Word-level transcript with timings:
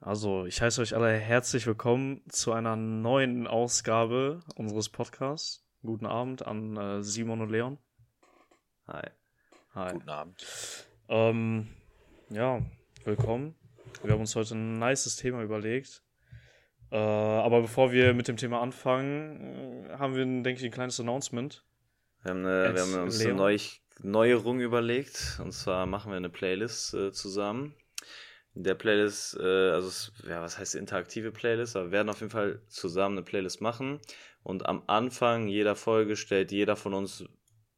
Also, 0.00 0.46
ich 0.46 0.62
heiße 0.62 0.80
euch 0.80 0.94
alle 0.94 1.12
herzlich 1.12 1.66
willkommen 1.66 2.22
zu 2.28 2.52
einer 2.52 2.76
neuen 2.76 3.48
Ausgabe 3.48 4.40
unseres 4.54 4.88
Podcasts. 4.88 5.66
Guten 5.82 6.06
Abend 6.06 6.46
an 6.46 6.76
äh, 6.76 7.02
Simon 7.02 7.40
und 7.40 7.50
Leon. 7.50 7.78
Hi. 8.86 9.10
Hi. 9.74 9.92
Guten 9.94 10.08
Abend. 10.08 10.86
Ähm, 11.08 11.66
ja, 12.30 12.62
willkommen. 13.02 13.56
Wir 14.04 14.12
haben 14.12 14.20
uns 14.20 14.36
heute 14.36 14.54
ein 14.54 14.78
nices 14.78 15.16
Thema 15.16 15.42
überlegt. 15.42 16.04
Äh, 16.92 16.96
aber 16.96 17.62
bevor 17.62 17.90
wir 17.90 18.14
mit 18.14 18.28
dem 18.28 18.36
Thema 18.36 18.62
anfangen, 18.62 19.86
äh, 19.86 19.96
haben 19.98 20.14
wir, 20.14 20.24
denke 20.24 20.60
ich, 20.60 20.64
ein 20.64 20.70
kleines 20.70 21.00
Announcement. 21.00 21.64
Wir 22.22 22.30
haben, 22.30 22.46
eine, 22.46 22.72
wir 22.72 22.82
haben 22.82 23.02
uns 23.02 23.18
Leon? 23.18 23.32
eine 23.32 23.38
Neu 23.40 23.58
Neuerung 24.00 24.60
überlegt. 24.60 25.40
Und 25.42 25.50
zwar 25.50 25.86
machen 25.86 26.12
wir 26.12 26.16
eine 26.16 26.30
Playlist 26.30 26.94
äh, 26.94 27.10
zusammen. 27.10 27.74
Der 28.60 28.74
Playlist, 28.74 29.36
äh, 29.38 29.70
also 29.70 29.86
es, 29.86 30.12
ja, 30.28 30.42
was 30.42 30.58
heißt 30.58 30.74
interaktive 30.74 31.30
Playlist, 31.30 31.76
aber 31.76 31.86
wir 31.86 31.92
werden 31.92 32.08
auf 32.08 32.18
jeden 32.18 32.32
Fall 32.32 32.60
zusammen 32.66 33.18
eine 33.18 33.24
Playlist 33.24 33.60
machen. 33.60 34.00
Und 34.42 34.66
am 34.66 34.82
Anfang 34.88 35.46
jeder 35.46 35.76
Folge 35.76 36.16
stellt 36.16 36.50
jeder 36.50 36.74
von 36.74 36.92
uns 36.92 37.24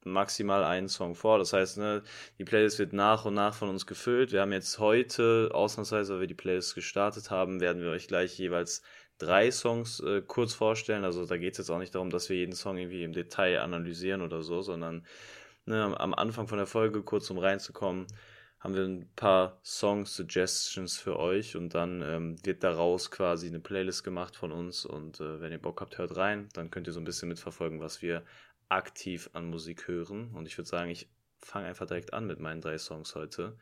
maximal 0.05 0.65
einen 0.65 0.89
Song 0.89 1.15
vor. 1.15 1.39
Das 1.39 1.53
heißt, 1.53 1.77
ne, 1.77 2.03
die 2.39 2.45
Playlist 2.45 2.79
wird 2.79 2.95
nach 2.95 3.27
und 3.27 3.35
nach 3.35 3.55
von 3.55 3.69
uns 3.69 3.87
gefüllt. 3.87 4.33
Wir 4.33 4.41
haben 4.41 4.53
jetzt 4.53 4.79
heute, 4.79 5.51
ausnahmsweise, 5.53 6.15
weil 6.15 6.21
wir 6.21 6.27
die 6.27 6.35
Playlist 6.35 6.75
gestartet 6.75 7.31
haben, 7.31 7.61
werden 7.61 7.83
wir 7.83 7.91
euch 7.91 8.09
gleich 8.09 8.39
jeweils 8.39 8.83
drei 9.19 9.51
Songs 9.51 10.01
äh, 10.01 10.23
kurz 10.27 10.55
vorstellen. 10.55 11.05
Also 11.05 11.27
da 11.27 11.37
geht 11.37 11.53
es 11.53 11.59
jetzt 11.59 11.71
auch 11.71 11.79
nicht 11.79 11.95
darum, 11.95 12.09
dass 12.09 12.31
wir 12.31 12.37
jeden 12.37 12.55
Song 12.55 12.79
irgendwie 12.79 13.05
im 13.05 13.13
Detail 13.13 13.61
analysieren 13.61 14.23
oder 14.23 14.43
so, 14.43 14.63
sondern 14.63 15.05
ne, 15.67 15.95
am 15.99 16.15
Anfang 16.15 16.49
von 16.49 16.57
der 16.57 16.67
Folge, 16.67 17.03
kurz 17.03 17.29
um 17.31 17.39
reinzukommen, 17.39 18.07
haben 18.61 18.75
wir 18.75 18.85
ein 18.85 19.11
paar 19.17 19.59
Song-Suggestions 19.65 20.99
für 20.99 21.19
euch 21.19 21.57
und 21.57 21.75
dann 21.75 22.03
ähm, 22.03 22.37
wird 22.45 22.63
daraus 22.63 23.11
quasi 23.11 23.47
eine 23.47 23.61
Playlist 23.61 24.05
gemacht 24.05 24.37
von 24.37 24.53
uns 24.53 24.85
und 24.85 25.19
äh, 25.21 25.41
wenn 25.41 25.51
ihr 25.51 25.61
Bock 25.61 25.81
habt, 25.81 25.97
hört 25.97 26.17
rein, 26.17 26.49
dann 26.53 26.71
könnt 26.71 26.87
ihr 26.87 26.93
so 26.93 27.01
ein 27.01 27.05
bisschen 27.05 27.29
mitverfolgen, 27.29 27.81
was 27.81 28.03
wir 28.03 28.23
aktiv 28.69 29.31
an 29.33 29.49
Musik 29.49 29.89
hören. 29.89 30.31
Und 30.35 30.47
ich 30.47 30.59
würde 30.59 30.69
sagen, 30.69 30.91
ich 30.91 31.09
fange 31.39 31.67
einfach 31.67 31.87
direkt 31.87 32.13
an 32.13 32.27
mit 32.27 32.39
meinen 32.39 32.61
drei 32.61 32.77
Songs 32.77 33.15
heute. 33.15 33.57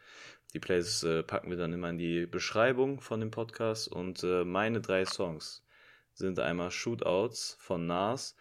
Die 0.53 0.59
Playlist 0.59 1.05
äh, 1.05 1.23
packen 1.23 1.51
wir 1.51 1.57
dann 1.57 1.73
immer 1.73 1.91
in 1.91 1.99
die 1.99 2.27
Beschreibung 2.27 3.01
von 3.01 3.21
dem 3.21 3.31
Podcast. 3.31 3.89
Und 3.89 4.25
äh, 4.25 4.45
meine 4.45 4.81
drei 4.81 5.05
Songs 5.05 5.65
sind 6.13 6.41
einmal 6.41 6.73
Shootouts 6.73 7.57
von 7.61 7.87
Nas, 7.87 8.35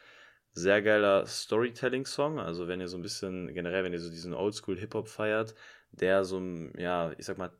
sehr 0.53 0.81
geiler 0.81 1.27
Storytelling-Song, 1.27 2.39
also 2.39 2.67
wenn 2.67 2.81
ihr 2.81 2.87
so 2.87 2.97
ein 2.97 3.03
bisschen, 3.03 3.53
generell, 3.53 3.83
wenn 3.83 3.93
ihr 3.93 3.99
so 3.99 4.09
diesen 4.09 4.33
Oldschool-Hip-Hop 4.33 5.07
feiert, 5.07 5.53
der 5.91 6.25
so, 6.25 6.39
ein, 6.39 6.73
ja, 6.77 7.11
ich 7.17 7.25
sag 7.25 7.37
mal, 7.37 7.51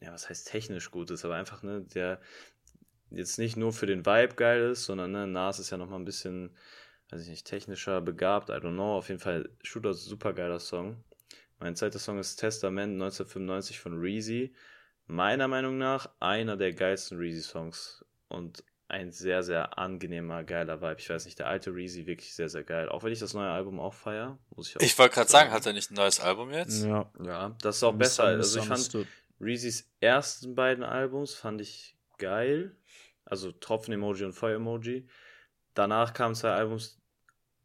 ja, 0.00 0.12
was 0.12 0.28
heißt 0.28 0.48
technisch 0.48 0.90
gut 0.90 1.10
ist, 1.10 1.24
aber 1.24 1.36
einfach, 1.36 1.62
ne, 1.62 1.82
der 1.94 2.20
jetzt 3.10 3.38
nicht 3.38 3.56
nur 3.56 3.72
für 3.72 3.86
den 3.86 4.06
Vibe 4.06 4.34
geil 4.34 4.70
ist, 4.70 4.84
sondern, 4.84 5.12
ne, 5.12 5.26
Nas 5.26 5.58
ist 5.58 5.70
ja 5.70 5.76
nochmal 5.76 5.98
ein 5.98 6.04
bisschen, 6.04 6.56
weiß 7.10 7.22
ich 7.22 7.28
nicht, 7.28 7.46
technischer 7.46 8.00
begabt, 8.00 8.50
I 8.50 8.54
don't 8.54 8.74
know, 8.74 8.96
auf 8.96 9.08
jeden 9.08 9.20
Fall 9.20 9.48
Shootout, 9.62 9.94
super 9.94 10.32
geiler 10.32 10.60
Song. 10.60 11.02
Mein 11.60 11.76
zweiter 11.76 11.98
Song 11.98 12.18
ist 12.18 12.36
Testament 12.36 12.94
1995 12.94 13.78
von 13.78 13.98
Reezy. 13.98 14.54
Meiner 15.06 15.48
Meinung 15.48 15.78
nach 15.78 16.10
einer 16.20 16.56
der 16.56 16.72
geilsten 16.72 17.18
Reezy-Songs 17.18 18.04
und 18.28 18.64
ein 18.88 19.12
sehr, 19.12 19.42
sehr 19.42 19.78
angenehmer, 19.78 20.44
geiler 20.44 20.80
Vibe. 20.80 20.96
Ich 20.98 21.08
weiß 21.08 21.24
nicht, 21.24 21.38
der 21.38 21.48
alte 21.48 21.74
Reezy 21.74 22.06
wirklich 22.06 22.34
sehr, 22.34 22.48
sehr 22.48 22.64
geil. 22.64 22.88
Auch 22.88 23.02
wenn 23.02 23.12
ich 23.12 23.18
das 23.18 23.34
neue 23.34 23.50
Album 23.50 23.80
auch 23.80 23.94
feier, 23.94 24.38
muss 24.54 24.68
ich 24.68 24.76
auch 24.76 24.80
Ich 24.82 24.98
wollte 24.98 25.14
gerade 25.14 25.30
sagen, 25.30 25.50
hat 25.50 25.66
er 25.66 25.72
nicht 25.72 25.90
ein 25.90 25.94
neues 25.94 26.20
Album 26.20 26.50
jetzt? 26.50 26.84
Ja. 26.84 27.10
Ja, 27.22 27.56
das 27.62 27.76
ist 27.76 27.82
auch 27.82 27.94
besser. 27.94 28.24
Also 28.24 28.60
ich 28.60 28.66
fand. 28.66 29.06
Reezys 29.40 29.90
ersten 30.00 30.54
beiden 30.54 30.84
Albums 30.84 31.34
fand 31.34 31.60
ich 31.60 31.96
geil. 32.18 32.76
Also 33.24 33.52
Tropfen-Emoji 33.52 34.24
und 34.24 34.32
Feuer-Emoji. 34.32 35.08
Danach 35.74 36.12
kamen 36.12 36.34
zwei 36.34 36.50
Albums, 36.50 37.00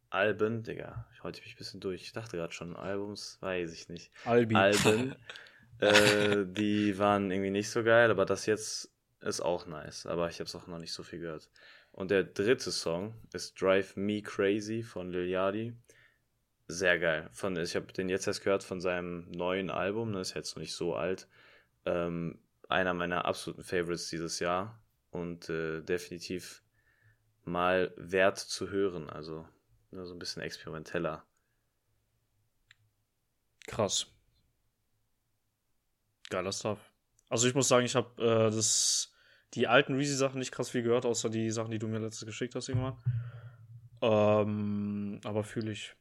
Alben, 0.09 0.63
Digga, 0.63 1.05
heute 1.21 1.39
bin 1.39 1.47
ich 1.47 1.55
ein 1.55 1.57
bisschen 1.57 1.79
durch. 1.79 2.01
Ich 2.01 2.13
dachte 2.13 2.37
gerade 2.37 2.53
schon, 2.53 2.75
Albums, 2.75 3.37
weiß 3.41 3.71
ich 3.73 3.89
nicht. 3.89 4.11
Albi. 4.25 4.55
Alben, 4.55 5.15
äh, 5.79 6.45
die 6.45 6.97
waren 6.97 7.29
irgendwie 7.29 7.51
nicht 7.51 7.69
so 7.69 7.83
geil, 7.83 8.09
aber 8.09 8.25
das 8.25 8.47
jetzt 8.47 8.91
ist 9.21 9.41
auch 9.41 9.65
nice. 9.65 10.05
Aber 10.05 10.29
ich 10.29 10.39
habe 10.39 10.45
es 10.45 10.55
auch 10.55 10.67
noch 10.67 10.79
nicht 10.79 10.93
so 10.93 11.03
viel 11.03 11.19
gehört. 11.19 11.49
Und 11.91 12.11
der 12.11 12.23
dritte 12.23 12.71
Song 12.71 13.15
ist 13.33 13.59
Drive 13.61 13.95
Me 13.95 14.21
Crazy 14.21 14.83
von 14.83 15.11
Lil 15.11 15.27
Yachty. 15.27 15.75
Sehr 16.67 16.99
geil. 16.99 17.29
Von, 17.33 17.57
ich 17.57 17.75
habe 17.75 17.91
den 17.91 18.09
jetzt 18.09 18.27
erst 18.27 18.43
gehört 18.43 18.63
von 18.63 18.79
seinem 18.79 19.29
neuen 19.31 19.69
Album, 19.69 20.11
ne, 20.11 20.21
ist 20.21 20.35
jetzt 20.35 20.55
noch 20.55 20.61
nicht 20.61 20.75
so 20.75 20.95
alt. 20.95 21.27
Ähm, 21.85 22.39
einer 22.67 22.93
meiner 22.93 23.25
absoluten 23.25 23.63
Favorites 23.63 24.09
dieses 24.09 24.39
Jahr 24.39 24.79
und 25.09 25.49
äh, 25.49 25.81
definitiv 25.81 26.63
mal 27.43 27.91
wert 27.97 28.37
zu 28.37 28.69
hören. 28.69 29.09
Also 29.09 29.47
ne, 29.89 30.05
so 30.05 30.13
ein 30.13 30.19
bisschen 30.19 30.43
experimenteller. 30.43 31.25
Krass. 33.65 34.07
Geiler 36.29 36.51
Stuff. 36.51 36.79
Also 37.29 37.47
ich 37.47 37.55
muss 37.55 37.67
sagen, 37.67 37.85
ich 37.85 37.95
habe 37.95 38.21
äh, 38.21 38.55
das 38.55 39.08
die 39.53 39.67
alten 39.67 39.95
Reezy-Sachen 39.95 40.39
nicht 40.39 40.51
krass 40.51 40.69
viel 40.69 40.83
gehört, 40.83 41.05
außer 41.05 41.29
die 41.29 41.49
Sachen, 41.51 41.71
die 41.71 41.79
du 41.79 41.87
mir 41.87 41.99
letztes 41.99 42.25
geschickt 42.25 42.55
hast 42.55 42.69
irgendwann. 42.69 42.97
Ähm, 44.01 45.19
aber 45.23 45.43
fühle 45.43 45.71
ich 45.71 45.95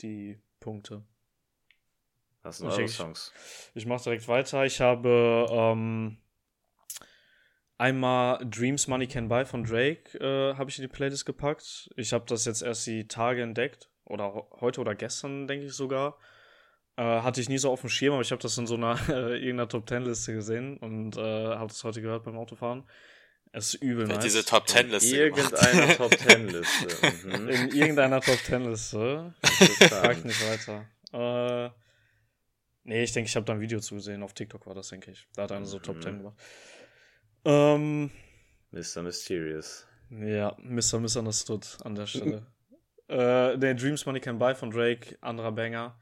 die 0.00 0.40
Punkte. 0.60 1.02
Was 2.42 2.58
sind 2.58 2.66
eure 2.68 2.76
denke, 2.76 2.90
ich- 2.90 2.96
Songs? 2.96 3.32
Ich 3.74 3.86
mache 3.86 4.04
direkt 4.04 4.26
weiter. 4.28 4.64
Ich 4.64 4.80
habe 4.80 5.46
ähm, 5.50 6.18
einmal 7.78 8.44
Dreams 8.48 8.86
Money 8.86 9.06
Can 9.06 9.28
Buy 9.28 9.44
von 9.44 9.64
Drake 9.64 10.18
äh, 10.18 10.54
habe 10.56 10.70
ich 10.70 10.78
in 10.78 10.82
die 10.82 10.88
Playlist 10.88 11.26
gepackt. 11.26 11.90
Ich 11.96 12.12
habe 12.12 12.24
das 12.26 12.44
jetzt 12.44 12.62
erst 12.62 12.86
die 12.86 13.06
Tage 13.08 13.42
entdeckt 13.42 13.90
oder 14.04 14.46
heute 14.60 14.80
oder 14.80 14.94
gestern 14.94 15.46
denke 15.46 15.66
ich 15.66 15.72
sogar. 15.72 16.18
Äh, 16.96 17.02
hatte 17.02 17.40
ich 17.40 17.48
nie 17.48 17.58
so 17.58 17.70
auf 17.70 17.80
dem 17.80 17.88
Schirm, 17.90 18.12
aber 18.14 18.22
ich 18.22 18.30
habe 18.32 18.42
das 18.42 18.56
in 18.58 18.66
so 18.66 18.74
einer 18.74 18.98
äh, 19.08 19.36
irgendeiner 19.38 19.68
Top 19.68 19.86
Ten 19.86 20.04
Liste 20.04 20.34
gesehen 20.34 20.76
und 20.78 21.16
äh, 21.16 21.20
habe 21.20 21.68
das 21.68 21.82
heute 21.84 22.02
gehört 22.02 22.24
beim 22.24 22.36
Autofahren. 22.36 22.84
Es 23.54 23.74
ist 23.74 23.82
übel 23.82 24.06
nice. 24.06 24.22
diese 24.24 24.44
Top 24.44 24.66
Ten 24.66 24.88
Liste 24.90 25.30
gemacht? 25.30 25.52
Irgendeiner 25.52 25.96
Top 25.96 26.10
Ten 26.16 26.48
Liste. 26.48 26.88
Mhm. 27.26 27.48
in 27.48 27.68
irgendeiner 27.70 28.20
Top 28.20 28.38
Ten 28.44 28.64
Liste. 28.70 29.34
Frag 29.42 30.16
Interessant. 30.18 30.24
nicht 30.26 30.42
weiter. 30.48 31.66
Äh, 31.66 31.70
nee, 32.84 33.02
ich 33.02 33.12
denke, 33.12 33.28
ich 33.28 33.36
habe 33.36 33.44
da 33.46 33.52
ein 33.54 33.60
Video 33.60 33.80
zugesehen. 33.80 34.22
Auf 34.22 34.32
TikTok 34.34 34.66
war 34.66 34.74
das, 34.74 34.88
denke 34.88 35.10
ich. 35.10 35.26
Da 35.34 35.42
hat 35.44 35.52
einer 35.52 35.66
so 35.66 35.78
Top 35.78 35.96
Mhm. 35.96 36.02
10 36.02 36.18
gemacht. 36.18 36.36
Ähm, 37.44 38.10
Mr. 38.70 39.02
Mysterious. 39.02 39.86
ja, 40.10 40.54
Mr. 40.58 41.00
Misunderstood 41.00 41.78
an 41.84 41.94
der 41.94 42.06
Stelle. 42.06 42.46
äh, 43.08 43.58
der 43.58 43.74
Dreams 43.74 44.06
Money 44.06 44.20
Can 44.20 44.38
Buy 44.38 44.54
von 44.54 44.70
Drake, 44.70 45.16
anderer 45.20 45.52
Banger. 45.52 45.98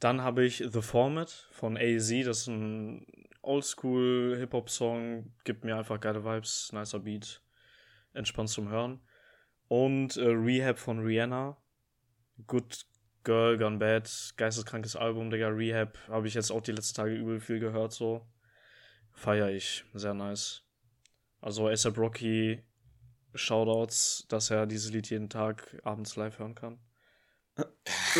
Dann 0.00 0.22
habe 0.22 0.44
ich 0.44 0.64
The 0.66 0.82
Format 0.82 1.48
von 1.50 1.76
AZ. 1.76 2.10
Das 2.24 2.38
ist 2.38 2.46
ein 2.46 3.06
Oldschool 3.42 4.36
Hip-Hop-Song. 4.38 5.32
Gibt 5.44 5.64
mir 5.64 5.76
einfach 5.76 6.00
geile 6.00 6.24
Vibes, 6.24 6.70
nicer 6.72 7.00
Beat. 7.00 7.42
Entspannt 8.12 8.48
zum 8.48 8.68
Hören. 8.68 9.00
Und 9.66 10.16
äh, 10.16 10.26
Rehab 10.28 10.78
von 10.78 11.00
Rihanna. 11.00 11.56
Good 12.46 12.86
Girl 13.24 13.58
Gone 13.58 13.78
Bad. 13.78 14.34
Geisteskrankes 14.36 14.94
Album, 14.94 15.30
Digga. 15.30 15.48
Rehab 15.48 15.98
habe 16.08 16.28
ich 16.28 16.34
jetzt 16.34 16.52
auch 16.52 16.62
die 16.62 16.72
letzten 16.72 16.96
Tage 16.96 17.14
übel 17.14 17.40
viel 17.40 17.58
gehört, 17.58 17.92
so. 17.92 18.26
Feier 19.12 19.50
ich. 19.50 19.84
Sehr 19.94 20.14
nice. 20.14 20.62
Also 21.40 21.68
ASAP 21.68 21.98
Rocky, 21.98 22.62
Shoutouts, 23.34 24.26
dass 24.28 24.50
er 24.50 24.66
dieses 24.66 24.92
Lied 24.92 25.10
jeden 25.10 25.28
Tag 25.28 25.80
abends 25.84 26.16
live 26.16 26.38
hören 26.38 26.54
kann. 26.54 26.78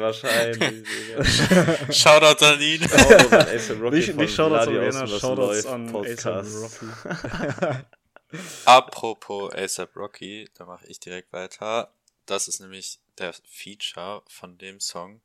Wahrscheinlich. 0.00 0.84
Digga. 0.84 1.24
Shoutout 1.92 2.44
an 2.44 2.60
ihn. 2.60 2.82
Shoutouts 2.82 3.32
an 3.32 3.48
A$AP 3.48 3.80
Rocky 3.80 3.96
Nicht, 3.96 4.16
nicht 4.16 4.34
Shoutouts 4.34 4.66
an 4.68 5.10
Was 5.10 5.20
Shoutouts 5.20 5.66
an. 5.66 5.94
ASAP 5.96 6.82
Rocky. 6.82 7.84
Apropos 8.64 9.52
ASAP 9.54 9.96
Rocky, 9.96 10.48
da 10.54 10.64
mache 10.64 10.86
ich 10.86 11.00
direkt 11.00 11.32
weiter. 11.32 11.92
Das 12.26 12.48
ist 12.48 12.60
nämlich 12.60 13.00
der 13.18 13.34
Feature 13.48 14.22
von 14.28 14.58
dem 14.58 14.80
Song, 14.80 15.20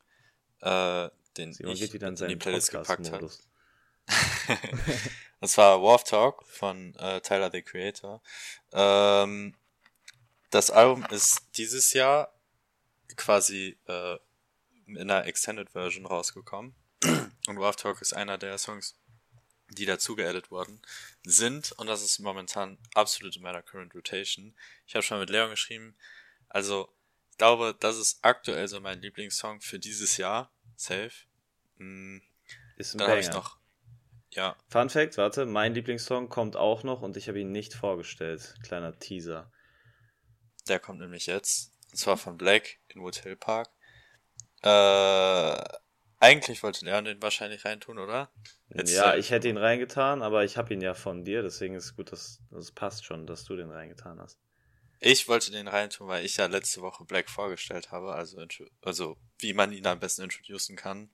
äh, 0.62 1.10
den 1.38 1.54
Simon 1.54 1.74
ich 1.74 1.94
in 1.94 2.02
in 2.02 2.16
die 2.28 2.36
Playlist 2.36 2.72
gepackt 2.72 3.12
habe. 3.12 3.30
Das 5.40 5.58
war 5.58 5.82
Warp 5.82 6.06
Talk 6.06 6.46
von 6.48 6.96
äh, 6.96 7.22
Tyler 7.22 7.50
the 7.52 7.62
Creator. 7.62 8.22
Ähm, 8.72 9.56
das 10.52 10.70
Album 10.70 11.06
ist 11.10 11.42
dieses 11.58 11.94
Jahr 11.94 12.32
quasi 13.18 13.78
äh, 13.88 14.18
in 14.88 14.98
einer 15.00 15.26
Extended 15.26 15.70
Version 15.72 16.06
rausgekommen. 16.06 16.76
Und 17.48 17.60
Warp 17.60 17.78
Talk 17.78 18.02
ist 18.02 18.14
einer 18.14 18.38
der 18.38 18.58
Songs, 18.58 18.96
die 19.70 19.86
dazu 19.86 20.16
geaddet 20.16 20.52
worden 20.52 20.82
sind. 21.24 21.72
Und 21.74 21.88
das 21.88 22.04
ist 22.04 22.20
momentan 22.20 22.78
absolut 22.94 23.36
in 23.36 23.42
meiner 23.42 23.62
Current 23.62 23.96
Rotation. 23.96 24.56
Ich 24.86 24.96
habe 24.96 25.04
schon 25.04 25.20
mit 25.20 25.30
Leon 25.30 25.50
geschrieben. 25.50 25.96
Also, 26.50 26.94
ich 27.32 27.38
glaube, 27.38 27.76
das 27.80 27.98
ist 27.98 28.20
aktuell 28.24 28.68
so 28.68 28.80
mein 28.82 29.02
Lieblingssong 29.02 29.62
für 29.62 29.80
dieses 29.80 30.18
Jahr. 30.18 30.52
Safe. 30.76 31.12
Mm, 31.78 32.18
Ist 32.78 32.94
ein 32.94 33.00
dann 33.00 33.10
habe 33.10 33.20
ich 33.20 33.30
noch. 33.30 33.58
Ja. 34.34 34.56
Fun 34.70 34.90
Fact, 34.90 35.18
warte, 35.18 35.46
mein 35.46 35.74
Lieblingssong 35.74 36.30
kommt 36.30 36.56
auch 36.56 36.84
noch 36.84 37.02
und 37.02 37.18
ich 37.18 37.28
habe 37.28 37.40
ihn 37.40 37.52
nicht 37.52 37.74
vorgestellt. 37.74 38.56
Kleiner 38.64 38.98
Teaser. 38.98 39.52
Der 40.68 40.80
kommt 40.80 41.00
nämlich 41.00 41.26
jetzt. 41.26 41.72
Und 41.92 41.98
zwar 41.98 42.18
von 42.18 42.38
Black 42.38 42.80
in 42.96 43.02
Wood 43.02 43.18
Hill 43.18 43.36
Park. 43.36 43.70
Äh, 44.64 45.64
eigentlich 46.20 46.62
wollte 46.62 46.86
Leon 46.86 47.06
den 47.06 47.22
wahrscheinlich 47.22 47.66
reintun, 47.66 47.98
oder? 47.98 48.32
Jetzt, 48.70 48.94
ja, 48.94 49.14
äh, 49.14 49.20
ich 49.20 49.32
hätte 49.32 49.50
ihn 49.50 49.58
reingetan, 49.58 50.22
aber 50.22 50.44
ich 50.44 50.56
habe 50.56 50.74
ihn 50.74 50.82
ja 50.82 50.94
von 50.94 51.26
dir, 51.26 51.42
deswegen 51.42 51.76
ist 51.76 51.86
es 51.86 51.96
gut, 51.96 52.12
dass 52.12 52.42
das 52.52 52.72
passt 52.72 53.06
schon, 53.06 53.26
dass 53.26 53.44
du 53.44 53.56
den 53.56 53.72
reingetan 53.72 54.20
hast. 54.20 54.40
Ich 55.00 55.28
wollte 55.28 55.50
den 55.50 55.68
reintun, 55.68 56.08
weil 56.08 56.24
ich 56.24 56.38
ja 56.38 56.46
letzte 56.46 56.82
Woche 56.82 57.06
Black 57.06 57.28
vorgestellt 57.28 57.92
habe, 57.92 58.14
also, 58.14 58.46
also 58.84 59.18
wie 59.40 59.54
man 59.54 59.72
ihn 59.72 59.88
am 59.88 60.00
besten 60.00 60.22
introducen 60.22 60.76
kann. 60.76 61.10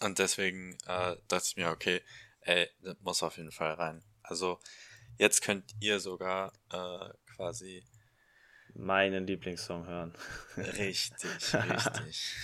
Und 0.00 0.18
deswegen 0.18 0.74
äh, 0.86 1.16
dachte 1.28 1.46
ich 1.46 1.56
mir, 1.56 1.70
okay, 1.70 2.02
ey, 2.42 2.68
das 2.82 2.96
muss 3.00 3.22
auf 3.22 3.38
jeden 3.38 3.52
Fall 3.52 3.72
rein. 3.72 4.04
Also 4.22 4.60
jetzt 5.16 5.40
könnt 5.40 5.74
ihr 5.80 5.98
sogar 5.98 6.52
äh, 6.70 7.08
quasi 7.34 7.84
meinen 8.74 9.26
Lieblingssong 9.26 9.86
hören. 9.86 10.14
Richtig, 10.56 11.54
richtig. 11.54 12.34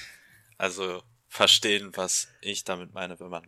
Also 0.58 1.02
verstehen, 1.28 1.96
was 1.96 2.28
ich 2.40 2.64
damit 2.64 2.94
meine, 2.94 3.18
wenn 3.18 3.28
man, 3.28 3.46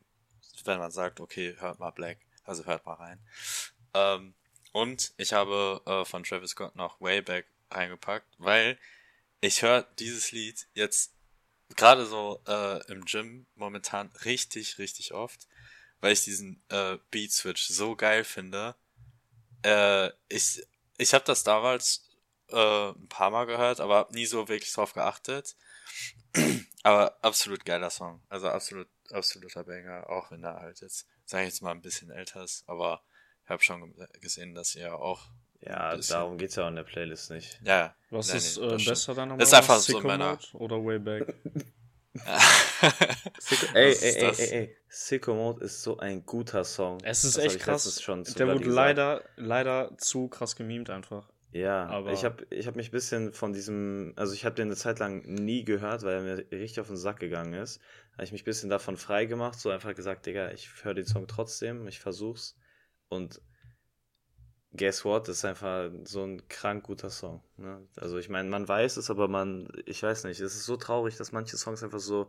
wenn 0.64 0.78
man 0.78 0.90
sagt, 0.90 1.20
okay, 1.20 1.54
hört 1.58 1.78
mal 1.78 1.90
Black, 1.90 2.18
also 2.44 2.64
hört 2.64 2.84
mal 2.84 2.94
rein. 2.94 3.20
Ähm, 3.94 4.34
und 4.72 5.12
ich 5.16 5.32
habe 5.32 5.80
äh, 5.86 6.04
von 6.04 6.24
Travis 6.24 6.50
Scott 6.50 6.76
noch 6.76 7.00
Wayback 7.00 7.46
reingepackt, 7.70 8.26
weil 8.38 8.78
ich 9.40 9.62
höre 9.62 9.82
dieses 9.98 10.32
Lied 10.32 10.66
jetzt 10.74 11.14
gerade 11.76 12.06
so 12.06 12.42
äh, 12.46 12.84
im 12.92 13.04
Gym 13.04 13.46
momentan 13.54 14.10
richtig, 14.24 14.78
richtig 14.78 15.12
oft, 15.12 15.46
weil 16.00 16.12
ich 16.12 16.22
diesen 16.24 16.62
äh, 16.68 16.98
Beat 17.10 17.32
Switch 17.32 17.66
so 17.68 17.96
geil 17.96 18.24
finde. 18.24 18.74
Äh, 19.62 20.10
ich 20.28 20.62
ich 20.98 21.14
habe 21.14 21.24
das 21.24 21.42
damals 21.44 22.05
äh, 22.50 22.90
ein 22.90 23.08
paar 23.08 23.30
Mal 23.30 23.46
gehört, 23.46 23.80
aber 23.80 24.08
nie 24.12 24.26
so 24.26 24.48
wirklich 24.48 24.72
drauf 24.72 24.92
geachtet. 24.92 25.56
aber 26.82 27.16
absolut 27.22 27.64
geiler 27.64 27.90
Song. 27.90 28.22
Also 28.28 28.48
absolut, 28.48 28.88
absoluter 29.10 29.64
Banger, 29.64 30.08
auch 30.08 30.30
wenn 30.30 30.44
er 30.44 30.60
halt 30.60 30.80
jetzt, 30.80 31.06
sag 31.24 31.40
ich 31.40 31.46
jetzt 31.46 31.62
mal, 31.62 31.72
ein 31.72 31.82
bisschen 31.82 32.10
älter 32.10 32.44
ist, 32.44 32.64
aber 32.68 33.02
ich 33.44 33.50
habe 33.50 33.62
schon 33.62 33.94
gesehen, 34.20 34.54
dass 34.54 34.74
ihr 34.74 34.94
auch. 34.94 35.22
Ja, 35.60 35.96
darum 35.96 36.36
geht's 36.36 36.56
ja 36.56 36.64
auch 36.64 36.68
in 36.68 36.76
der 36.76 36.82
Playlist 36.82 37.30
nicht. 37.30 37.60
Ja. 37.64 37.94
Was 38.10 38.28
nein, 38.28 38.36
ist 38.36 38.58
äh, 38.58 38.76
besser 38.84 39.14
dann 39.14 39.30
nochmal? 39.30 39.42
Ist 39.42 39.54
einfach 39.54 39.78
Sicko 39.78 40.00
so 40.00 40.06
meiner. 40.06 40.38
Oder 40.52 40.76
Wayback? 40.76 41.34
Sicko, 43.38 43.66
ey, 43.74 43.92
ey, 43.92 44.14
ey, 44.14 44.32
ey, 44.36 44.50
ey, 44.50 44.76
Sicko 44.88 45.34
Mode 45.34 45.64
ist 45.64 45.82
so 45.82 45.98
ein 45.98 46.24
guter 46.24 46.64
Song. 46.64 46.98
Es 47.02 47.24
ist 47.24 47.36
das 47.36 47.44
echt 47.44 47.60
krass. 47.60 47.84
der 48.36 48.48
wurde 48.48 48.68
leider, 48.68 49.24
leider 49.36 49.96
zu 49.98 50.28
krass 50.28 50.56
gemimt 50.56 50.90
einfach. 50.90 51.28
Ja, 51.56 51.86
aber 51.86 52.12
ich 52.12 52.24
habe 52.24 52.46
ich 52.50 52.66
hab 52.66 52.76
mich 52.76 52.88
ein 52.88 52.92
bisschen 52.92 53.32
von 53.32 53.52
diesem, 53.52 54.12
also 54.16 54.34
ich 54.34 54.44
habe 54.44 54.54
den 54.54 54.68
eine 54.68 54.76
Zeit 54.76 54.98
lang 54.98 55.22
nie 55.22 55.64
gehört, 55.64 56.02
weil 56.02 56.16
er 56.16 56.22
mir 56.22 56.36
richtig 56.52 56.80
auf 56.80 56.88
den 56.88 56.96
Sack 56.96 57.18
gegangen 57.18 57.54
ist. 57.54 57.80
Habe 58.12 58.24
ich 58.24 58.32
mich 58.32 58.42
ein 58.42 58.44
bisschen 58.44 58.68
davon 58.68 58.96
frei 58.96 59.24
gemacht, 59.24 59.58
so 59.58 59.70
einfach 59.70 59.94
gesagt, 59.94 60.26
Digga, 60.26 60.50
ich 60.52 60.68
höre 60.84 60.94
den 60.94 61.06
Song 61.06 61.26
trotzdem, 61.26 61.86
ich 61.88 61.98
versuch's. 61.98 62.56
Und 63.08 63.40
guess 64.76 65.04
what, 65.04 65.28
das 65.28 65.38
ist 65.38 65.44
einfach 65.46 65.90
so 66.04 66.24
ein 66.24 66.46
krank 66.48 66.84
guter 66.84 67.08
Song. 67.08 67.42
Ne? 67.56 67.86
Also 67.96 68.18
ich 68.18 68.28
meine, 68.28 68.50
man 68.50 68.68
weiß 68.68 68.98
es, 68.98 69.08
aber 69.08 69.28
man, 69.28 69.68
ich 69.86 70.02
weiß 70.02 70.24
nicht, 70.24 70.40
es 70.40 70.54
ist 70.54 70.66
so 70.66 70.76
traurig, 70.76 71.16
dass 71.16 71.32
manche 71.32 71.56
Songs 71.56 71.82
einfach 71.82 72.00
so 72.00 72.28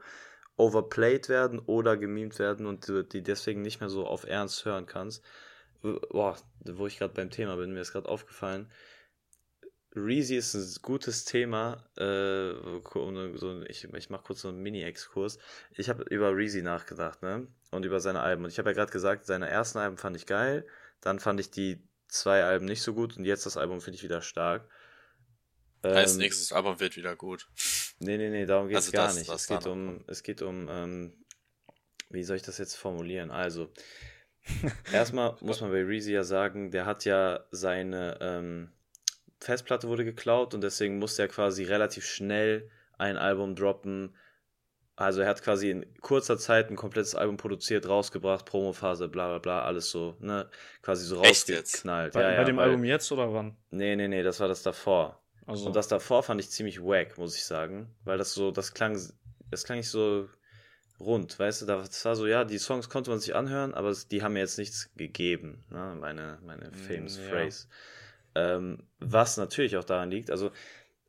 overplayed 0.55 1.27
werden 1.27 1.59
oder 1.59 1.97
gemimt 1.97 2.39
werden 2.39 2.65
und 2.65 2.87
du 2.87 3.03
die 3.03 3.23
deswegen 3.23 3.61
nicht 3.61 3.81
mehr 3.81 3.89
so 3.89 4.07
auf 4.07 4.25
Ernst 4.25 4.63
hören 4.63 4.85
kannst. 4.85 5.23
Boah, 5.81 6.37
wo 6.63 6.87
ich 6.87 6.97
gerade 6.97 7.13
beim 7.13 7.29
Thema 7.29 7.57
bin, 7.57 7.73
mir 7.73 7.81
ist 7.81 7.91
gerade 7.91 8.09
aufgefallen, 8.09 8.71
Reezy 9.97 10.35
ist 10.35 10.53
ein 10.53 10.81
gutes 10.81 11.25
Thema. 11.25 11.83
Äh, 11.97 12.53
so, 13.35 13.61
ich 13.67 13.83
ich 13.83 14.09
mache 14.09 14.23
kurz 14.23 14.41
so 14.41 14.49
einen 14.49 14.59
Mini-Exkurs. 14.59 15.39
Ich 15.75 15.89
habe 15.89 16.03
über 16.03 16.35
Reezy 16.35 16.61
nachgedacht, 16.61 17.21
ne? 17.23 17.47
Und 17.71 17.85
über 17.85 17.99
seine 17.99 18.21
Alben. 18.21 18.43
Und 18.43 18.51
ich 18.51 18.59
habe 18.59 18.69
ja 18.69 18.73
gerade 18.73 18.91
gesagt, 18.91 19.25
seine 19.25 19.49
ersten 19.49 19.79
Alben 19.79 19.97
fand 19.97 20.15
ich 20.15 20.25
geil. 20.25 20.65
Dann 21.01 21.19
fand 21.19 21.39
ich 21.39 21.51
die 21.51 21.81
zwei 22.07 22.43
Alben 22.43 22.65
nicht 22.65 22.81
so 22.81 22.93
gut. 22.93 23.17
Und 23.17 23.25
jetzt 23.25 23.45
das 23.45 23.57
Album 23.57 23.81
finde 23.81 23.97
ich 23.97 24.03
wieder 24.03 24.21
stark. 24.21 24.69
Ähm, 25.83 26.17
nächstes 26.17 26.51
Album 26.51 26.79
wird 26.79 26.95
wieder 26.95 27.15
gut. 27.15 27.47
Nee, 27.99 28.17
nee, 28.17 28.29
nee, 28.29 28.45
darum 28.45 28.67
geht 28.67 28.77
es 28.77 28.85
also 28.85 28.91
gar 28.97 29.07
das, 29.07 29.17
nicht. 29.17 29.29
Es 29.29 29.47
geht, 29.47 29.65
um, 29.67 30.03
es 30.07 30.23
geht 30.23 30.41
um, 30.41 30.67
ähm, 30.69 31.25
wie 32.09 32.23
soll 32.23 32.35
ich 32.35 32.43
das 32.43 32.57
jetzt 32.57 32.75
formulieren? 32.75 33.31
Also, 33.31 33.71
erstmal 34.91 35.35
muss 35.41 35.61
man 35.61 35.71
bei 35.71 35.83
Reezy 35.83 36.13
ja 36.13 36.23
sagen, 36.23 36.71
der 36.71 36.85
hat 36.85 37.05
ja 37.05 37.45
seine, 37.51 38.17
ähm, 38.21 38.71
Festplatte 39.39 39.87
wurde 39.87 40.03
geklaut 40.03 40.53
und 40.53 40.61
deswegen 40.61 40.99
musste 40.99 41.23
er 41.23 41.27
quasi 41.27 41.63
relativ 41.63 42.05
schnell 42.05 42.69
ein 42.97 43.17
Album 43.17 43.55
droppen. 43.55 44.15
Also 44.95 45.21
er 45.21 45.27
hat 45.27 45.43
quasi 45.43 45.69
in 45.69 45.85
kurzer 46.01 46.39
Zeit 46.39 46.71
ein 46.71 46.75
komplettes 46.75 47.13
Album 47.13 47.37
produziert, 47.37 47.87
rausgebracht, 47.87 48.45
Promophase, 48.45 49.07
bla 49.07 49.27
bla 49.27 49.37
bla, 49.37 49.61
alles 49.63 49.91
so, 49.91 50.17
ne, 50.19 50.49
quasi 50.81 51.05
so 51.05 51.21
rausgeknallt. 51.21 52.13
Bei, 52.13 52.31
ja, 52.31 52.37
bei 52.37 52.43
dem 52.45 52.57
weil, 52.57 52.69
Album 52.69 52.83
jetzt 52.83 53.11
oder 53.11 53.31
wann? 53.31 53.55
Nee, 53.69 53.95
nee, 53.95 54.07
nee, 54.07 54.23
das 54.23 54.39
war 54.39 54.47
das 54.47 54.63
davor. 54.63 55.21
Also. 55.45 55.67
Und 55.67 55.75
das 55.75 55.87
davor 55.87 56.23
fand 56.23 56.41
ich 56.41 56.49
ziemlich 56.49 56.81
wack, 56.81 57.17
muss 57.17 57.35
ich 57.35 57.45
sagen, 57.45 57.95
weil 58.03 58.17
das 58.17 58.33
so, 58.33 58.49
das 58.49 58.73
klang, 58.73 58.99
das 59.51 59.63
klang 59.63 59.77
nicht 59.77 59.89
so 59.89 60.27
rund, 60.99 61.37
weißt 61.37 61.61
du, 61.61 61.65
das 61.67 62.03
war 62.03 62.15
so, 62.15 62.25
ja, 62.25 62.43
die 62.43 62.57
Songs 62.57 62.89
konnte 62.89 63.11
man 63.11 63.19
sich 63.19 63.35
anhören, 63.35 63.75
aber 63.75 63.95
die 64.09 64.23
haben 64.23 64.33
mir 64.33 64.39
jetzt 64.39 64.57
nichts 64.57 64.91
gegeben, 64.95 65.63
ne, 65.69 65.95
meine, 65.99 66.39
meine 66.43 66.71
famous 66.73 67.17
ja. 67.17 67.29
Phrase. 67.29 67.67
Ähm, 68.37 68.83
was 68.99 69.37
natürlich 69.37 69.77
auch 69.77 69.83
daran 69.83 70.11
liegt, 70.11 70.29
also 70.29 70.51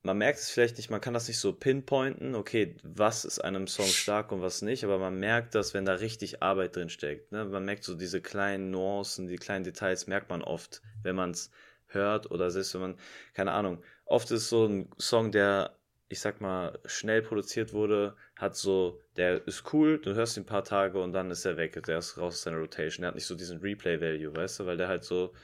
man 0.03 0.17
merkt 0.17 0.39
es 0.39 0.49
vielleicht 0.49 0.79
nicht, 0.79 0.89
man 0.89 1.03
kann 1.03 1.13
das 1.13 1.29
nicht 1.29 1.39
so 1.39 1.53
pinpointen, 1.53 2.35
okay, 2.35 2.75
was 2.83 3.27
ist 3.27 3.41
einem 3.41 3.67
Song 3.67 3.85
stark 3.85 4.33
und 4.33 4.41
was 4.41 4.63
nicht, 4.63 4.83
aber 4.83 4.99
man 4.99 5.19
merkt 5.19 5.55
das, 5.55 5.75
wenn 5.75 5.85
da 5.85 5.95
richtig 5.95 6.43
Arbeit 6.43 6.77
drin 6.77 6.89
steckt. 6.89 7.31
Ne? 7.31 7.45
Man 7.45 7.67
merkt 7.67 7.85
so 7.85 7.95
diese 7.95 8.23
kleinen 8.23 8.71
Nuancen, 8.71 9.27
die 9.27 9.37
kleinen 9.37 9.65
Details 9.65 10.07
merkt 10.07 10.31
man 10.31 10.41
oft, 10.41 10.81
wenn 11.03 11.17
man 11.17 11.33
es 11.33 11.51
hört 11.89 12.31
oder 12.31 12.51
selbst 12.51 12.73
wenn 12.73 12.81
man, 12.81 12.99
keine 13.35 13.53
Ahnung, 13.53 13.83
oft 14.07 14.31
ist 14.31 14.49
so 14.49 14.65
ein 14.65 14.89
Song, 14.97 15.31
der, 15.31 15.77
ich 16.09 16.21
sag 16.21 16.41
mal, 16.41 16.79
schnell 16.87 17.21
produziert 17.21 17.75
wurde, 17.75 18.17
hat 18.37 18.57
so, 18.57 19.03
der 19.19 19.47
ist 19.47 19.75
cool, 19.75 19.99
du 19.99 20.15
hörst 20.15 20.39
ihn 20.39 20.45
ein 20.45 20.47
paar 20.47 20.65
Tage 20.65 20.99
und 20.99 21.13
dann 21.13 21.31
ist 21.31 21.45
er 21.45 21.59
weg, 21.59 21.83
der 21.85 21.99
ist 21.99 22.17
raus 22.17 22.37
aus 22.37 22.43
seiner 22.45 22.59
Rotation, 22.59 23.03
der 23.03 23.09
hat 23.09 23.17
nicht 23.17 23.27
so 23.27 23.35
diesen 23.35 23.61
Replay-Value, 23.61 24.35
weißt 24.35 24.61
du, 24.61 24.67
weil 24.67 24.79
der 24.79 24.89
halt 24.89 25.05
so, 25.05 25.35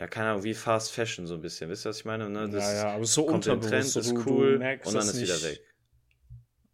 ja, 0.00 0.06
keine 0.06 0.30
Ahnung, 0.30 0.44
wie 0.44 0.54
Fast 0.54 0.92
Fashion 0.92 1.26
so 1.26 1.34
ein 1.34 1.42
bisschen. 1.42 1.68
Wisst 1.68 1.84
ihr, 1.84 1.90
was 1.90 1.98
ich 1.98 2.06
meine? 2.06 2.30
Ne? 2.30 2.48
Das 2.48 2.64
ja, 2.64 2.74
ja, 2.74 2.94
aber 2.94 3.04
so 3.04 3.26
kommt 3.26 3.46
unterbewusst. 3.46 3.92
Trend, 3.92 4.06
ist 4.06 4.26
cool 4.26 4.54
und 4.54 4.94
dann 4.94 5.02
ist 5.02 5.20
wieder 5.20 5.42
weg. 5.42 5.60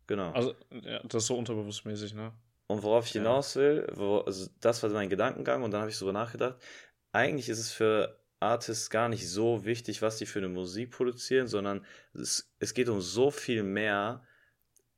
Genau. 0.07 0.31
Also, 0.31 0.55
ja, 0.71 1.01
das 1.03 1.25
ist 1.25 1.27
so 1.27 1.37
unterbewusstmäßig, 1.37 2.15
ne? 2.15 2.33
Und 2.69 2.85
worauf 2.85 3.07
ich 3.07 3.15
ja. 3.15 3.23
hinaus 3.23 3.57
will, 3.57 3.85
wo, 3.95 4.19
also 4.19 4.49
das 4.61 4.81
war 4.85 4.91
mein 4.91 5.09
Gedankengang 5.09 5.65
und 5.65 5.73
dann 5.73 5.81
habe 5.81 5.91
ich 5.91 5.97
so 5.97 6.13
nachgedacht, 6.13 6.55
eigentlich 7.11 7.49
ist 7.49 7.59
es 7.59 7.73
für 7.73 8.17
Artists 8.39 8.91
gar 8.91 9.09
nicht 9.09 9.29
so 9.29 9.65
wichtig, 9.65 10.03
was 10.03 10.19
die 10.19 10.27
für 10.27 10.39
eine 10.39 10.49
Musik 10.49 10.93
produzieren, 10.93 11.49
sondern 11.49 11.85
es, 12.15 12.55
es 12.61 12.75
geht 12.75 12.89
um 12.89 13.01
so 13.01 13.33
viel 13.33 13.65
mehr, 13.65 14.23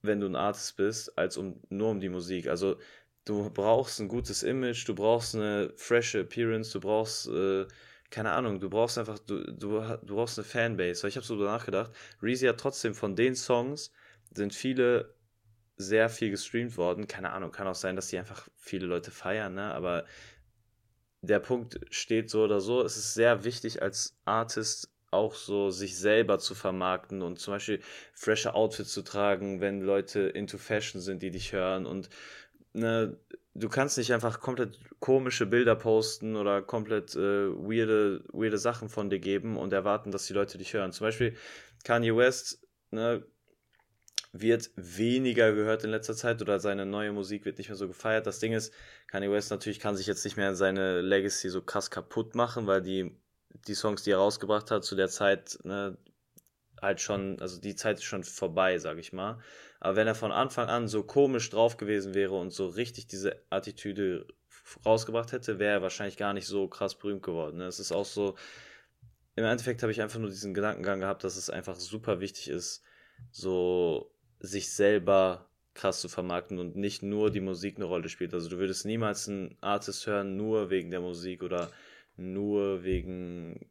wenn 0.03 0.21
du 0.21 0.27
ein 0.27 0.37
Artist 0.37 0.77
bist, 0.77 1.17
als 1.17 1.39
um 1.39 1.63
nur 1.71 1.89
um 1.89 2.01
die 2.01 2.11
Musik. 2.11 2.49
Also 2.49 2.77
du 3.25 3.49
brauchst 3.49 4.01
ein 4.01 4.09
gutes 4.09 4.43
Image, 4.43 4.87
du 4.87 4.95
brauchst 4.95 5.35
eine 5.35 5.73
frische 5.77 6.21
Appearance, 6.21 6.73
du 6.73 6.81
brauchst 6.81 7.29
äh, 7.29 7.67
keine 8.11 8.33
Ahnung, 8.33 8.61
du 8.61 8.71
brauchst 8.71 8.99
einfach, 8.99 9.19
du, 9.19 9.43
du, 9.53 9.81
du 10.03 10.15
brauchst 10.15 10.39
eine 10.39 10.45
Fanbase. 10.45 11.03
Weil 11.03 11.11
ich 11.11 11.17
habe 11.17 11.27
so 11.27 11.35
nachgedacht, 11.37 11.91
Reezy 12.23 12.47
hat 12.47 12.59
trotzdem 12.59 12.95
von 12.95 13.17
den 13.17 13.35
Songs 13.35 13.93
sind 14.35 14.55
viele 14.55 15.15
sehr 15.77 16.09
viel 16.09 16.31
gestreamt 16.31 16.77
worden. 16.77 17.07
Keine 17.07 17.31
Ahnung, 17.31 17.53
kann 17.53 17.67
auch 17.67 17.75
sein, 17.75 17.97
dass 17.97 18.09
die 18.09 18.19
einfach 18.19 18.49
viele 18.57 18.87
Leute 18.87 19.11
feiern, 19.11 19.55
ne? 19.55 19.75
Aber 19.75 20.05
der 21.23 21.41
Punkt 21.41 21.81
steht 21.91 22.31
so 22.31 22.45
oder 22.45 22.61
so. 22.61 22.83
Es 22.83 22.97
ist 22.97 23.15
sehr 23.15 23.45
wichtig 23.45 23.83
als 23.83 24.17
Artist 24.25 24.91
auch 25.11 25.35
so 25.35 25.71
sich 25.71 25.97
selber 25.97 26.39
zu 26.39 26.55
vermarkten 26.55 27.23
und 27.23 27.39
zum 27.39 27.55
Beispiel 27.55 27.81
frische 28.13 28.55
Outfits 28.55 28.93
zu 28.93 29.03
tragen, 29.03 29.61
wenn 29.61 29.81
Leute 29.81 30.21
into 30.21 30.59
Fashion 30.59 31.01
sind, 31.01 31.23
die 31.23 31.31
dich 31.31 31.53
hören 31.53 31.87
und 31.87 32.11
ne, 32.79 33.19
du 33.55 33.69
kannst 33.69 33.99
nicht 33.99 34.13
einfach 34.13 34.41
komplett 34.41 34.79
komische 35.01 35.47
Bilder 35.47 35.77
posten 35.77 36.37
oder 36.37 36.63
komplett 36.63 37.15
äh, 37.15 37.49
weirde, 37.51 38.25
weirde 38.33 38.59
Sachen 38.59 38.89
von 38.89 39.11
dir 39.11 39.19
geben 39.19 39.57
und 39.57 39.73
erwarten, 39.73 40.11
dass 40.11 40.27
die 40.27 40.33
Leute 40.33 40.59
dich 40.59 40.73
hören. 40.73 40.93
Zum 40.93 41.07
Beispiel 41.07 41.37
Kanye 41.85 42.17
West 42.17 42.67
ne, 42.91 43.25
wird 44.33 44.71
weniger 44.77 45.53
gehört 45.53 45.85
in 45.85 45.91
letzter 45.91 46.15
Zeit 46.15 46.43
oder 46.43 46.61
seine 46.61 46.87
neue 46.87 47.13
Musik 47.13 47.45
wird 47.45 47.59
nicht 47.59 47.69
mehr 47.69 47.77
so 47.77 47.89
gefeiert. 47.89 48.27
Das 48.27 48.39
Ding 48.39 48.53
ist, 48.53 48.73
Kanye 49.07 49.31
West 49.31 49.51
natürlich 49.51 49.81
kann 49.81 49.97
sich 49.97 50.07
jetzt 50.07 50.25
nicht 50.25 50.37
mehr 50.37 50.55
seine 50.55 51.01
Legacy 51.01 51.49
so 51.49 51.63
krass 51.63 51.91
kaputt 51.91 52.35
machen, 52.35 52.67
weil 52.67 52.83
die, 52.83 53.17
die 53.67 53.75
Songs, 53.75 54.03
die 54.03 54.11
er 54.11 54.19
rausgebracht 54.19 54.71
hat, 54.71 54.85
zu 54.85 54.97
der 54.97 55.09
Zeit 55.09 55.59
ne, 55.65 55.97
halt 56.81 57.01
schon, 57.01 57.41
also 57.41 57.61
die 57.61 57.75
Zeit 57.75 57.99
ist 57.99 58.05
schon 58.05 58.25
vorbei, 58.25 58.79
sag 58.79 58.99
ich 58.99 59.13
mal. 59.13 59.39
Aber 59.81 59.97
wenn 59.97 60.07
er 60.07 60.15
von 60.15 60.33
Anfang 60.33 60.69
an 60.69 60.89
so 60.89 61.03
komisch 61.03 61.51
drauf 61.51 61.77
gewesen 61.77 62.15
wäre 62.15 62.35
und 62.35 62.51
so 62.51 62.67
richtig 62.67 63.07
diese 63.07 63.43
Attitüde 63.51 64.27
rausgebracht 64.85 65.33
hätte, 65.33 65.59
wäre 65.59 65.75
er 65.75 65.83
wahrscheinlich 65.83 66.17
gar 66.17 66.35
nicht 66.35 66.47
so 66.47 66.69
krass 66.69 66.97
berühmt 66.97 67.23
geworden. 67.23 67.59
Ne? 67.59 67.65
Es 67.65 67.81
ist 67.81 67.93
auch 67.93 68.05
so, 68.05 68.37
im 69.37 69.45
Endeffekt 69.45 69.83
habe 69.83 69.93
ich 69.93 70.03
einfach 70.03 70.19
nur 70.19 70.31
diesen 70.31 70.55
Gedankengang 70.55 71.01
gehabt, 71.01 71.25
dass 71.25 71.37
es 71.37 71.51
einfach 71.51 71.77
super 71.77 72.21
wichtig 72.21 72.49
ist, 72.49 72.83
so 73.31 74.13
sich 74.41 74.73
selber 74.73 75.49
krass 75.75 76.01
zu 76.01 76.09
vermarkten 76.09 76.59
und 76.59 76.77
nicht 76.77 77.03
nur 77.03 77.31
die 77.31 77.41
Musik 77.41 77.77
eine 77.77 77.85
Rolle 77.85 78.09
spielt. 78.09 78.35
Also 78.35 78.49
du 78.49 78.59
würdest 78.59 78.85
niemals 78.85 79.29
einen 79.29 79.57
Artist 79.61 80.07
hören, 80.07 80.37
nur 80.37 80.71
wegen 80.71 80.91
der 80.91 81.01
Musik 81.01 81.43
oder 81.43 81.71
nur 82.17 82.83
wegen, 82.83 83.71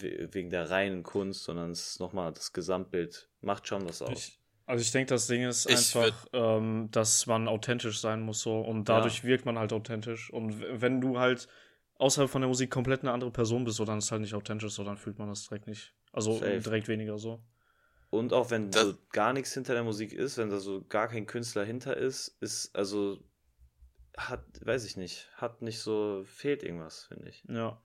wegen 0.00 0.50
der 0.50 0.70
reinen 0.70 1.02
Kunst, 1.02 1.44
sondern 1.44 1.70
es 1.70 1.86
ist 1.92 2.00
nochmal 2.00 2.32
das 2.32 2.52
Gesamtbild, 2.52 3.28
macht 3.40 3.66
schon 3.66 3.88
was 3.88 4.02
aus. 4.02 4.10
Ich, 4.12 4.38
also 4.66 4.82
ich 4.82 4.90
denke, 4.92 5.08
das 5.14 5.26
Ding 5.26 5.42
ist 5.46 5.68
Ich 5.68 5.96
einfach, 5.96 6.26
ähm, 6.32 6.88
dass 6.90 7.26
man 7.26 7.48
authentisch 7.48 8.00
sein 8.00 8.20
muss 8.22 8.40
so 8.40 8.60
und 8.60 8.88
dadurch 8.88 9.18
Ja. 9.18 9.24
wirkt 9.24 9.46
man 9.46 9.58
halt 9.58 9.72
authentisch. 9.72 10.30
Und 10.32 10.60
wenn 10.80 11.00
du 11.00 11.18
halt 11.18 11.48
außerhalb 11.96 12.30
von 12.30 12.42
der 12.42 12.48
Musik 12.48 12.70
komplett 12.70 13.00
eine 13.02 13.12
andere 13.12 13.30
Person 13.30 13.64
bist, 13.64 13.76
so 13.78 13.84
dann 13.84 13.98
ist 13.98 14.04
es 14.06 14.12
halt 14.12 14.20
nicht 14.22 14.34
authentisch, 14.34 14.72
so 14.72 14.84
dann 14.84 14.96
fühlt 14.98 15.18
man 15.18 15.28
das 15.28 15.44
direkt 15.48 15.66
nicht. 15.66 15.94
Also 16.12 16.34
Safe. 16.38 16.58
direkt 16.60 16.88
weniger 16.88 17.18
so. 17.18 17.42
Und 18.10 18.34
auch 18.34 18.50
wenn 18.50 18.70
Das- 18.70 18.82
so 18.82 18.94
gar 19.12 19.32
nichts 19.32 19.54
hinter 19.54 19.72
der 19.72 19.84
Musik 19.84 20.12
ist, 20.12 20.36
wenn 20.36 20.50
da 20.50 20.58
so 20.60 20.84
gar 20.84 21.08
kein 21.08 21.26
Künstler 21.26 21.64
hinter 21.64 21.96
ist, 21.96 22.36
ist 22.40 22.76
also 22.76 23.18
hat, 24.18 24.44
weiß 24.66 24.84
ich 24.84 24.98
nicht, 24.98 25.30
hat 25.36 25.62
nicht 25.62 25.78
so, 25.80 26.22
fehlt 26.26 26.62
irgendwas, 26.62 27.04
finde 27.06 27.30
ich. 27.30 27.42
Ja. 27.48 27.80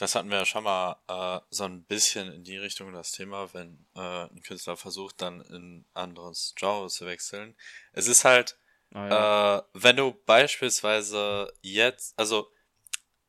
Das 0.00 0.14
hatten 0.14 0.30
wir 0.30 0.38
ja 0.38 0.46
schon 0.46 0.64
mal 0.64 0.96
äh, 1.08 1.44
so 1.50 1.64
ein 1.64 1.84
bisschen 1.84 2.32
in 2.32 2.42
die 2.42 2.56
Richtung 2.56 2.92
das 2.94 3.12
Thema, 3.12 3.52
wenn 3.52 3.84
äh, 3.94 4.24
ein 4.24 4.42
Künstler 4.42 4.78
versucht, 4.78 5.20
dann 5.20 5.42
in 5.42 5.84
anderes 5.92 6.54
Genre 6.56 6.88
zu 6.88 7.04
wechseln. 7.04 7.54
Es 7.92 8.06
ist 8.06 8.24
halt, 8.24 8.56
Ah, 8.92 9.08
ja. 9.08 9.58
äh, 9.58 9.62
wenn 9.74 9.96
du 9.96 10.12
beispielsweise 10.24 11.52
jetzt, 11.60 12.18
also 12.18 12.50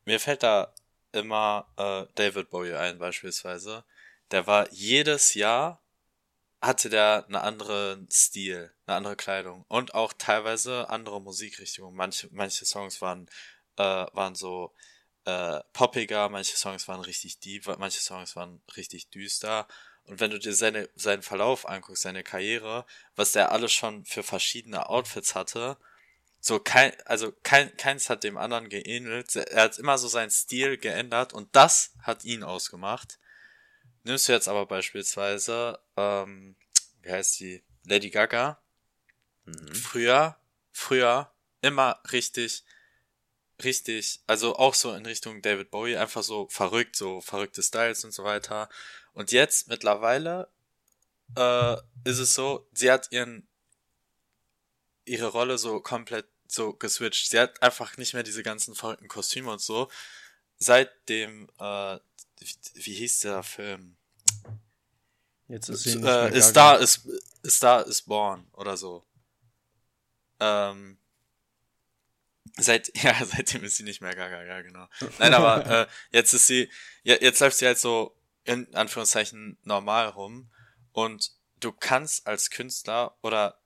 mir 0.06 0.20
fällt 0.20 0.44
da 0.44 0.74
immer 1.12 1.68
äh, 1.78 2.06
David 2.16 2.50
Bowie 2.50 2.74
ein 2.74 2.98
beispielsweise, 2.98 3.84
der 4.32 4.48
war 4.48 4.72
jedes 4.72 5.34
Jahr 5.34 5.82
hatte 6.62 6.90
der 6.90 7.26
einen 7.26 7.36
anderen 7.36 8.08
Stil, 8.12 8.72
eine 8.86 8.96
andere 8.96 9.16
Kleidung 9.16 9.66
und 9.68 9.94
auch 9.94 10.14
teilweise 10.14 10.90
andere 10.90 11.20
Musikrichtungen. 11.20 11.96
Manche, 11.96 12.30
manche 12.32 12.66
Songs 12.66 13.02
waren, 13.02 13.28
äh, 13.78 13.84
waren 14.14 14.36
so 14.36 14.74
äh, 15.26 15.60
poppiger, 15.74 16.30
manche 16.30 16.56
Songs 16.56 16.88
waren 16.88 17.02
richtig 17.02 17.40
deep, 17.40 17.68
manche 17.78 18.00
Songs 18.00 18.36
waren 18.36 18.62
richtig 18.76 19.10
düster. 19.10 19.68
Und 20.06 20.20
wenn 20.20 20.32
du 20.32 20.40
dir 20.40 20.54
seine, 20.54 20.90
seinen 20.96 21.22
Verlauf 21.22 21.68
anguckst, 21.68 22.04
seine 22.04 22.24
Karriere, 22.24 22.86
was 23.16 23.34
der 23.34 23.52
alles 23.52 23.72
schon 23.72 24.04
für 24.06 24.24
verschiedene 24.24 24.90
Outfits 24.90 25.36
hatte, 25.36 25.78
so 26.40 26.60
kein, 26.60 26.92
also 27.06 27.32
kein, 27.44 27.76
keins 27.78 28.10
hat 28.10 28.24
dem 28.24 28.38
anderen 28.38 28.68
geähnelt. 28.68 29.36
Er 29.36 29.64
hat 29.64 29.78
immer 29.78 30.00
so 30.00 30.08
seinen 30.08 30.32
Stil 30.32 30.78
geändert 30.78 31.34
und 31.34 31.56
das 31.56 31.94
hat 32.02 32.26
ihn 32.26 32.44
ausgemacht. 32.44 33.20
Nimmst 34.04 34.28
du 34.28 34.34
jetzt 34.34 34.48
aber 34.48 34.66
beispielsweise, 34.66 35.80
ähm, 35.96 36.56
wie 37.04 37.12
heißt 37.12 37.40
die? 37.40 37.64
Lady 37.86 38.10
Gaga. 38.10 38.60
Mhm. 39.46 39.76
Früher, 39.76 40.38
früher 40.72 41.32
immer 41.62 42.00
richtig, 42.12 42.64
richtig, 43.64 44.20
also 44.28 44.56
auch 44.56 44.74
so 44.74 44.94
in 44.94 45.06
Richtung 45.06 45.42
David 45.42 45.72
Bowie, 45.72 45.98
einfach 45.98 46.24
so 46.24 46.48
verrückt, 46.50 46.96
so 46.96 47.22
verrückte 47.22 47.64
Styles 47.64 48.04
und 48.06 48.12
so 48.12 48.24
weiter. 48.24 48.70
Und 49.14 49.32
jetzt 49.32 49.68
mittlerweile 49.68 50.50
äh, 51.36 51.76
ist 52.04 52.20
es 52.20 52.34
so, 52.34 52.68
sie 52.74 52.92
hat 52.92 53.12
ihren 53.12 53.48
ihre 55.06 55.28
Rolle 55.28 55.58
so 55.58 55.80
komplett 55.80 56.28
so 56.48 56.74
geswitcht. 56.74 57.30
Sie 57.30 57.40
hat 57.40 57.62
einfach 57.62 57.98
nicht 57.98 58.14
mehr 58.14 58.24
diese 58.24 58.44
ganzen 58.44 58.76
verrückten 58.76 59.08
Kostüme 59.08 59.52
und 59.52 59.62
so. 59.62 59.90
Seit 60.58 60.92
dem, 61.10 61.50
äh, 61.60 61.98
wie, 62.40 62.56
wie 62.74 62.94
hieß 62.94 63.22
der 63.22 63.44
Film? 63.44 63.96
Jetzt 65.48 65.70
ist 65.70 65.84
sie 65.84 65.92
Äh, 65.92 65.94
nicht 65.94 66.04
mehr 66.04 66.12
A 66.12 66.30
Gaga. 66.30 66.42
Star 66.42 66.80
is, 66.80 67.08
Star 67.46 67.88
is 67.88 68.02
Born 68.04 68.46
oder 68.54 68.78
so. 68.78 69.04
Ähm, 70.40 70.98
seit, 72.58 72.92
ja, 73.04 73.14
seitdem 73.24 73.64
ist 73.64 73.78
sie 73.78 73.84
nicht 73.84 74.02
mehr 74.02 74.16
Gaga, 74.16 74.44
ja, 74.44 74.62
genau. 74.62 74.88
Nein, 75.20 75.34
aber 75.34 75.66
äh, 75.82 75.88
jetzt 76.12 76.34
ist 76.34 76.48
sie, 76.48 76.70
ja, 77.04 77.16
jetzt 77.20 77.40
läuft 77.40 77.58
sie 77.58 77.66
halt 77.66 77.80
so 77.80 78.16
in 78.44 78.74
Anführungszeichen 78.74 79.58
normal 79.64 80.08
rum 80.08 80.52
und 80.92 81.32
du 81.60 81.72
kannst 81.72 82.26
als 82.26 82.50
Künstler 82.50 83.16
oder 83.22 83.62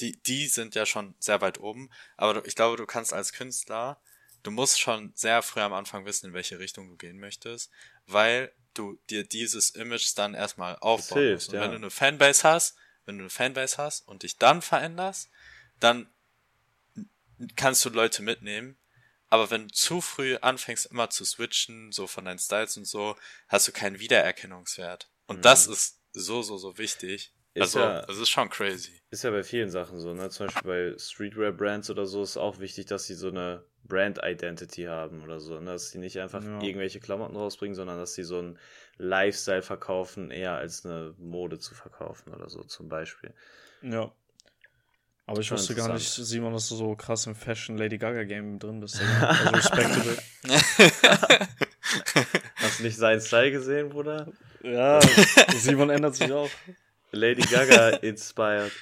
die, 0.00 0.20
die 0.22 0.46
sind 0.46 0.74
ja 0.74 0.84
schon 0.84 1.14
sehr 1.18 1.40
weit 1.40 1.58
oben, 1.58 1.90
aber 2.16 2.34
du, 2.34 2.42
ich 2.44 2.54
glaube, 2.54 2.76
du 2.76 2.86
kannst 2.86 3.12
als 3.14 3.32
Künstler, 3.32 4.00
du 4.42 4.50
musst 4.50 4.78
schon 4.78 5.12
sehr 5.14 5.42
früh 5.42 5.60
am 5.60 5.72
Anfang 5.72 6.04
wissen, 6.04 6.26
in 6.26 6.32
welche 6.34 6.58
Richtung 6.58 6.88
du 6.90 6.96
gehen 6.96 7.18
möchtest, 7.18 7.70
weil 8.06 8.52
du 8.74 8.98
dir 9.08 9.24
dieses 9.24 9.70
Image 9.70 10.12
dann 10.16 10.34
erstmal 10.34 10.76
aufbauen 10.80 11.18
hilft, 11.18 11.34
musst. 11.34 11.48
Und 11.48 11.54
ja. 11.54 11.60
wenn 11.62 11.70
du 11.70 11.76
eine 11.76 11.90
Fanbase 11.90 12.46
hast, 12.46 12.76
wenn 13.06 13.16
du 13.16 13.24
eine 13.24 13.30
Fanbase 13.30 13.78
hast 13.78 14.06
und 14.06 14.22
dich 14.22 14.36
dann 14.36 14.60
veränderst, 14.60 15.30
dann 15.80 16.08
kannst 17.56 17.84
du 17.84 17.90
Leute 17.90 18.22
mitnehmen. 18.22 18.76
Aber 19.28 19.50
wenn 19.50 19.68
du 19.68 19.74
zu 19.74 20.00
früh 20.00 20.36
anfängst, 20.36 20.86
immer 20.86 21.10
zu 21.10 21.24
switchen, 21.24 21.90
so 21.92 22.06
von 22.06 22.24
deinen 22.24 22.38
Styles 22.38 22.76
und 22.76 22.84
so, 22.86 23.16
hast 23.48 23.66
du 23.66 23.72
keinen 23.72 23.98
Wiedererkennungswert. 23.98 25.10
Und 25.26 25.44
das 25.44 25.66
ist 25.66 26.00
so, 26.12 26.42
so, 26.42 26.56
so 26.58 26.78
wichtig. 26.78 27.32
Ist 27.54 27.62
also, 27.62 27.78
ja- 27.80 28.02
das 28.06 28.18
ist 28.18 28.28
schon 28.30 28.50
crazy. 28.50 29.00
Ist 29.10 29.24
ja 29.24 29.30
bei 29.30 29.42
vielen 29.44 29.70
Sachen 29.70 29.98
so, 30.00 30.12
ne? 30.12 30.28
Zum 30.30 30.46
Beispiel 30.46 30.62
bei 30.92 30.98
Streetwear-Brands 30.98 31.88
oder 31.90 32.04
so 32.06 32.22
ist 32.22 32.36
auch 32.36 32.58
wichtig, 32.58 32.86
dass 32.86 33.06
sie 33.06 33.14
so 33.14 33.28
eine 33.28 33.64
Brand-Identity 33.84 34.84
haben 34.84 35.22
oder 35.22 35.40
so, 35.40 35.58
ne? 35.60 35.72
Dass 35.72 35.90
sie 35.90 35.98
nicht 35.98 36.18
einfach 36.18 36.42
Ja. 36.42 36.60
irgendwelche 36.60 37.00
Klamotten 37.00 37.36
rausbringen, 37.36 37.74
sondern 37.74 37.98
dass 37.98 38.14
sie 38.14 38.24
so 38.24 38.38
einen 38.38 38.58
Lifestyle 38.98 39.62
verkaufen, 39.62 40.30
eher 40.30 40.54
als 40.54 40.84
eine 40.84 41.14
Mode 41.18 41.58
zu 41.58 41.74
verkaufen 41.74 42.32
oder 42.34 42.48
so, 42.48 42.62
zum 42.64 42.88
Beispiel. 42.88 43.34
Ja. 43.82 44.12
Aber 45.26 45.40
ich 45.40 45.46
Schon 45.46 45.56
wusste 45.58 45.74
gar 45.74 45.92
nicht. 45.92 46.06
Simon, 46.06 46.52
dass 46.52 46.68
du 46.68 46.76
so 46.76 46.94
krass 46.96 47.26
im 47.26 47.34
Fashion 47.34 47.78
Lady 47.78 47.96
Gaga 47.96 48.24
Game 48.24 48.58
drin 48.58 48.80
bist. 48.80 49.00
Also 49.20 49.50
respectable. 49.50 50.18
Hast 52.56 52.80
du 52.80 52.82
nicht 52.84 52.96
seinen 52.96 53.20
Style 53.20 53.50
gesehen, 53.50 53.88
Bruder? 53.88 54.32
ja, 54.62 55.00
Simon 55.56 55.90
ändert 55.90 56.16
sich 56.16 56.30
auch. 56.32 56.50
Lady 57.12 57.42
Gaga 57.42 57.90
inspired. 58.02 58.72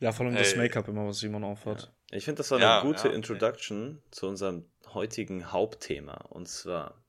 Ja, 0.00 0.12
vor 0.12 0.26
allem 0.26 0.34
das 0.34 0.52
Ey. 0.52 0.58
Make-up 0.58 0.88
immer, 0.88 1.06
was 1.06 1.18
Simon 1.18 1.44
aufhat. 1.44 1.92
Ich 2.10 2.24
finde, 2.24 2.38
das 2.38 2.50
war 2.50 2.58
eine 2.58 2.64
Ja, 2.66 2.80
gute 2.82 3.00
ja, 3.00 3.04
okay. 3.06 3.14
Introduction 3.16 4.02
zu 4.10 4.26
unserem 4.26 4.64
heutigen 4.94 5.52
Hauptthema. 5.52 6.14
Und 6.30 6.48
zwar 6.48 7.02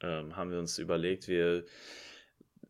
ähm, 0.00 0.36
haben 0.36 0.50
wir 0.50 0.58
uns 0.58 0.78
überlegt, 0.78 1.28
wir, 1.28 1.64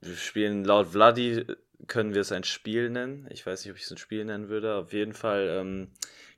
wir 0.01 0.17
spielen 0.17 0.65
laut 0.65 0.89
Vladi, 0.89 1.45
können 1.87 2.15
wir 2.15 2.21
es 2.23 2.33
ein 2.33 2.45
Spiel 2.45 2.91
nennen. 2.91 3.27
Ich 3.31 3.45
weiß 3.47 3.65
nicht, 3.65 3.71
ob 3.73 3.77
ich 3.79 3.85
es 3.85 3.91
ein 3.91 3.99
Spiel 3.99 4.25
nennen 4.25 4.49
würde. 4.49 4.75
Auf 4.75 4.93
jeden 4.93 5.13
Fall 5.15 5.49
ähm, 5.61 5.89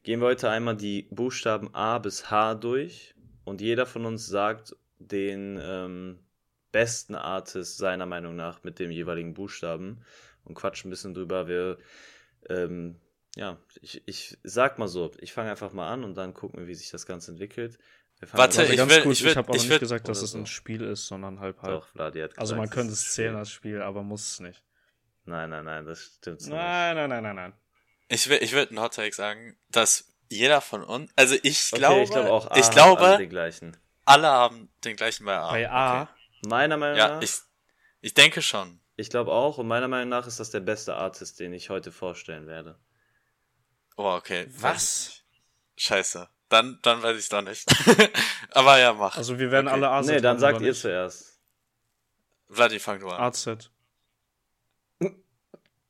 gehen 0.03 0.21
wir 0.21 0.27
heute 0.27 0.51
einmal 0.51 0.77
die 0.77 1.07
Buchstaben 1.11 1.75
A 1.75 1.99
bis 1.99 2.31
H 2.31 2.55
durch. 2.55 3.15
Und 3.45 3.61
jeder 3.61 3.87
von 3.87 4.07
uns 4.07 4.27
sagt 4.27 4.75
den 4.99 5.59
ähm, 5.63 6.19
besten 6.73 7.15
Artist 7.15 7.79
seiner 7.79 8.07
Meinung 8.07 8.35
nach 8.35 8.65
mit 8.65 8.79
dem 8.79 8.91
jeweiligen 8.91 9.35
Buchstaben 9.35 10.03
und 10.45 10.55
quatscht 10.55 10.85
ein 10.85 10.91
bisschen 10.91 11.15
drüber. 11.15 11.47
Wir 11.49 11.79
ähm, 12.49 12.97
ja, 13.37 13.59
ich, 13.83 14.03
ich 14.07 14.39
sag 14.43 14.79
mal 14.79 14.89
so, 14.89 15.11
ich 15.21 15.33
fange 15.33 15.51
einfach 15.51 15.73
mal 15.73 15.93
an 15.93 16.05
und 16.05 16.15
dann 16.17 16.33
gucken 16.33 16.59
wir, 16.61 16.67
wie 16.69 16.75
sich 16.75 16.91
das 16.91 17.05
Ganze 17.07 17.33
entwickelt. 17.33 17.79
Wir 18.19 18.27
fangen 18.29 18.39
Warte, 18.39 18.63
einfach- 18.63 18.73
ich 18.73 18.79
will- 18.81 19.03
kurz, 19.03 19.13
ich 19.19 19.21
ich, 19.21 19.27
will- 19.27 19.37
habe 19.37 19.49
aber 19.49 19.57
ich 19.57 19.63
nicht 19.63 19.71
will- 19.71 19.79
gesagt, 19.79 20.09
dass 20.09 20.23
es 20.23 20.35
ein 20.35 20.47
so. 20.47 20.47
Spiel 20.47 20.83
ist, 20.83 21.07
sondern 21.07 21.39
halb 21.41 21.61
halb. 21.61 21.81
Doch, 21.83 21.87
Vladi 21.89 22.21
hat 22.21 22.31
also 22.39 22.55
gesagt, 22.55 22.59
man 22.59 22.65
es 22.69 22.71
könnte 22.71 22.93
es 22.95 23.13
zählen 23.13 23.37
als 23.37 23.51
Spiel, 23.51 23.83
aber 23.83 24.03
muss 24.03 24.27
es 24.33 24.41
nicht. 24.41 24.63
Nein, 25.27 25.51
nein, 25.51 25.65
nein, 25.65 25.85
das 25.85 26.01
stimmt 26.19 26.41
so 26.41 26.51
nicht. 26.51 26.57
Nein, 26.59 26.97
nein, 26.97 27.11
nein, 27.11 27.23
nein, 27.23 27.37
nein. 27.37 27.53
Ich 28.09 28.29
will, 28.29 28.39
ich 28.43 28.53
will 28.53 28.67
einen 28.69 28.81
Hot 28.81 28.95
Take 28.95 29.15
sagen, 29.15 29.59
dass 29.69 30.13
jeder 30.29 30.61
von 30.61 30.83
uns, 30.85 31.11
also 31.17 31.35
ich 31.43 31.69
Okay, 31.73 31.79
glaube, 31.81 32.03
ich 32.03 32.11
glaube 32.11 32.31
auch 32.33 32.51
A 32.51 32.57
ich 32.57 32.67
haben 32.67 32.73
glaube, 32.75 33.03
alle 33.03 33.19
den 33.19 33.31
gleichen. 33.31 33.77
alle 34.05 34.29
haben 34.29 34.69
den 34.85 34.97
gleichen 34.97 35.25
bei 35.27 35.37
A. 35.37 35.51
Bei 35.51 35.71
A, 35.71 36.03
Okay. 36.03 36.11
Meiner 36.49 36.77
Meinung 36.77 36.99
Ja, 36.99 37.09
nach, 37.17 37.23
ich, 37.23 37.31
ich, 37.33 37.39
ich 38.03 38.15
denke 38.15 38.43
schon. 38.43 38.81
glaube 38.97 39.33
auch 39.33 39.59
und 39.59 39.67
meiner 39.67 39.89
Meinung 39.89 40.09
nach 40.11 40.27
ist 40.27 40.39
das 40.39 40.51
der 40.51 40.61
beste 40.61 40.95
Artist, 40.95 41.41
den 41.41 41.53
ich 41.53 41.71
heute 41.71 41.91
vorstellen 41.91 42.47
werde. 42.47 42.79
Oh, 43.97 44.15
okay. 44.15 44.47
Was? 44.51 45.23
Ich. 45.75 45.85
Scheiße. 45.85 46.29
Dann, 46.49 46.79
dann 46.83 47.03
weiß 47.03 47.19
ich 47.19 47.29
doch 47.29 47.43
nicht. 47.43 47.67
Aber 48.51 48.79
ja, 48.79 48.93
mach. 48.93 49.17
also 49.17 49.39
wir 49.39 49.51
werden 49.51 49.67
Okay. 49.67 49.75
alle 49.75 49.89
A 49.89 50.01
nee, 50.03 50.21
dann 50.21 50.39
sagt 50.39 50.61
ihr 50.61 50.69
nicht? 50.69 50.81
zuerst. 50.81 51.41
Vladi, 52.49 52.79
fang 52.79 53.01
du 53.01 53.09
an. 53.09 53.21
AZ. 53.21 53.71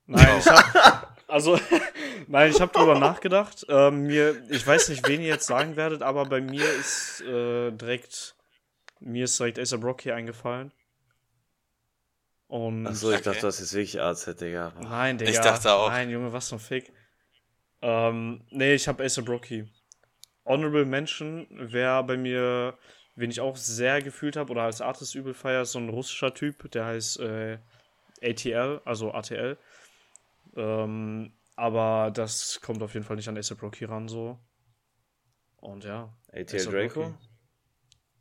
Nein, 0.07 0.39
ich 0.39 0.47
hab, 0.47 1.17
also, 1.29 1.59
nein, 2.29 2.51
ich 2.51 2.61
habe 2.61 2.73
drüber 2.73 2.99
nachgedacht. 2.99 3.67
Ähm, 3.69 4.03
mir, 4.05 4.43
ich 4.51 4.67
weiß 4.67 4.89
nicht, 4.91 5.07
wen 5.09 5.21
ihr 5.21 5.29
jetzt 5.29 5.47
sagen 5.47 5.77
werdet, 5.77 6.03
aber 6.03 6.25
bei 6.25 6.41
mir 6.41 6.65
ist 6.75 7.21
äh, 7.23 7.71
direkt, 7.73 8.37
mir 9.01 9.25
ist 9.25 9.39
direkt 9.39 9.59
ASAP 9.59 9.83
Rocky 9.85 10.13
eingefallen. 10.13 10.73
Und 12.49 12.87
Achso, 12.87 13.11
ich 13.11 13.17
Okay. 13.17 13.25
dachte, 13.31 13.41
das 13.43 13.61
ist 13.61 13.75
wirklich 13.75 14.01
AZ, 14.01 14.25
Digga. 14.37 14.73
Nein, 14.81 15.19
Digga. 15.19 15.31
Ich 15.31 15.39
dachte 15.41 15.73
auch. 15.73 15.89
Nein, 15.89 16.11
Junge, 16.11 16.33
was 16.33 16.47
zum 16.49 16.61
Fick. 16.61 16.93
Ähm, 17.83 18.43
nee, 18.51 18.75
ich 18.75 18.87
habe 18.87 19.03
ASAP 19.05 19.29
Rocky. 19.29 19.69
Honorable 20.45 20.85
Mention 20.85 21.49
wäre 21.51 22.05
bei 22.05 22.17
mir, 22.17 22.79
wen 23.17 23.31
ich 23.31 23.41
auch 23.41 23.57
sehr 23.57 24.01
gefühlt 24.01 24.37
habe 24.37 24.53
oder 24.53 24.63
als 24.63 24.81
Artist 24.81 25.17
übel 25.17 25.35
feier, 25.35 25.65
so 25.65 25.81
ein 25.81 25.89
russischer 25.89 26.33
Typ, 26.35 26.71
der 26.71 26.87
heißt 26.87 27.19
äh, 27.19 27.59
ATL, 28.23 28.81
also 28.85 29.13
ATL. 29.13 29.59
Ähm, 30.57 31.33
aber 31.55 32.11
das 32.13 32.61
kommt 32.61 32.83
auf 32.83 32.95
jeden 32.95 33.05
Fall 33.05 33.17
nicht 33.17 33.29
an 33.29 33.37
ASAP 33.39 33.63
Rocky 33.63 33.85
ran, 33.85 34.09
so. 34.09 34.39
Und 35.57 35.85
ja. 35.85 36.15
ATL 36.33 36.61
A$AP 36.61 36.71
Draco? 36.71 37.03
Rocky. 37.03 37.15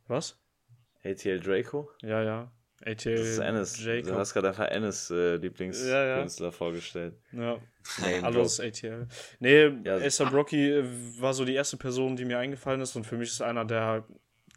Was? 0.08 0.38
ATL 1.04 1.40
Draco? 1.40 1.90
Ja, 2.02 2.22
ja. 2.22 2.52
ATL 2.84 3.16
Das 3.16 3.26
ist 3.26 3.38
Ennis. 3.38 3.82
Jacob. 3.84 4.08
Du 4.08 4.14
hast 4.16 4.34
gerade 4.34 4.48
einfach 4.48 4.66
Ennis 4.68 5.10
äh, 5.10 5.36
Lieblingskünstler 5.36 6.46
Ja, 6.46 6.52
vorgestellt. 6.52 7.18
Ja, 7.32 7.58
alles 8.22 8.60
ATL. 8.60 9.06
Nee, 9.40 9.66
Ja. 9.84 9.96
ASAP 9.96 10.32
Rocky 10.32 10.70
äh, 10.70 10.84
war 11.20 11.32
so 11.34 11.44
die 11.44 11.54
erste 11.54 11.76
Person, 11.76 12.16
die 12.16 12.24
mir 12.24 12.38
eingefallen 12.38 12.80
ist 12.80 12.94
und 12.96 13.04
für 13.04 13.16
mich 13.16 13.30
ist 13.30 13.40
einer 13.42 13.64
der 13.64 14.06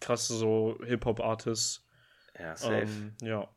krasse 0.02 0.36
so 0.36 0.78
Hip-Hop-Artists. 0.86 1.86
Ja, 2.38 2.56
safe. 2.56 2.82
Ähm, 2.84 3.14
ja. 3.22 3.48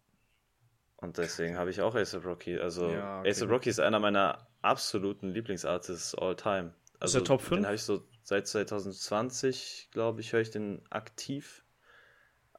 Und 1.02 1.18
deswegen 1.18 1.59
habe 1.59 1.71
ich 1.71 1.80
auch 1.82 1.94
A$AP 1.94 2.25
Rocky. 2.25 2.59
Also 2.59 2.88
Ja, 2.88 3.21
okay. 3.21 3.30
A$AP 3.30 3.50
Rocky 3.50 3.68
ist 3.71 3.80
einer 3.80 3.99
meiner 3.99 4.47
absoluten 4.62 5.28
Lieblingsartists 5.28 6.14
all 6.14 6.37
time. 6.37 6.73
Also 7.00 7.18
er 7.18 7.25
Top 7.25 7.40
5? 7.42 7.59
Den 7.61 7.66
habe 7.66 7.75
ich 7.75 7.82
so 7.82 8.06
seit 8.23 8.47
2020, 8.47 9.88
glaube 9.90 10.21
ich, 10.21 10.32
höre 10.32 10.40
ich 10.40 10.50
den 10.50 10.80
aktiv. 10.90 11.64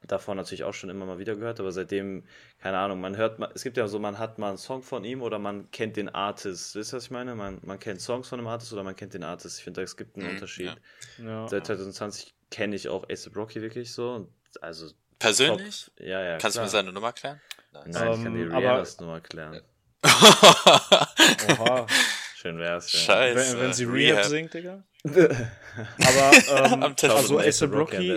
Davor 0.05 0.35
natürlich 0.35 0.65
auch 0.65 0.73
schon 0.73 0.89
immer 0.89 1.05
mal 1.05 1.17
wieder 1.17 1.37
gehört, 1.37 1.61
aber 1.61 1.71
seitdem, 1.71 2.25
keine 2.59 2.77
Ahnung, 2.77 2.99
man 2.99 3.15
hört, 3.15 3.39
mal- 3.39 3.49
es 3.55 3.63
gibt 3.63 3.77
ja 3.77 3.87
so, 3.87 3.99
man 3.99 4.19
hat 4.19 4.37
mal 4.37 4.49
einen 4.49 4.57
Song 4.57 4.83
von 4.83 5.05
ihm 5.05 5.21
oder 5.21 5.39
man 5.39 5.71
kennt 5.71 5.95
den 5.95 6.09
Artist. 6.09 6.75
Wisst 6.75 6.93
ihr, 6.93 6.97
was 6.97 7.05
ich 7.05 7.11
meine? 7.11 7.35
Man, 7.35 7.61
man 7.63 7.79
kennt 7.79 8.01
Songs 8.01 8.27
von 8.27 8.37
dem 8.37 8.47
Artist 8.47 8.73
oder 8.73 8.83
man 8.83 8.97
kennt 8.97 9.13
den 9.13 9.23
Artist. 9.23 9.59
Ich 9.59 9.63
finde, 9.63 9.81
es 9.81 9.95
gibt 9.95 10.17
einen 10.17 10.25
Mhm, 10.25 10.33
Unterschied. 10.33 10.75
ja. 11.19 11.25
ja. 11.25 11.47
Seit 11.47 11.65
2020 11.67 12.33
kenne 12.51 12.75
ich 12.75 12.89
auch 12.89 13.03
A$AP 13.03 13.33
Rocky 13.33 13.61
wirklich 13.61 13.93
so. 13.93 14.27
Also, 14.59 14.91
Persönlich? 15.19 15.85
top. 15.95 16.05
Ja, 16.05 16.21
ja. 16.21 16.37
Kannst 16.37 16.57
du 16.57 16.59
klar. 16.59 16.65
mir 16.65 16.69
seine 16.69 16.91
Nummer 16.91 17.13
klären? 17.13 17.39
Nein, 17.73 17.89
ich 17.89 17.95
kann 17.95 18.25
Ähm, 18.25 18.35
die 18.35 18.43
aber- 18.45 18.57
Rihannas 18.59 18.99
Nummer 18.99 19.21
klären. 19.21 19.61
Oha. 20.03 21.87
Schön 22.35 22.59
wär's, 22.59 22.91
ja. 22.91 22.99
Scheiße. 22.99 23.53
wenn, 23.53 23.59
wenn 23.61 23.73
sie 23.73 23.85
Rehab. 23.85 24.17
Rehab 24.17 24.25
singt, 24.29 24.53
Digga. 24.53 24.83
Aber, 25.05 26.73
ähm, 26.73 26.95
also 27.09 27.39
ASAP 27.39 27.71
Rocky 27.73 28.11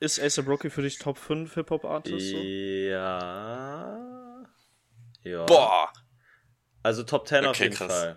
ist 0.00 0.20
ASAP 0.20 0.46
Rocky 0.48 0.70
für 0.70 0.82
dich 0.82 0.98
Top 0.98 1.18
5 1.18 1.52
Hip-Hop-Artist? 1.54 2.30
So? 2.30 2.36
Ja. 2.36 4.42
Ja. 5.24 5.44
Boah! 5.46 5.92
Also 6.82 7.02
Top 7.04 7.26
10 7.28 7.44
auf 7.44 7.50
Okay, 7.56 7.64
jeden 7.64 7.76
krass. 7.76 7.92
Fall. 7.92 8.16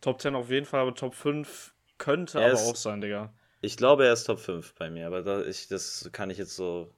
Top 0.00 0.20
10 0.22 0.34
auf 0.34 0.48
jeden 0.50 0.64
Fall, 0.66 0.80
aber 0.80 0.94
Top 0.94 1.14
5 1.14 1.74
könnte 1.98 2.38
Er 2.38 2.46
aber 2.46 2.54
ist- 2.54 2.66
auch 2.66 2.76
sein, 2.76 3.00
Digga. 3.00 3.32
Ich 3.62 3.76
glaube, 3.76 4.06
er 4.06 4.12
ist 4.14 4.24
Top 4.24 4.40
5 4.40 4.74
bei 4.74 4.88
mir, 4.90 5.06
aber 5.06 5.20
da, 5.22 5.42
ich, 5.42 5.68
das 5.68 6.08
kann 6.12 6.30
ich 6.30 6.38
jetzt 6.38 6.56
so. 6.56 6.94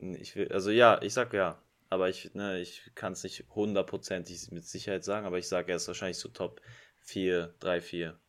Ich 0.00 0.34
will, 0.34 0.50
also 0.52 0.70
ja, 0.70 1.00
ich 1.02 1.14
sag 1.14 1.32
ja. 1.34 1.60
Aber 1.90 2.08
ich, 2.08 2.34
ne, 2.34 2.60
ich 2.60 2.90
kann 2.94 3.14
es 3.14 3.22
nicht 3.22 3.44
hundertprozentig 3.54 4.50
mit 4.50 4.66
Sicherheit 4.66 5.04
sagen, 5.04 5.26
aber 5.26 5.38
ich 5.38 5.48
sage, 5.48 5.72
er 5.72 5.76
ist 5.76 5.88
wahrscheinlich 5.88 6.18
so 6.18 6.28
Top 6.28 6.60
4, 7.00 7.54
3, 7.60 7.80
4. 7.80 8.20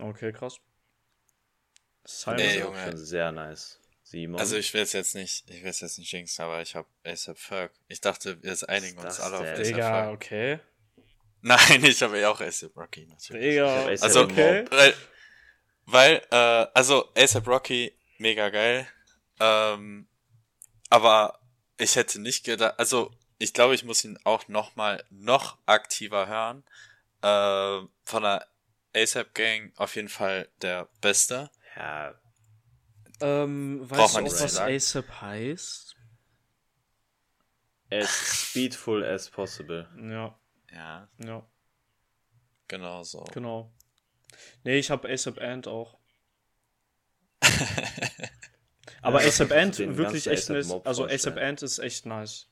Okay, 0.00 0.32
krass. 0.32 0.60
Simon. 2.04 2.36
Nee, 2.36 2.58
ist 2.58 2.64
auch 2.64 2.76
schon 2.76 2.96
sehr 2.96 3.32
nice. 3.32 3.80
Simon. 4.02 4.40
Also 4.40 4.56
ich 4.56 4.72
will 4.72 4.82
es 4.82 4.92
jetzt 4.92 5.14
nicht, 5.14 5.50
ich 5.50 5.62
will 5.62 5.70
es 5.70 5.80
jetzt 5.80 5.98
nicht 5.98 6.10
jinxen, 6.12 6.44
aber 6.44 6.62
ich 6.62 6.74
habe 6.74 6.88
ASAP 7.04 7.38
Ferg. 7.38 7.72
Ich 7.88 8.00
dachte, 8.00 8.42
wir 8.42 8.56
einigen 8.68 8.98
uns 8.98 9.20
alle 9.20 9.38
auf? 9.38 9.44
ASAP 9.44 9.64
Digga, 9.64 9.88
Ferg. 9.88 10.14
okay. 10.14 10.60
Nein, 11.42 11.84
ich 11.84 12.02
habe 12.02 12.18
ja 12.18 12.30
auch 12.30 12.40
ASAP 12.40 12.76
Rocky 12.76 13.06
natürlich. 13.06 13.42
Digga, 13.42 13.86
Also, 13.86 14.22
okay. 14.22 14.64
Weil, 14.70 14.94
weil 15.84 16.22
äh, 16.30 16.66
also 16.74 17.10
ASAP 17.14 17.46
Rocky, 17.46 17.92
mega 18.18 18.48
geil. 18.48 18.86
Ähm, 19.40 20.08
aber 20.90 21.38
ich 21.78 21.96
hätte 21.96 22.20
nicht 22.20 22.44
gedacht, 22.44 22.78
also 22.78 23.10
ich 23.38 23.52
glaube, 23.54 23.74
ich 23.74 23.84
muss 23.84 24.04
ihn 24.04 24.18
auch 24.24 24.48
noch 24.48 24.76
mal 24.76 25.02
noch 25.10 25.58
aktiver 25.66 26.26
hören. 26.26 26.64
Äh, 27.22 27.86
von 28.04 28.22
der 28.22 28.46
ASAP 28.94 29.34
Gang 29.34 29.72
auf 29.76 29.94
jeden 29.96 30.08
Fall 30.08 30.48
der 30.62 30.88
Beste. 31.00 31.50
ja, 31.76 32.14
Ähm, 33.20 33.86
Braucht 33.88 34.14
weißt 34.14 34.16
du 34.16 34.24
was. 34.24 34.58
ASAP 34.58 35.20
heißt? 35.20 35.94
as 37.90 38.10
speedful 38.50 39.02
as 39.04 39.30
possible. 39.30 39.88
Ja, 39.96 40.38
Ja, 40.70 41.08
ja, 41.18 41.46
genau 42.68 43.02
so. 43.02 43.24
genau. 43.32 43.72
Nee, 44.62 44.78
ich 44.78 44.90
habe 44.90 45.08
ASAP 45.08 45.38
Ant 45.38 45.66
auch. 45.68 45.98
Aber 49.08 49.22
Ja, 49.22 49.28
ASAP 49.28 49.52
Ant 49.52 49.78
wirklich 49.78 50.26
echt 50.26 50.50
nice. 50.50 50.70
Also. 50.84 51.06
ASAP 51.06 51.38
Ant 51.38 51.62
ist 51.62 51.78
echt 51.78 52.04
nice. 52.06 52.46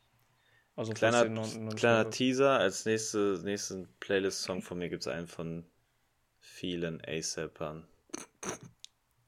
Also 0.74 0.92
Kleiner, 0.92 1.24
noch- 1.26 1.74
kleiner. 1.76 2.10
Teaser, 2.10 2.58
als 2.58 2.84
nächste, 2.84 3.40
nächsten 3.44 3.88
Playlist-Song 4.00 4.62
von 4.62 4.78
mir 4.78 4.88
gibt 4.88 5.02
es 5.02 5.08
einen 5.08 5.26
von 5.26 5.64
vielen 6.40 7.02
ASAPern. 7.06 7.86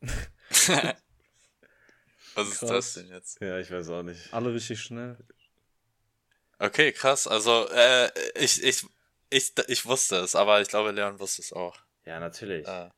Was 2.34 2.48
ist 2.48 2.58
Krass. 2.60 2.68
das 2.70 2.94
denn 2.94 3.08
jetzt? 3.08 3.40
Ja, 3.40 3.58
ich 3.58 3.70
weiß 3.70 3.88
auch 3.90 4.02
nicht. 4.02 4.32
Alle 4.32 4.52
richtig 4.54 4.80
schnell. 4.80 5.16
Okay, 6.58 6.92
krass. 6.92 7.26
Also, 7.26 7.68
äh, 7.70 8.10
ich, 8.38 8.62
ich, 8.62 8.84
ich, 9.30 9.52
ich 9.68 9.86
wusste 9.86 10.16
es, 10.16 10.34
aber 10.34 10.60
ich 10.60 10.68
glaube, 10.68 10.92
Leon 10.92 11.18
wusste 11.18 11.42
es 11.42 11.52
auch. 11.52 11.76
Ja, 12.04 12.20
natürlich. 12.20 12.66
Äh, 12.66 12.90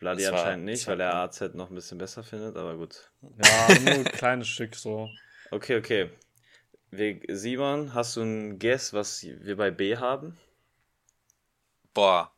War- 0.00 0.32
anscheinend 0.32 0.64
nicht, 0.64 0.86
weil 0.86 1.00
er. 1.00 1.14
AZ 1.14 1.40
noch 1.54 1.70
ein 1.70 1.74
bisschen 1.74 1.98
besser 1.98 2.22
findet, 2.24 2.56
aber 2.56 2.76
gut. 2.76 3.10
Ja, 3.22 3.78
nur 3.80 3.92
ein 3.94 4.04
kleines 4.04 4.48
Stück 4.48 4.74
so. 4.74 5.10
Okay, 5.50 5.76
okay. 5.76 6.10
Wir, 6.90 7.20
Simon, 7.28 7.94
hast 7.94 8.16
du 8.16 8.22
ein 8.22 8.58
Guess, 8.58 8.92
was 8.92 9.22
wir 9.22 9.56
bei 9.56 9.70
B 9.70 9.96
haben? 9.96 10.38
boah. 11.94 12.32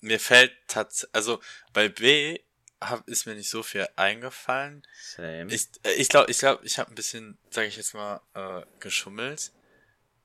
Mir 0.00 0.18
fällt 0.18 0.52
tatsächlich, 0.66 1.14
also 1.14 1.40
bei 1.74 1.88
B 1.90 2.38
hab, 2.80 3.06
ist 3.06 3.26
mir 3.26 3.34
nicht 3.34 3.50
so 3.50 3.62
viel 3.62 3.86
eingefallen. 3.96 4.82
Same. 4.98 5.52
Ich 5.52 5.68
äh, 5.84 5.92
ich 5.92 6.08
glaube, 6.08 6.30
ich 6.30 6.38
glaube, 6.38 6.64
ich 6.64 6.78
habe 6.78 6.90
ein 6.90 6.94
bisschen, 6.94 7.36
sage 7.50 7.68
ich 7.68 7.76
jetzt 7.76 7.92
mal, 7.92 8.20
äh, 8.34 8.64
geschummelt. 8.80 9.52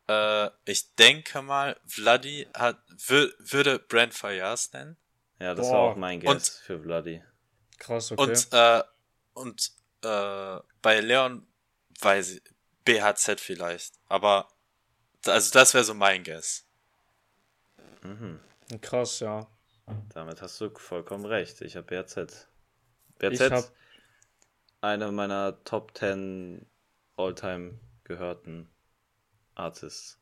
Äh, 0.08 0.50
ich 0.66 0.96
denke 0.96 1.42
mal, 1.42 1.78
Vladi 1.86 2.48
hat 2.54 2.78
wür, 3.08 3.34
würde 3.40 3.80
Brand 3.80 4.14
Fayas 4.14 4.72
nennen. 4.72 4.96
Ja, 5.40 5.54
das 5.56 5.68
Boah. 5.68 5.74
war 5.74 5.80
auch 5.92 5.96
mein 5.96 6.20
Guess 6.20 6.32
Und- 6.34 6.44
für 6.66 6.78
Bloody. 6.78 7.22
Krass, 7.78 8.12
okay. 8.12 8.22
Und 8.22 8.48
äh, 8.52 8.84
und 9.34 9.72
äh, 10.04 10.60
bei 10.82 11.00
Leon 11.02 11.46
weiß 12.00 12.32
ich, 12.36 12.42
BHZ 12.86 13.40
vielleicht, 13.42 13.96
aber 14.08 14.48
also 15.26 15.52
das 15.52 15.74
wäre 15.74 15.84
so 15.84 15.94
mein 15.94 16.24
Guess. 16.24 16.66
Mhm. 18.04 18.40
Krass, 18.82 19.20
ja. 19.20 19.48
Damit 20.14 20.42
hast 20.42 20.60
du 20.62 20.70
vollkommen 20.76 21.26
recht. 21.26 21.62
Ich 21.62 21.76
habe 21.76 21.86
BRZ. 21.86 22.18
Ich 22.18 23.20
BRZ, 23.20 23.52
hab- 23.52 23.72
einer 24.82 25.12
meiner 25.12 25.64
Top 25.64 25.96
10 25.98 26.66
All-Time 27.18 27.80
gehörten 28.04 28.70
Artists. 29.56 30.20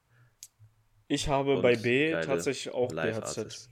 Ich 1.08 1.28
habe 1.28 1.56
Und 1.58 1.62
bei 1.62 1.76
B 1.76 2.12
tatsächlich 2.22 2.74
auch 2.74 2.88
BHZ. 2.90 2.96
Live-Artists. 2.96 3.70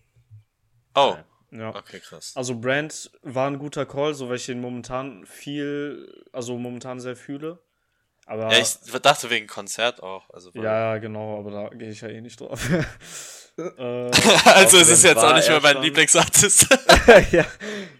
Oh. 0.96 1.18
Ja. 1.52 1.76
okay, 1.76 2.00
krass. 2.00 2.32
Also 2.36 2.58
Brand 2.60 3.12
war 3.22 3.48
ein 3.48 3.60
guter 3.60 3.86
Call, 3.86 4.14
so 4.14 4.30
weil 4.30 4.38
ich 4.38 4.48
ihn 4.48 4.62
momentan 4.62 5.26
viel, 5.26 6.26
also 6.32 6.58
momentan 6.58 7.00
sehr 7.00 7.16
fühle. 7.16 7.60
Aber 8.26 8.52
Ja, 8.52 8.60
ich 8.60 8.78
dachte 9.02 9.30
wegen 9.30 9.48
Konzert 9.48 10.02
auch. 10.02 10.30
Also, 10.30 10.52
ja, 10.54 10.98
genau, 11.00 11.40
aber 11.40 11.52
da 11.52 11.70
gehe 11.70 11.90
ich 11.90 12.02
ja 12.02 12.08
eh 12.08 12.22
nicht 12.22 12.40
drauf. 12.40 12.70
äh, 13.58 14.12
also 14.46 14.78
es 14.78 14.90
ist 14.90 15.04
jetzt 15.04 15.18
auch 15.18 15.36
nicht 15.36 15.50
mehr 15.50 15.60
mein 15.60 15.82
Lieblingsartist. 15.82 16.68
ja. 17.32 17.46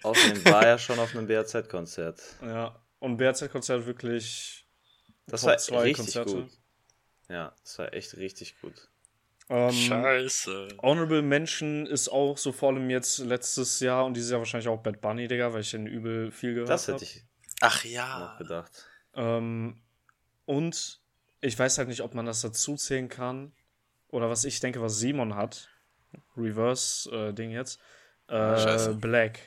Außerdem 0.04 0.46
war 0.46 0.66
er 0.66 0.78
schon 0.78 1.00
auf 1.00 1.14
einem 1.16 1.28
BRZ-Konzert. 1.28 2.22
ja. 2.42 2.76
Und 3.00 3.18
BRZ-Konzert 3.18 3.86
wirklich 3.88 4.68
Das 5.26 5.42
Top 5.42 5.50
war 5.50 5.58
zwei 5.58 5.82
richtig 5.82 6.06
Konzerte. 6.14 6.34
gut. 6.34 6.52
Ja, 7.30 7.56
das 7.64 7.80
war 7.80 7.94
echt 7.94 8.16
richtig 8.16 8.62
gut. 8.62 8.91
Ähm, 9.52 9.72
Scheiße. 9.72 10.68
Honorable 10.82 11.22
Mention 11.22 11.86
ist 11.86 12.10
auch 12.10 12.38
so 12.38 12.52
vor 12.52 12.70
allem 12.70 12.90
jetzt 12.90 13.20
letztes 13.20 13.80
Jahr 13.82 14.06
und 14.06 14.16
dieses 14.16 14.32
Jahr 14.32 14.40
wahrscheinlich 14.40 14.68
auch 14.70 14.82
Bad 14.82 15.02
Bunny, 15.02 15.28
Digga, 15.28 15.54
weil 15.54 15.62
ich 15.62 15.72
den 15.72 15.88
übel 15.88 16.32
viel 16.32 16.54
gehört 16.54 16.70
Das 16.70 16.88
habe. 16.88 16.94
hätte 16.96 17.06
ich 17.06 17.24
Ach 17.62 17.84
noch 17.84 17.92
ja. 17.92 18.36
gedacht. 18.38 18.86
Ähm, 19.14 19.82
und 20.46 21.02
ich 21.42 21.58
weiß 21.60 21.78
halt 21.78 21.88
nicht, 21.90 22.02
ob 22.02 22.14
man 22.16 22.26
das 22.26 22.42
dazu 22.42 22.76
zählen 22.76 23.10
kann. 23.10 23.52
Oder 24.10 24.30
was 24.30 24.44
ich 24.46 24.60
denke, 24.60 24.82
was 24.82 24.98
Simon 24.98 25.36
hat. 25.36 25.70
Reverse-Ding 26.38 27.52
jetzt. 27.52 27.80
Äh, 28.28 28.34
Scheiße. 28.58 28.96
Black. 28.96 29.40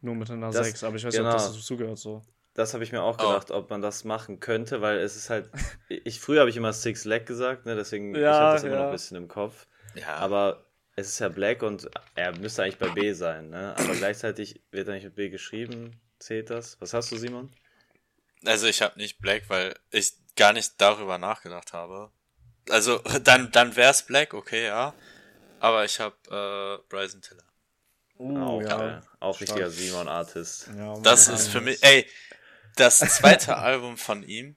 Nur 0.00 0.14
mit 0.14 0.30
einer 0.30 0.50
Das- 0.50 0.66
6. 0.66 0.84
Aber 0.84 0.96
ich 0.96 1.04
weiß 1.04 1.14
genau. 1.14 1.28
nicht, 1.32 1.40
ob 1.40 1.46
das 1.48 1.56
dazu 1.56 1.76
gehört 1.76 1.98
so. 1.98 2.22
Das 2.54 2.74
habe 2.74 2.84
ich 2.84 2.92
mir 2.92 3.02
auch 3.02 3.16
Oh. 3.18 3.28
gedacht, 3.28 3.50
ob 3.50 3.70
man 3.70 3.80
das 3.80 4.04
machen 4.04 4.38
könnte, 4.40 4.80
weil 4.82 4.98
es 4.98 5.16
ist 5.16 5.30
halt. 5.30 5.50
ich 5.88 6.20
früher 6.20 6.40
habe 6.40 6.50
ich 6.50 6.56
immer 6.56 6.72
Six 6.72 7.04
Leg 7.04 7.26
gesagt, 7.26 7.64
ne, 7.66 7.74
deswegen 7.76 8.14
ich 8.14 8.20
Ja, 8.20 8.34
habe 8.34 8.52
das 8.54 8.64
immer 8.64 8.74
ja. 8.74 8.78
noch 8.80 8.86
ein 8.86 8.92
bisschen 8.92 9.16
im 9.16 9.28
Kopf. 9.28 9.66
Ja, 9.94 10.16
Aber 10.16 10.66
es 10.96 11.08
ist 11.08 11.18
ja 11.18 11.28
Black 11.28 11.62
und 11.62 11.90
er 12.14 12.36
müsste 12.38 12.62
eigentlich 12.62 12.78
bei 12.78 12.88
B 12.90 13.12
sein, 13.14 13.48
ne? 13.50 13.74
Aber 13.78 13.94
gleichzeitig 13.94 14.60
wird 14.70 14.88
er 14.88 14.94
nicht 14.94 15.04
mit 15.04 15.14
B 15.14 15.28
geschrieben. 15.30 15.98
Zählt 16.18 16.50
das? 16.50 16.78
Was 16.80 16.92
hast 16.94 17.10
du, 17.12 17.16
Simon? 17.16 17.50
Also 18.44 18.66
ich 18.66 18.82
habe 18.82 18.98
nicht 18.98 19.18
Black, 19.20 19.44
weil 19.48 19.74
ich 19.90 20.12
gar 20.36 20.52
nicht 20.52 20.74
darüber 20.78 21.16
nachgedacht 21.18 21.72
habe. 21.72 22.10
Also 22.68 22.98
dann 23.24 23.50
dann 23.52 23.76
wär's 23.76 24.02
Black, 24.04 24.34
okay, 24.34 24.66
ja. 24.66 24.94
Aber 25.60 25.84
ich 25.84 26.00
habe 26.00 26.16
äh, 26.82 26.88
Bryson 26.88 27.22
Tiller. 27.22 27.44
Uh, 28.18 28.38
auch, 28.38 28.62
ja. 28.62 29.02
auch 29.20 29.40
richtiger 29.40 29.70
Simon-Artist. 29.70 30.70
Ja, 30.76 30.94
Das 31.00 31.28
ist 31.28 31.48
für 31.48 31.60
mich, 31.60 31.82
ey, 31.82 32.06
das 32.76 32.98
zweite 32.98 33.56
Album 33.58 33.96
von 33.96 34.22
ihm, 34.22 34.56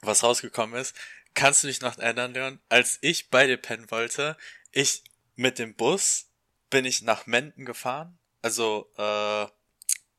was 0.00 0.22
rausgekommen 0.22 0.80
ist, 0.80 0.94
kannst 1.34 1.62
du 1.62 1.68
dich 1.68 1.80
noch 1.80 1.98
erinnern, 1.98 2.34
Leon, 2.34 2.60
als 2.68 2.98
ich 3.00 3.30
bei 3.30 3.46
dir 3.46 3.56
pennen 3.56 3.90
wollte, 3.90 4.36
ich 4.72 5.04
mit 5.36 5.58
dem 5.58 5.74
Bus 5.74 6.26
bin 6.70 6.84
ich 6.84 7.02
nach 7.02 7.26
Menden 7.26 7.64
gefahren, 7.64 8.18
also, 8.42 8.90
äh, 8.96 9.46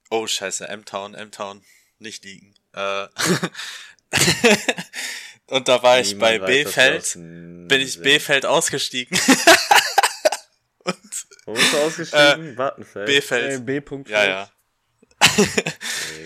oh 0.10 0.28
scheiße, 0.28 0.68
M-Town, 0.68 1.14
M-Town, 1.14 1.64
nicht 2.00 2.24
liegen, 2.24 2.56
äh, 2.74 3.08
und 5.48 5.68
da 5.68 5.84
war 5.84 6.00
ich 6.00 6.18
bei 6.18 6.34
Niemand 6.34 6.48
B-Feld, 6.48 7.14
bin 7.14 7.82
ich 7.82 8.02
B-Feld 8.02 8.46
ausgestiegen, 8.46 9.20
und 10.80 11.26
Wo 11.46 11.54
bist 11.54 11.74
du 11.74 11.78
ausgestiegen? 11.78 12.58
Wattenfeld. 12.58 13.06
B-Feld, 13.06 13.52
Ey, 13.52 13.60
B. 13.60 13.80
-Punkt 13.80 14.10
ja, 14.10 14.26
ja, 14.26 14.52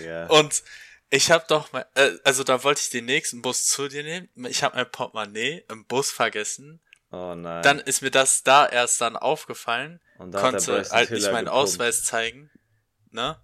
Digga. 0.04 0.26
Und 0.26 0.62
ich 1.10 1.30
habe 1.30 1.44
doch 1.48 1.72
mal, 1.72 1.86
äh, 1.94 2.12
also 2.24 2.44
da 2.44 2.62
wollte 2.64 2.80
ich 2.80 2.90
den 2.90 3.04
nächsten 3.04 3.42
Bus 3.42 3.66
zu 3.66 3.88
dir 3.88 4.02
nehmen. 4.02 4.28
Ich 4.48 4.62
habe 4.62 4.76
mein 4.76 4.90
Portemonnaie 4.90 5.64
im 5.68 5.84
Bus 5.86 6.10
vergessen. 6.10 6.80
Oh 7.10 7.34
nein. 7.34 7.62
Dann 7.62 7.78
ist 7.78 8.02
mir 8.02 8.10
das 8.10 8.42
da 8.42 8.66
erst 8.66 9.00
dann 9.00 9.16
aufgefallen. 9.16 10.00
Und 10.18 10.32
da 10.32 10.42
hat 10.42 10.66
der 10.66 10.74
konnte 10.74 10.90
halt 10.90 11.10
nicht 11.10 11.30
meinen 11.30 11.44
gepumpt. 11.44 11.50
Ausweis 11.50 12.04
zeigen. 12.04 12.50
Ne? 13.10 13.38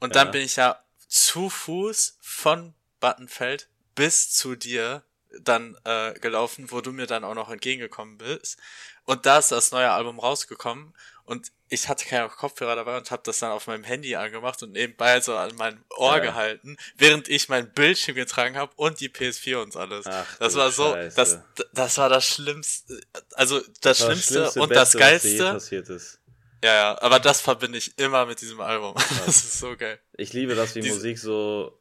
Und 0.00 0.14
Ja. 0.14 0.24
dann 0.24 0.32
bin 0.32 0.42
ich 0.42 0.56
ja 0.56 0.82
zu 1.06 1.48
Fuß 1.48 2.18
von 2.20 2.74
Battenfeld 3.00 3.68
bis 3.94 4.32
zu 4.32 4.56
dir 4.56 5.04
dann 5.40 5.76
äh, 5.84 6.14
gelaufen, 6.14 6.70
wo 6.70 6.80
du 6.80 6.92
mir 6.92 7.06
dann 7.06 7.22
auch 7.24 7.34
noch 7.34 7.50
entgegengekommen 7.50 8.18
bist. 8.18 8.58
Und 9.04 9.26
da 9.26 9.38
ist 9.38 9.52
das 9.52 9.70
neue 9.72 9.90
Album 9.90 10.18
rausgekommen 10.18 10.94
und 11.28 11.52
ich 11.68 11.88
hatte 11.88 12.06
keine 12.06 12.28
Kopfhörer 12.28 12.76
dabei 12.76 12.96
und 12.96 13.10
habe 13.10 13.22
das 13.24 13.38
dann 13.40 13.50
auf 13.50 13.66
meinem 13.66 13.84
Handy 13.84 14.16
angemacht 14.16 14.62
und 14.62 14.72
nebenbei 14.72 15.20
so 15.20 15.36
an 15.36 15.54
mein 15.56 15.84
Ohr 15.96 16.16
Ja. 16.16 16.18
gehalten, 16.20 16.76
während 16.96 17.28
ich 17.28 17.48
mein 17.50 17.70
Bildschirm 17.72 18.14
getragen 18.14 18.56
habe 18.56 18.72
und 18.76 19.00
die 19.00 19.10
PS4 19.10 19.56
und 19.62 19.76
alles. 19.76 20.06
Ach, 20.06 20.36
das 20.38 20.54
war 20.54 20.70
so, 20.70 20.92
Scheiße. 20.92 21.16
das, 21.16 21.38
das 21.72 21.98
war 21.98 22.08
das 22.08 22.26
Schlimmste, 22.26 22.98
also 23.34 23.60
das, 23.82 24.00
war 24.00 24.06
Schlimmste 24.16 24.60
und 24.60 24.70
das 24.74 24.92
Beste, 24.92 25.28
je 25.28 25.38
Geilste. 25.38 25.52
passiert 25.52 25.88
ist. 25.90 26.20
Ja, 26.64 26.74
ja, 26.74 27.02
aber 27.02 27.20
das 27.20 27.40
verbinde 27.40 27.78
ich 27.78 27.96
immer 27.98 28.26
mit 28.26 28.40
diesem 28.40 28.60
Album. 28.60 28.94
Das 29.26 29.36
ist 29.36 29.58
so 29.60 29.76
geil. 29.76 30.00
Ich 30.14 30.32
liebe 30.32 30.54
das, 30.56 30.74
wie 30.74 30.80
Diese- 30.80 30.94
Musik 30.94 31.18
so, 31.18 31.78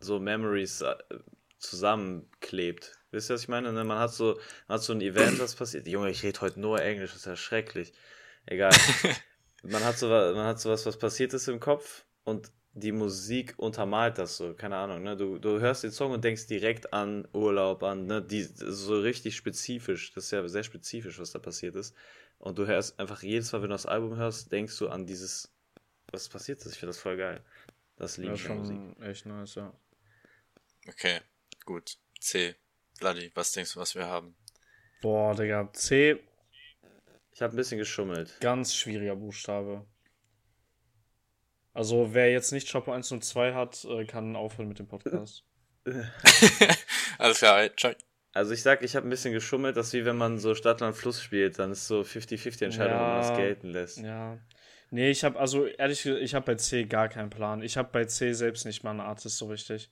so 0.00 0.18
Memories 0.18 0.80
äh, 0.82 0.94
zusammenklebt. 1.58 2.92
Wisst 3.12 3.30
ihr, 3.30 3.34
was 3.34 3.42
ich 3.42 3.48
meine? 3.48 3.72
Ne? 3.72 3.84
Man 3.84 3.98
hat 3.98 4.12
so, 4.12 4.38
man 4.68 4.76
hat 4.78 4.82
so 4.82 4.92
ein 4.92 5.00
Event, 5.00 5.38
was 5.40 5.54
passiert. 5.54 5.86
Junge, 5.86 6.10
ich 6.10 6.22
rede 6.22 6.40
heute 6.40 6.60
nur 6.60 6.80
Englisch, 6.82 7.10
das 7.12 7.20
ist 7.20 7.26
ja 7.26 7.36
schrecklich. 7.36 7.92
Egal. 8.46 8.72
man 9.62 9.84
hat 9.84 9.98
so, 9.98 10.08
man 10.08 10.46
hat 10.46 10.60
so 10.60 10.70
was, 10.70 10.86
was 10.86 10.98
passiert 10.98 11.32
ist 11.34 11.48
im 11.48 11.60
Kopf 11.60 12.04
und 12.24 12.50
die 12.72 12.92
Musik 12.92 13.54
untermalt 13.56 14.18
das 14.18 14.36
so, 14.36 14.54
keine 14.54 14.76
Ahnung, 14.76 15.02
ne? 15.02 15.16
Du, 15.16 15.38
du 15.38 15.58
hörst 15.60 15.82
den 15.82 15.90
Song 15.90 16.12
und 16.12 16.22
denkst 16.24 16.46
direkt 16.46 16.92
an 16.92 17.26
Urlaub, 17.32 17.82
an, 17.82 18.06
ne? 18.06 18.22
Die, 18.22 18.42
so 18.44 19.00
richtig 19.00 19.34
spezifisch. 19.36 20.12
Das 20.12 20.24
ist 20.24 20.30
ja 20.30 20.46
sehr 20.48 20.62
spezifisch, 20.62 21.18
was 21.18 21.32
da 21.32 21.40
passiert 21.40 21.74
ist. 21.74 21.94
Und 22.38 22.58
du 22.58 22.66
hörst 22.66 22.98
einfach 23.00 23.22
jedes 23.22 23.52
Mal, 23.52 23.62
wenn 23.62 23.70
du 23.70 23.74
das 23.74 23.86
Album 23.86 24.16
hörst, 24.16 24.52
denkst 24.52 24.78
du 24.78 24.88
an 24.88 25.04
dieses, 25.04 25.52
was 26.12 26.28
passiert 26.28 26.60
ist. 26.60 26.72
Ich 26.72 26.78
finde 26.78 26.90
das 26.90 26.98
voll 26.98 27.16
geil. 27.16 27.42
Das 27.96 28.16
liebe 28.18 28.28
Ja, 28.28 28.34
ich 28.34 28.48
an 28.48 28.56
Musik. 28.58 28.82
schon 28.96 29.02
echt 29.02 29.26
nice, 29.26 29.56
ja. 29.56 29.72
Okay, 30.88 31.20
gut. 31.66 31.98
C. 32.20 32.54
Bloody, 33.00 33.30
was 33.34 33.52
denkst 33.52 33.74
du, 33.74 33.80
was 33.80 33.94
wir 33.94 34.06
haben? 34.06 34.36
Boah, 35.00 35.34
Digga. 35.34 35.70
C, 35.72 36.20
Ich 37.32 37.42
habe 37.42 37.54
ein 37.54 37.56
bisschen 37.56 37.78
geschummelt. 37.78 38.36
ganz 38.40 38.74
schwieriger 38.74 39.16
Buchstabe. 39.16 39.86
Also, 41.72 42.12
wer 42.14 42.30
jetzt 42.32 42.52
nicht 42.52 42.68
Chapo 42.68 42.92
1 42.92 43.12
und 43.12 43.24
2 43.24 43.54
hat, 43.54 43.84
äh, 43.84 44.04
kann 44.04 44.34
aufhören 44.36 44.68
mit 44.68 44.78
dem 44.78 44.88
Podcast. 44.88 45.44
Alles 47.18 47.38
klar, 47.38 47.68
ciao. 47.76 47.92
Also 48.32 48.52
ich 48.52 48.62
sag, 48.62 48.82
ich 48.82 48.94
habe 48.94 49.06
ein 49.08 49.10
bisschen 49.10 49.32
geschummelt, 49.32 49.76
das 49.76 49.88
ist 49.88 49.92
wie 49.94 50.04
wenn 50.04 50.16
man 50.16 50.38
so 50.38 50.54
Stadtland 50.54 50.94
Fluss 50.94 51.20
spielt, 51.20 51.58
dann 51.58 51.72
ist 51.72 51.88
so 51.88 52.02
50-50 52.02 52.64
Entscheidung, 52.64 52.94
ob 52.96 53.02
man 53.02 53.16
das 53.18 53.30
Ja. 53.30 53.36
gelten 53.36 53.70
lässt. 53.70 53.98
Ja. 53.98 54.38
Nee, 54.90 55.10
ich 55.10 55.24
habe 55.24 55.38
also 55.38 55.66
ehrlich 55.66 56.02
gesagt, 56.02 56.22
ich 56.22 56.34
habe 56.34 56.46
bei 56.46 56.54
C 56.54 56.84
gar 56.84 57.08
keinen 57.08 57.30
Plan. 57.30 57.60
Ich 57.62 57.76
habe 57.76 57.88
bei 57.90 58.04
C 58.04 58.32
selbst 58.32 58.66
nicht 58.66 58.84
mal 58.84 58.90
einen 58.90 59.00
Artist 59.00 59.36
so 59.38 59.46
richtig. 59.46 59.90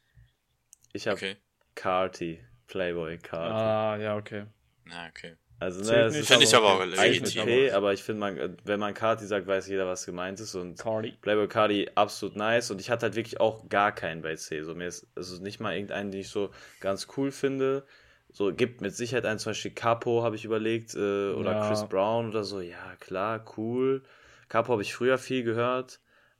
Ich 0.93 1.09
habe 1.09 1.17
Okay. 1.17 1.37
Carti, 1.75 2.39
Playboy 2.69 3.19
Carti. 3.19 3.55
Ah, 3.55 3.97
ja, 3.97 4.17
okay. 4.17 4.47
Na, 4.85 5.09
okay. 5.09 5.35
Also 5.61 5.81
ne, 5.91 6.07
ist 6.07 6.29
Finde 6.29 6.45
ich 6.45 6.55
aber 6.55 6.75
auch 6.75 6.85
legitim. 6.85 7.43
okay, 7.43 7.71
aber 7.73 7.93
ich 7.93 8.03
finde, 8.03 8.21
man, 8.21 8.57
wenn 8.65 8.79
man 8.79 8.95
Carti 8.95 9.27
sagt, 9.27 9.47
weiß 9.49 9.67
jeder, 9.67 9.87
was 9.87 10.07
gemeint 10.07 10.39
ist 10.39 10.55
und 10.55 10.79
Cardi. 10.79 11.13
Playboy 11.21 11.49
Cardi 11.49 11.91
absolut 11.97 12.37
nice 12.37 12.71
und 12.71 12.81
ich 12.81 12.91
hatte 12.91 13.07
halt 13.07 13.17
wirklich 13.17 13.41
auch 13.41 13.69
gar 13.69 13.93
keinen 13.93 14.23
bei 14.23 14.37
C. 14.37 14.63
So 14.63 14.75
mir 14.77 14.87
ist 14.87 15.09
also 15.17 15.43
nicht 15.43 15.59
mal 15.59 15.75
irgendeinen, 15.75 16.13
den 16.13 16.21
ich 16.21 16.29
so 16.29 16.51
ganz 16.81 17.09
cool 17.17 17.33
finde. 17.33 17.85
So 18.31 18.53
gibt 18.55 18.83
mit 18.83 18.95
Sicherheit 18.95 19.27
einen, 19.27 19.39
zum 19.41 19.51
Beispiel 19.51 19.73
Capo 19.73 20.23
habe 20.23 20.37
ich 20.37 20.45
überlegt 20.45 20.95
äh, 20.95 20.99
oder 21.33 21.53
Ja. 21.55 21.67
Chris 21.67 21.85
Brown 21.89 22.29
oder 22.29 22.45
so. 22.45 22.61
Ja 22.61 22.95
klar, 23.01 23.45
cool. 23.57 24.05
Capo 24.49 24.73
habe 24.73 24.83
ich 24.83 24.95
früher 24.95 25.19
viel 25.19 25.43
gehört, 25.43 25.99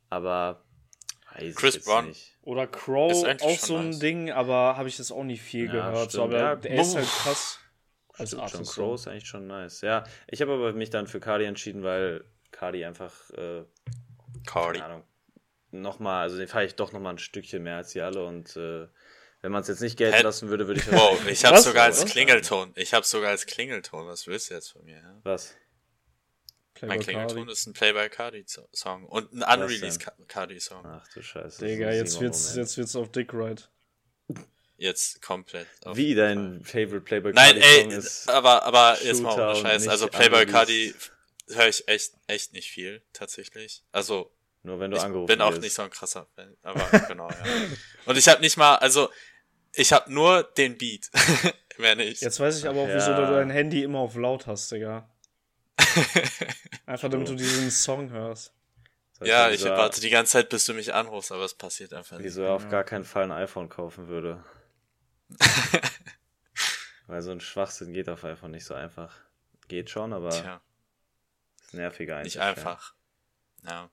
aber 0.09 0.63
weiß 1.35 1.55
Chris 1.55 1.83
Brown. 1.83 2.07
nicht. 2.07 2.37
Oder 2.43 2.67
Crow, 2.67 3.27
Ist 3.27 3.43
auch 3.43 3.59
so 3.59 3.75
ein 3.75 3.89
nice. 3.89 3.99
Ding, 3.99 4.31
aber 4.31 4.77
habe 4.77 4.87
ich 4.87 4.95
das 4.97 5.11
auch 5.11 5.23
nicht 5.23 5.41
viel 5.41 5.65
Ja, 5.65 5.71
gehört. 5.73 6.11
So, 6.11 6.23
aber 6.23 6.37
Ja, 6.39 6.55
der 6.55 6.71
ist 6.79 6.95
halt 6.95 7.05
krass 7.07 7.59
als 8.19 8.29
Stimmt, 8.31 8.51
John. 8.53 8.65
Crow 8.65 8.95
ist 8.95 9.07
eigentlich 9.07 9.27
schon 9.27 9.47
nice. 9.47 9.81
Ja, 9.81 10.03
ich 10.27 10.41
habe 10.41 10.53
aber 10.53 10.73
mich 10.73 10.89
dann 10.89 11.07
für 11.07 11.19
Cardi 11.19 11.45
entschieden, 11.45 11.83
weil 11.83 12.23
Cardi 12.51 12.83
einfach 12.85 13.29
äh, 13.31 13.63
Cardi. 14.45 14.79
keine 14.79 14.93
Ahnung, 14.93 15.03
nochmal, 15.71 16.23
also 16.23 16.37
den 16.37 16.47
fahre 16.47 16.65
ich 16.65 16.75
doch 16.75 16.91
nochmal 16.91 17.13
ein 17.13 17.19
Stückchen 17.19 17.63
mehr 17.63 17.77
als 17.77 17.91
die 17.91 18.01
alle 18.01 18.25
und 18.25 18.55
äh, 18.55 18.87
wenn 19.41 19.51
man 19.53 19.61
es 19.61 19.67
jetzt 19.69 19.81
nicht 19.81 19.97
gelten 19.97 20.17
Hä? 20.17 20.23
lassen 20.23 20.49
würde, 20.49 20.67
würde 20.67 20.81
ich 20.81 20.87
Wow, 20.91 21.25
ich 21.27 21.45
hab's 21.45 21.59
Was? 21.59 21.63
sogar 21.65 21.83
als 21.85 22.03
Was? 22.03 22.11
Klingelton. 22.11 22.71
Ich 22.75 22.93
hab's 22.93 23.09
sogar 23.09 23.29
als 23.29 23.45
Klingelton. 23.45 24.05
Was 24.07 24.27
willst 24.27 24.49
du 24.49 24.53
jetzt 24.55 24.71
von 24.71 24.83
mir? 24.83 24.97
Ja? 24.97 25.19
Was? 25.23 25.55
Playboy 26.73 26.95
Mein 26.97 27.03
Klingelton 27.05 27.37
Cardi. 27.37 27.51
ist 27.51 27.67
ein 27.67 27.73
Play-by 27.73 28.09
Cardi-Song 28.09 29.05
und 29.05 29.31
ein 29.33 29.59
Unreleased 29.61 30.01
denn? 30.01 30.05
Ca- 30.05 30.15
Cardi-Song. 30.27 30.85
Ach 30.85 31.07
du 31.13 31.21
Scheiße. 31.21 31.65
Digga, 31.65 31.91
jetzt 31.91 32.19
wird's, 32.21 32.55
jetzt 32.55 32.77
wird's 32.77 32.95
auf 32.95 33.11
Dick 33.11 33.33
Ride. 33.33 33.63
Jetzt 34.79 35.21
komplett. 35.21 35.67
auf 35.85 35.97
Wie 35.97 36.15
dein 36.15 36.63
Fall. 36.63 36.85
Favorite 36.85 37.01
Playboy 37.01 37.33
Nein, 37.33 37.59
Cardi 37.59 37.61
Song 37.81 37.91
ey, 37.91 37.97
ist. 37.97 38.29
aber, 38.29 38.63
aber 38.63 38.97
jetzt 39.03 39.21
mal 39.21 39.33
ohne 39.39 39.55
Scheiß. 39.55 39.87
Also 39.87 40.07
Playboy. 40.07 40.45
Cardi 40.45 40.95
höre 41.49 41.67
ich 41.67 41.87
echt, 41.87 42.13
echt 42.27 42.53
nicht 42.53 42.71
viel, 42.71 43.01
tatsächlich. 43.13 43.83
Also, 43.91 44.31
Nur 44.63 44.79
wenn 44.79 44.91
du 44.91 44.97
ich 44.97 45.03
angerufen 45.03 45.27
bin 45.27 45.41
auch 45.41 45.57
nicht 45.57 45.73
so 45.73 45.81
ein 45.81 45.89
krasser 45.89 46.27
Fan. 46.35 46.55
Aber 46.63 46.79
genau, 47.07 47.29
ja. 47.29 47.37
Und 48.05 48.17
ich 48.17 48.27
habe 48.29 48.39
nicht 48.41 48.55
mal, 48.57 48.75
also, 48.77 49.09
ich 49.73 49.91
habe 49.93 50.11
nur 50.13 50.43
den 50.43 50.77
Beat. 50.77 51.09
Mehr 51.77 51.95
nicht. 51.95 52.21
Jetzt 52.21 52.39
weiß 52.39 52.57
ich 52.59 52.67
aber 52.67 52.81
auch, 52.81 52.87
wieso 52.87 53.11
Ja. 53.11 53.25
du 53.25 53.33
dein 53.33 53.49
Handy 53.49 53.83
immer 53.83 53.99
auf 53.99 54.15
laut 54.15 54.47
hast, 54.47 54.71
Digga. 54.71 55.09
Einfach 56.85 57.09
damit 57.09 57.27
du 57.29 57.35
diesen 57.35 57.71
Song 57.71 58.09
hörst. 58.11 58.53
Das 59.13 59.21
heißt, 59.21 59.29
ja, 59.29 59.47
ich 59.49 59.59
wieso 59.59 59.69
warte 59.69 60.01
die 60.01 60.09
ganze 60.09 60.33
Zeit, 60.33 60.49
bis 60.49 60.65
du 60.65 60.73
mich 60.73 60.93
anrufst, 60.93 61.31
aber 61.31 61.43
es 61.45 61.53
passiert 61.53 61.93
einfach 61.93 62.17
nicht. 62.17 62.25
Wieso 62.25 62.43
er 62.43 62.53
auf 62.53 62.63
Ja. 62.63 62.69
gar 62.69 62.83
keinen 62.83 63.03
Fall 63.05 63.23
ein 63.23 63.31
iPhone 63.31 63.69
kaufen 63.69 64.07
würde. 64.07 64.43
Weil 67.07 67.21
so 67.21 67.31
ein 67.31 67.39
Schwachsinn 67.41 67.93
geht 67.93 68.09
auf 68.09 68.23
iPhone 68.23 68.51
nicht 68.51 68.65
so 68.65 68.73
einfach. 68.73 69.15
Geht 69.67 69.89
schon, 69.89 70.13
aber 70.13 70.29
Tja, 70.29 70.61
ist 71.61 71.73
nerviger 71.73 72.17
eigentlich. 72.17 72.35
nicht 72.35 72.41
einfach. 72.43 72.93
Ja. 73.67 73.89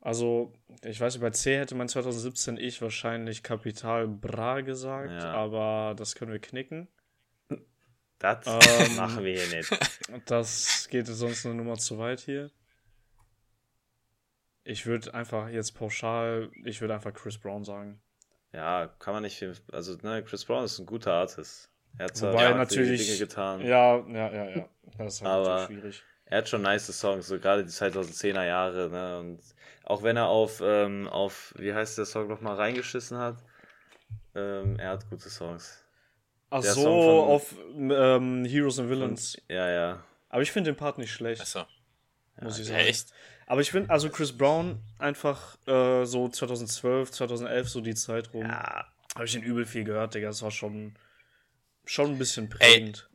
Also, 0.00 0.52
ich 0.82 0.98
weiß 1.00 1.18
bei 1.18 1.30
C 1.30 1.58
hätte 1.58 1.74
mein 1.74 1.88
2017 1.88 2.56
ich 2.56 2.80
wahrscheinlich 2.80 3.42
Kapital 3.42 4.08
Bra 4.08 4.60
gesagt, 4.62 5.10
Ja. 5.10 5.32
aber 5.34 5.94
das 5.96 6.14
können 6.14 6.32
wir 6.32 6.40
knicken. 6.40 6.88
Das 8.18 8.46
Ähm. 8.46 8.96
machen 8.96 9.24
wir 9.24 9.38
hier 9.44 9.56
nicht. 9.56 9.70
Das 10.26 10.88
geht 10.88 11.06
sonst 11.06 11.44
eine 11.46 11.54
Nummer 11.54 11.76
zu 11.78 11.98
weit 11.98 12.20
hier. 12.20 12.50
Ich 14.64 14.86
würde 14.86 15.12
einfach 15.14 15.48
jetzt 15.48 15.72
pauschal, 15.72 16.50
ich 16.64 16.80
würde 16.80 16.94
einfach 16.94 17.12
Chris 17.14 17.38
Brown 17.38 17.64
sagen. 17.64 18.00
Ja, 18.52 18.88
kann 18.98 19.14
man 19.14 19.22
nicht 19.22 19.38
viel. 19.38 19.54
Also, 19.72 19.96
ne, 20.02 20.22
Chris 20.24 20.44
Brown 20.44 20.64
ist 20.64 20.78
ein 20.78 20.86
guter 20.86 21.12
Artist. 21.12 21.68
Er 21.98 22.06
hat 22.06 22.16
zwar 22.16 22.32
Wobei 22.32 22.52
natürlich- 22.52 23.06
Dinge 23.06 23.18
getan. 23.18 23.60
Ja, 23.60 23.98
ja, 23.98 24.32
ja, 24.32 24.44
ja. 24.56 24.68
Das 24.98 25.14
ist 25.14 25.22
halt 25.22 25.30
Aber- 25.32 25.48
natürlich 25.60 25.80
schwierig. 25.80 26.02
Er 26.26 26.38
hat 26.38 26.48
schon 26.48 26.62
nice 26.62 26.86
Songs, 26.86 27.26
so 27.26 27.40
gerade 27.40 27.64
die 27.64 27.70
2010er 27.70 28.44
Jahre, 28.44 28.88
ne? 28.88 29.18
Und 29.18 29.40
auch 29.84 30.02
wenn 30.04 30.16
er 30.16 30.28
auf, 30.28 30.60
ähm, 30.64 31.08
auf, 31.08 31.52
wie 31.58 31.74
heißt 31.74 31.98
der 31.98 32.04
Song 32.04 32.28
nochmal, 32.28 32.54
reingeschissen 32.54 33.18
hat, 33.18 33.36
ähm, 34.36 34.78
er 34.78 34.90
hat 34.90 35.08
gute 35.10 35.28
Songs. 35.28 35.84
Ach 36.50 36.60
der 36.62 36.72
so, 36.72 36.82
Song 36.82 37.02
von- 37.02 37.28
auf 37.30 37.54
ähm, 37.76 38.44
Heroes 38.44 38.78
and 38.78 38.88
Von, 38.88 38.96
Villains. 38.98 39.40
ja, 39.48 39.68
ja. 39.70 40.04
Aber 40.28 40.42
ich 40.42 40.52
finde 40.52 40.70
den 40.70 40.76
Part 40.76 40.98
nicht 40.98 41.12
schlecht, 41.12 41.40
Achso. 41.42 41.64
muss 42.40 42.58
ich 42.60 42.68
Ja, 42.68 42.74
sagen. 42.74 42.86
echt? 42.86 43.12
Aber 43.50 43.62
ich 43.62 43.72
finde, 43.72 43.90
also 43.90 44.08
Chris 44.10 44.30
Brown 44.30 44.80
einfach 45.00 45.56
äh, 45.66 46.04
so 46.04 46.28
2012, 46.28 47.10
2011, 47.10 47.68
so 47.68 47.80
die 47.80 47.96
Zeit 47.96 48.32
rum, 48.32 48.46
Ja, 48.46 48.86
habe 49.16 49.24
ich 49.24 49.32
den 49.32 49.42
übel 49.42 49.66
viel 49.66 49.82
gehört, 49.82 50.14
Digga. 50.14 50.28
Das 50.28 50.40
war 50.42 50.52
schon, 50.52 50.96
schon 51.84 52.12
ein 52.12 52.18
bisschen 52.18 52.48
prägend. 52.48 53.10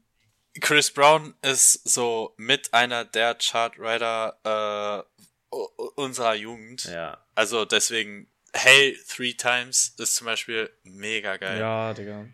Chris 0.59 0.91
Brown 0.91 1.35
ist 1.41 1.87
so 1.87 2.33
mit 2.35 2.73
einer 2.73 3.05
der 3.05 3.35
Chartwriter 3.35 5.05
äh, 5.53 5.55
unserer 5.95 6.35
Jugend. 6.35 6.83
ja. 6.83 7.17
Also 7.33 7.63
deswegen, 7.63 8.29
Hey 8.51 8.97
Three 9.07 9.35
Times 9.35 9.95
ist 9.97 10.15
zum 10.15 10.25
Beispiel 10.25 10.69
mega 10.83 11.37
geil. 11.37 11.61
Ja, 11.61 11.93
Digga. 11.93 12.25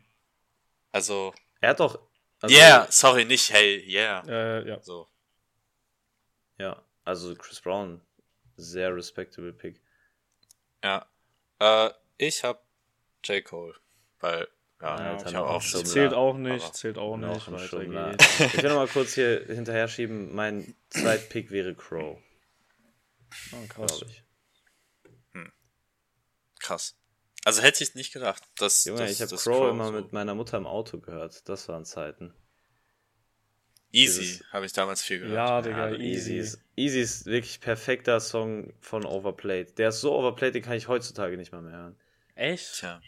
Also, 0.91 1.35
Er 1.59 1.69
hat 1.69 1.79
doch. 1.79 1.99
Also, 2.39 2.55
yeah, 2.55 2.87
sorry, 2.89 3.25
nicht 3.25 3.53
Hey, 3.53 3.85
yeah. 3.87 4.23
Äh, 4.27 4.67
ja. 4.67 4.79
So. 4.81 5.07
Ja, 6.57 6.83
also 7.11 7.35
Chris 7.35 7.59
Brown, 7.59 7.99
sehr 8.55 8.95
respectable 8.95 9.51
Pick. 9.51 9.81
Ja. 10.81 11.05
Äh, 11.59 11.91
ich 12.17 12.43
hab 12.45 12.65
J. 13.25 13.43
Cole. 13.43 13.75
Weil, 14.21 14.47
ja, 14.81 14.97
Ja, 14.97 15.17
ich 15.17 15.25
habe 15.35 15.45
auch 15.45 15.55
auch 15.55 15.61
schon. 15.61 15.85
Zählt 15.85 16.13
auch 16.13 16.37
nicht, 16.37 16.73
zählt 16.73 16.97
auch 16.97 17.17
nicht. 17.17 17.47
Ich 17.47 17.71
will 17.73 18.69
noch 18.69 18.75
mal 18.75 18.87
kurz 18.87 19.13
hier 19.13 19.43
hinterher 19.45 19.89
schieben. 19.89 20.33
Mein 20.33 20.73
Zweitpick 20.89 21.51
wäre 21.51 21.75
Crow, 21.75 22.17
Ah, 23.51 23.65
krass. 23.67 23.97
glaube 23.97 24.11
ich. 24.13 24.23
krass. 26.59 26.95
Also 27.43 27.61
hätte 27.63 27.83
ich 27.83 27.95
nicht 27.95 28.13
gedacht. 28.13 28.43
Dass, 28.55 28.85
Junge, 28.85 29.01
dass, 29.01 29.11
ich 29.11 29.21
habe 29.21 29.31
dass 29.31 29.43
Crow 29.43 29.69
immer 29.69 29.87
so 29.87 29.91
mit 29.93 30.13
meiner 30.13 30.35
Mutter 30.35 30.57
im 30.57 30.67
Auto 30.67 30.99
gehört. 30.99 31.49
Das 31.49 31.67
waren 31.67 31.83
Zeiten. 31.85 32.33
Easy 33.93 34.41
habe 34.51 34.65
ich 34.65 34.73
damals 34.73 35.01
viel 35.03 35.19
gehört. 35.19 35.35
Ja, 35.35 35.61
Digga, 35.61 35.89
Ja, 35.89 35.95
easy. 35.97 36.37
Ist, 36.37 36.59
easy 36.75 37.01
ist 37.01 37.25
wirklich 37.25 37.59
perfekter 37.59 38.19
Song 38.19 38.73
von 38.79 39.05
Overplayed. 39.05 39.77
Der 39.77 39.89
ist 39.89 40.01
so 40.01 40.13
overplayed, 40.13 40.55
den 40.55 40.63
kann 40.63 40.73
ich 40.77 40.87
heutzutage 40.87 41.35
nicht 41.37 41.51
mal 41.51 41.61
mehr 41.61 41.73
hören. 41.77 41.95
Echt? 42.35 42.75
Tja. 42.79 43.01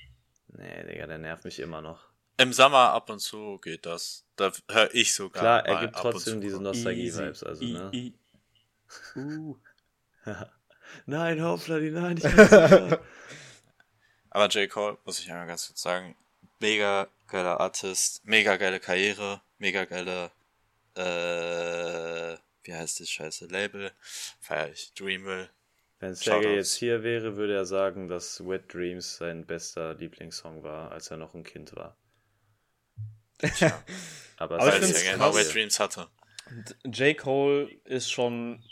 Nee, 0.49 0.83
Digga, 0.85 1.07
der 1.07 1.17
nervt 1.19 1.45
mich 1.45 1.59
immer 1.59 1.81
noch. 1.81 2.09
Im 2.37 2.51
Sommer 2.51 2.91
ab 2.91 3.09
und 3.09 3.19
zu 3.19 3.59
geht 3.59 3.85
das. 3.85 4.25
Da 4.35 4.51
höre 4.69 4.93
ich 4.93 5.13
sogar. 5.13 5.41
Klar, 5.41 5.65
er 5.65 5.73
mal 5.75 5.81
gibt 5.81 5.95
ab 5.95 6.05
und 6.05 6.11
trotzdem 6.11 6.33
zu. 6.35 6.39
diese 6.41 6.61
Nostalgie-Vibes. 6.61 7.43
Also, 7.43 7.63
I- 7.63 7.73
ne? 7.73 7.89
I- 7.93 8.13
Uh. 9.15 9.55
nein, 11.05 11.41
Hauptfladi, 11.41 11.91
nein, 11.91 12.17
ich 12.17 12.23
kann 12.23 12.35
nicht 12.35 12.51
hören. 12.51 12.97
Aber 14.29 14.47
J. 14.49 14.69
Cole, 14.69 14.97
muss 15.05 15.19
ich 15.19 15.31
einmal 15.31 15.47
ganz 15.47 15.67
kurz 15.67 15.81
sagen, 15.81 16.15
mega 16.59 17.07
geiler 17.27 17.59
Artist, 17.59 18.25
mega 18.25 18.57
geile 18.57 18.79
Karriere, 18.79 19.41
mega 19.59 19.85
geile, 19.85 20.31
äh, 20.95 22.37
wie 22.63 22.73
heißt 22.73 22.99
das 22.99 23.09
scheiße 23.09 23.47
Label? 23.47 23.91
Feier 24.39 24.69
ich. 24.71 24.93
Dreamville. 24.93 25.49
Wenn 25.99 26.15
Shoutouts. 26.15 26.45
jetzt 26.55 26.75
hier 26.75 27.03
wäre, 27.03 27.37
würde 27.37 27.55
er 27.55 27.65
sagen, 27.65 28.07
dass 28.09 28.45
Wet 28.45 28.73
Dreams 28.73 29.17
sein 29.17 29.45
bester 29.45 29.93
Lieblingssong 29.93 30.61
war, 30.63 30.91
als 30.91 31.09
er 31.11 31.17
noch 31.17 31.33
ein 31.33 31.43
Kind 31.43 31.75
war. 31.75 31.97
Aber, 34.37 34.59
Aber 34.59 34.81
ich 34.81 35.03
ja 35.03 35.13
genau 35.13 35.31
krass. 35.31 35.45
Wet 35.47 35.53
Dreams 35.55 35.79
hatte. 35.79 36.07
J. 36.85 37.17
Cole 37.17 37.69
ist 37.85 38.11
schon 38.11 38.63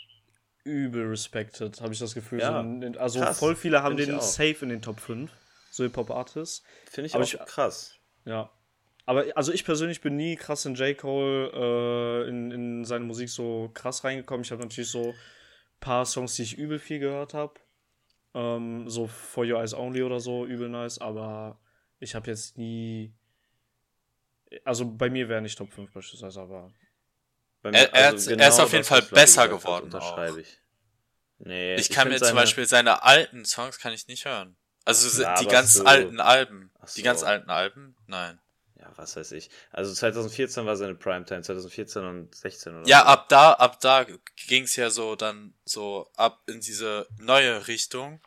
übel 0.64 1.06
respected, 1.08 1.80
habe 1.80 1.92
ich 1.92 1.98
das 1.98 2.14
Gefühl. 2.14 2.40
Ja, 2.40 2.62
So 2.62 2.98
also 3.00 3.20
krass, 3.20 3.38
voll 3.38 3.56
viele 3.56 3.82
haben 3.82 3.96
find 3.96 4.08
den 4.10 4.20
safe 4.20 4.58
in 4.62 4.68
den 4.68 4.82
Top 4.82 5.00
5, 5.00 5.30
so 5.70 5.82
Hip-Hop-Artists. 5.84 6.62
Finde 6.90 7.06
ich 7.06 7.14
Aber 7.14 7.24
auch 7.24 7.28
ich- 7.28 7.38
krass. 7.46 7.94
Ja. 8.24 8.50
Aber 9.04 9.24
also 9.34 9.52
ich 9.52 9.64
persönlich 9.64 10.00
bin 10.00 10.16
nie 10.16 10.36
krass 10.36 10.64
in 10.64 10.74
J. 10.74 10.96
Cole 10.96 11.50
äh, 11.52 12.28
in, 12.28 12.50
in 12.52 12.84
seine 12.84 13.04
Musik 13.04 13.28
so 13.28 13.70
krass 13.74 14.04
reingekommen. 14.04 14.44
Ich 14.44 14.52
habe 14.52 14.62
natürlich 14.62 14.90
so 14.90 15.10
ein 15.10 15.14
paar 15.80 16.06
Songs, 16.06 16.34
die 16.36 16.42
ich 16.42 16.56
übel 16.56 16.78
viel 16.78 17.00
gehört 17.00 17.34
habe. 17.34 17.54
Ähm, 18.34 18.88
so 18.88 19.08
For 19.08 19.44
Your 19.44 19.60
Eyes 19.60 19.74
Only 19.74 20.02
oder 20.02 20.20
so, 20.20 20.46
übel 20.46 20.68
nice, 20.68 20.98
aber 20.98 21.58
ich 21.98 22.14
habe 22.14 22.30
jetzt 22.30 22.56
nie. 22.56 23.12
Also 24.64 24.84
bei 24.86 25.10
mir 25.10 25.28
wäre 25.28 25.42
nicht 25.42 25.58
Top 25.58 25.72
5 25.72 25.92
beispielsweise, 25.92 26.40
aber. 26.40 26.72
Bei 27.62 27.70
Er- 27.70 27.92
er 27.94 28.14
ist- 28.14 28.26
er 28.28 28.48
ist 28.48 28.58
auf 28.60 28.72
jeden 28.72 28.84
Fall 28.84 29.02
besser 29.02 29.48
geworden 29.48 29.84
Unterschreibe 29.84 30.40
ich. 30.40 30.58
Nee, 31.38 31.74
Ich 31.76 31.90
kann 31.90 32.08
find 32.08 32.20
mir 32.20 32.26
zum 32.26 32.36
Beispiel 32.36 32.66
seine 32.66 33.02
alten 33.02 33.44
Songs 33.44 33.78
kann 33.78 33.92
ich 33.92 34.06
nicht 34.08 34.24
hören. 34.24 34.56
Also 34.84 35.08
se- 35.08 35.32
die 35.40 35.46
ganz 35.46 35.80
alten 35.80 36.20
Alben. 36.20 36.70
Ach 36.80 36.88
Die 36.92 37.00
so. 37.00 37.04
ganz 37.04 37.22
alten 37.22 37.50
Alben? 37.50 37.96
Nein. 38.06 38.40
Ja, 38.82 38.92
was 38.96 39.16
weiß 39.16 39.30
ich. 39.32 39.48
Also 39.70 39.94
2014 39.94 40.66
war 40.66 40.74
seine 40.76 40.96
Primetime, 40.96 41.42
2014 41.42 42.04
und 42.04 42.34
16 42.34 42.76
oder 42.78 42.88
Ja, 42.88 43.00
so. 43.00 43.04
ab 43.06 43.28
da, 43.28 43.52
ab 43.52 43.80
da 43.80 44.04
ging's 44.48 44.74
ja 44.74 44.90
so 44.90 45.14
dann 45.14 45.54
so 45.64 46.10
ab 46.16 46.42
in 46.46 46.60
diese 46.60 47.06
neue 47.18 47.68
Richtung. 47.68 48.20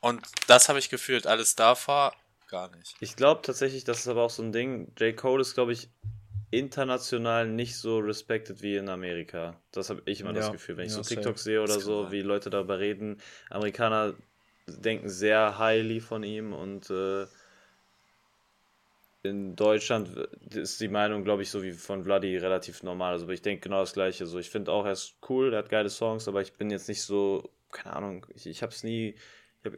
Und 0.00 0.20
das 0.48 0.68
habe 0.68 0.78
ich 0.78 0.90
gefühlt. 0.90 1.26
Alles 1.26 1.56
davor 1.56 2.12
gar 2.48 2.70
nicht. 2.76 2.94
Ich 3.00 3.16
glaube 3.16 3.40
tatsächlich, 3.42 3.84
das 3.84 4.00
ist 4.00 4.08
aber 4.08 4.22
auch 4.22 4.30
so 4.30 4.42
ein 4.42 4.52
Ding. 4.52 4.92
J. 4.98 5.16
Cole 5.16 5.40
ist, 5.40 5.54
glaube 5.54 5.72
ich, 5.72 5.88
international 6.50 7.48
nicht 7.48 7.76
so 7.76 7.98
respected 7.98 8.62
wie 8.62 8.76
in 8.76 8.88
Amerika. 8.88 9.58
Das 9.72 9.88
habe 9.90 10.02
ich 10.04 10.20
immer 10.20 10.32
das 10.34 10.46
Ja, 10.46 10.52
Gefühl. 10.52 10.76
Wenn 10.76 10.86
ich 10.86 10.92
ja, 10.92 11.02
so. 11.02 11.14
TikTok 11.14 11.38
sehe 11.38 11.62
oder 11.62 11.74
Das 11.74 11.84
so, 11.84 12.02
sein. 12.04 12.12
wie 12.12 12.20
Leute 12.22 12.50
darüber 12.50 12.78
reden. 12.78 13.20
Amerikaner 13.50 14.14
denken 14.66 15.08
sehr 15.08 15.58
highly 15.58 16.00
von 16.00 16.22
ihm 16.22 16.52
und 16.52 16.90
äh, 16.90 17.26
in 19.28 19.56
Deutschland 19.56 20.08
ist 20.54 20.80
die 20.80 20.88
Meinung, 20.88 21.24
glaube 21.24 21.42
ich, 21.42 21.50
so 21.50 21.62
wie 21.62 21.72
von 21.72 22.04
Vladi 22.04 22.36
relativ 22.36 22.82
normal. 22.82 23.12
Also 23.12 23.28
ich 23.28 23.42
denke 23.42 23.64
genau 23.64 23.80
das 23.80 23.92
Gleiche. 23.92 24.26
So, 24.26 24.38
ich 24.38 24.50
finde 24.50 24.72
auch, 24.72 24.84
er 24.84 24.92
ist 24.92 25.16
cool, 25.28 25.52
er 25.52 25.58
hat 25.58 25.68
geile 25.68 25.90
Songs, 25.90 26.28
aber 26.28 26.42
ich 26.42 26.52
bin 26.54 26.70
jetzt 26.70 26.88
nicht 26.88 27.02
so, 27.02 27.50
keine 27.70 27.96
Ahnung, 27.96 28.26
ich, 28.34 28.46
ich 28.46 28.62
habe 28.62 28.72
es 28.72 28.84
nie. 28.84 29.16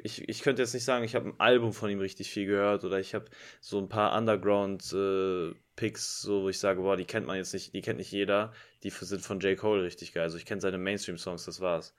Ich, 0.02 0.28
ich, 0.28 0.42
könnte 0.42 0.60
jetzt 0.60 0.74
nicht 0.74 0.84
sagen, 0.84 1.02
ich 1.02 1.14
habe 1.14 1.30
ein 1.30 1.40
Album 1.40 1.72
von 1.72 1.88
ihm 1.88 2.00
richtig 2.00 2.30
viel 2.30 2.44
gehört 2.44 2.84
oder 2.84 3.00
ich 3.00 3.14
habe 3.14 3.24
so 3.62 3.78
ein 3.78 3.88
paar 3.88 4.14
Underground-Picks, 4.18 6.20
so 6.20 6.42
wo 6.42 6.50
ich 6.50 6.58
sage, 6.58 6.82
boah, 6.82 6.98
die 6.98 7.06
kennt 7.06 7.26
man 7.26 7.38
jetzt 7.38 7.54
nicht, 7.54 7.72
die 7.72 7.80
kennt 7.80 7.98
nicht 7.98 8.12
jeder, 8.12 8.52
die 8.82 8.90
sind 8.90 9.22
von 9.22 9.40
J. 9.40 9.56
Cole 9.56 9.82
richtig 9.82 10.12
geil. 10.12 10.24
Also 10.24 10.36
ich 10.36 10.44
kenne 10.44 10.60
seine 10.60 10.76
Mainstream-Songs, 10.76 11.46
das 11.46 11.62
war's. 11.62 11.94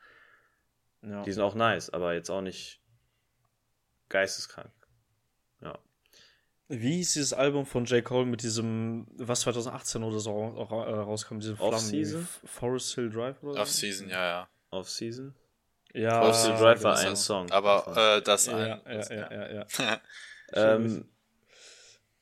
Ja. 1.01 1.23
Die 1.23 1.31
sind 1.31 1.41
auch 1.41 1.55
nice, 1.55 1.89
aber 1.89 2.13
jetzt 2.13 2.29
auch 2.29 2.41
nicht 2.41 2.79
geisteskrank. 4.09 4.71
Ja. 5.61 5.79
Wie 6.71 6.97
hieß 6.97 7.13
dieses 7.13 7.33
Album 7.33 7.65
von 7.65 7.85
J. 7.85 8.03
Cole 8.03 8.27
mit 8.27 8.43
diesem, 8.43 9.07
was 9.17 9.41
2018 9.41 10.03
oder 10.03 10.19
so 10.19 10.31
äh, 10.55 10.61
rauskam, 10.63 11.39
diese 11.39 11.55
Flammen? 11.57 12.27
Forest 12.45 12.93
Hill 12.93 13.09
Drive 13.09 13.41
oder 13.41 13.53
so? 13.53 13.61
Off-Season, 13.61 14.07
ja, 14.07 14.23
ja. 14.25 14.49
Off-Season? 14.69 15.33
Ja, 15.93 16.21
Off 16.21 16.35
the 16.35 16.49
Drive 16.49 16.83
war 16.83 16.91
das 16.91 17.05
ein 17.05 17.15
Song. 17.15 17.49
Aber 17.49 18.17
äh, 18.17 18.21
das 18.21 18.45
Ja, 18.45 18.55
ein. 18.55 18.67
ja, 18.67 18.77
das- 18.85 19.09
ja, 19.09 19.31
ja, 19.33 19.51
ja. 19.51 19.65
Ähm, 20.53 21.07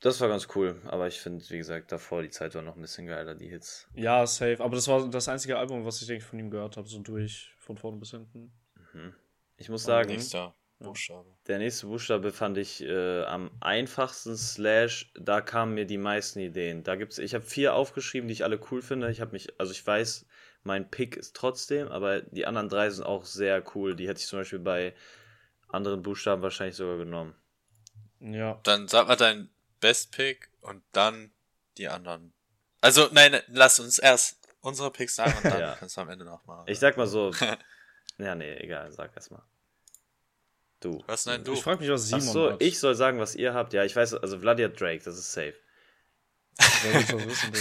das 0.02 0.20
war 0.20 0.28
ganz 0.28 0.48
cool, 0.56 0.82
aber 0.86 1.08
ich 1.08 1.20
finde, 1.20 1.44
wie 1.50 1.58
gesagt, 1.58 1.92
davor 1.92 2.22
die 2.22 2.30
Zeit 2.30 2.54
war 2.56 2.62
noch 2.62 2.76
ein 2.76 2.82
bisschen 2.82 3.08
geiler, 3.08 3.36
die 3.36 3.48
Hits. 3.48 3.88
Ja, 3.94 4.26
safe. 4.28 4.58
Aber 4.62 4.76
das 4.76 4.88
war 4.88 5.10
das 5.10 5.28
einzige 5.30 5.58
Album, 5.58 5.86
was 5.86 6.02
ich 6.02 6.08
denke 6.08 6.26
von 6.26 6.38
ihm 6.40 6.50
gehört 6.52 6.76
habe, 6.78 6.88
so 6.88 7.00
durch, 7.00 7.54
von 7.58 7.78
vorne 7.78 7.98
bis 7.98 8.12
hinten. 8.12 8.52
Ich 9.56 9.70
muss 9.70 9.84
sagen, 9.84 10.10
Nächster 10.10 10.54
Buchstabe. 10.80 11.26
der 11.48 11.58
nächste 11.58 11.88
Buchstabe 11.88 12.32
fand 12.32 12.58
ich 12.58 12.84
äh, 12.84 13.24
am 13.24 13.50
einfachsten, 13.60 14.38
slash, 14.38 15.12
da 15.20 15.42
kamen 15.42 15.74
mir 15.74 15.86
die 15.86 15.98
meisten 15.98 16.40
Ideen. 16.40 16.84
Da 16.84 16.96
gibt's, 16.96 17.18
ich 17.18 17.34
habe 17.34 17.44
vier 17.46 17.74
aufgeschrieben, 17.74 18.28
die 18.28 18.34
ich 18.34 18.44
alle 18.44 18.60
cool 18.72 18.82
finde. 18.82 19.10
Ich 19.10 19.20
habe 19.22 19.32
mich, 19.32 19.60
also 19.60 19.72
ich 19.72 19.86
weiß, 19.86 20.26
mein 20.64 20.90
Pick 20.90 21.16
ist 21.18 21.36
trotzdem, 21.36 21.88
aber 21.88 22.22
die 22.22 22.46
anderen 22.46 22.70
drei 22.70 22.90
sind 22.90 23.04
auch 23.06 23.26
sehr 23.26 23.64
cool. 23.76 23.96
Die 23.96 24.08
hätte 24.08 24.20
ich 24.20 24.28
zum 24.28 24.40
Beispiel 24.40 24.60
bei 24.60 24.94
anderen 25.70 26.02
Buchstaben 26.04 26.42
wahrscheinlich 26.42 26.76
sogar 26.76 26.98
genommen. 26.98 27.36
Ja. 28.20 28.60
Dann 28.64 28.88
sag 28.88 29.08
mal 29.08 29.16
dein 29.16 29.50
Best 29.80 30.12
Pick 30.12 30.50
und 30.62 30.84
dann 30.92 31.32
die 31.78 31.88
anderen. 31.88 32.34
Also, 32.82 33.08
nein, 33.12 33.40
lass 33.48 33.80
uns 33.80 34.00
erst 34.00 34.48
unsere 34.62 34.92
Picks 34.92 35.16
sagen 35.16 35.34
und 35.38 35.46
dann 35.52 35.60
Ja. 35.60 35.76
kannst 35.76 35.98
du 35.98 36.02
am 36.02 36.10
Ende 36.10 36.26
nochmal. 36.26 36.64
Ich 36.68 36.80
sag 36.80 36.98
mal 36.98 37.08
so, 37.08 37.32
ja, 38.18 38.36
nee, 38.36 38.56
egal, 38.58 38.92
sag 38.92 39.16
erst 39.16 39.32
mal. 39.32 39.44
Du. 40.80 41.04
Was? 41.08 41.26
Nein, 41.26 41.44
du. 41.44 41.54
Ich 41.54 41.64
frage 41.64 41.82
mich, 41.82 41.90
was 41.90 42.04
Ach 42.14 42.20
Simon 42.20 42.34
so, 42.34 42.52
hat. 42.52 42.62
ich 42.62 42.80
soll 42.80 42.94
sagen, 42.96 43.20
was 43.20 43.36
ihr 43.36 43.54
habt. 43.54 43.74
Ja, 43.74 43.84
ich 43.84 43.96
weiß, 43.96 44.14
also 44.16 44.40
Vladi 44.40 44.64
hat 44.64 44.80
Drake, 44.80 45.04
das 45.04 45.18
ist 45.18 45.32
safe. 45.34 45.56
Das 46.58 46.82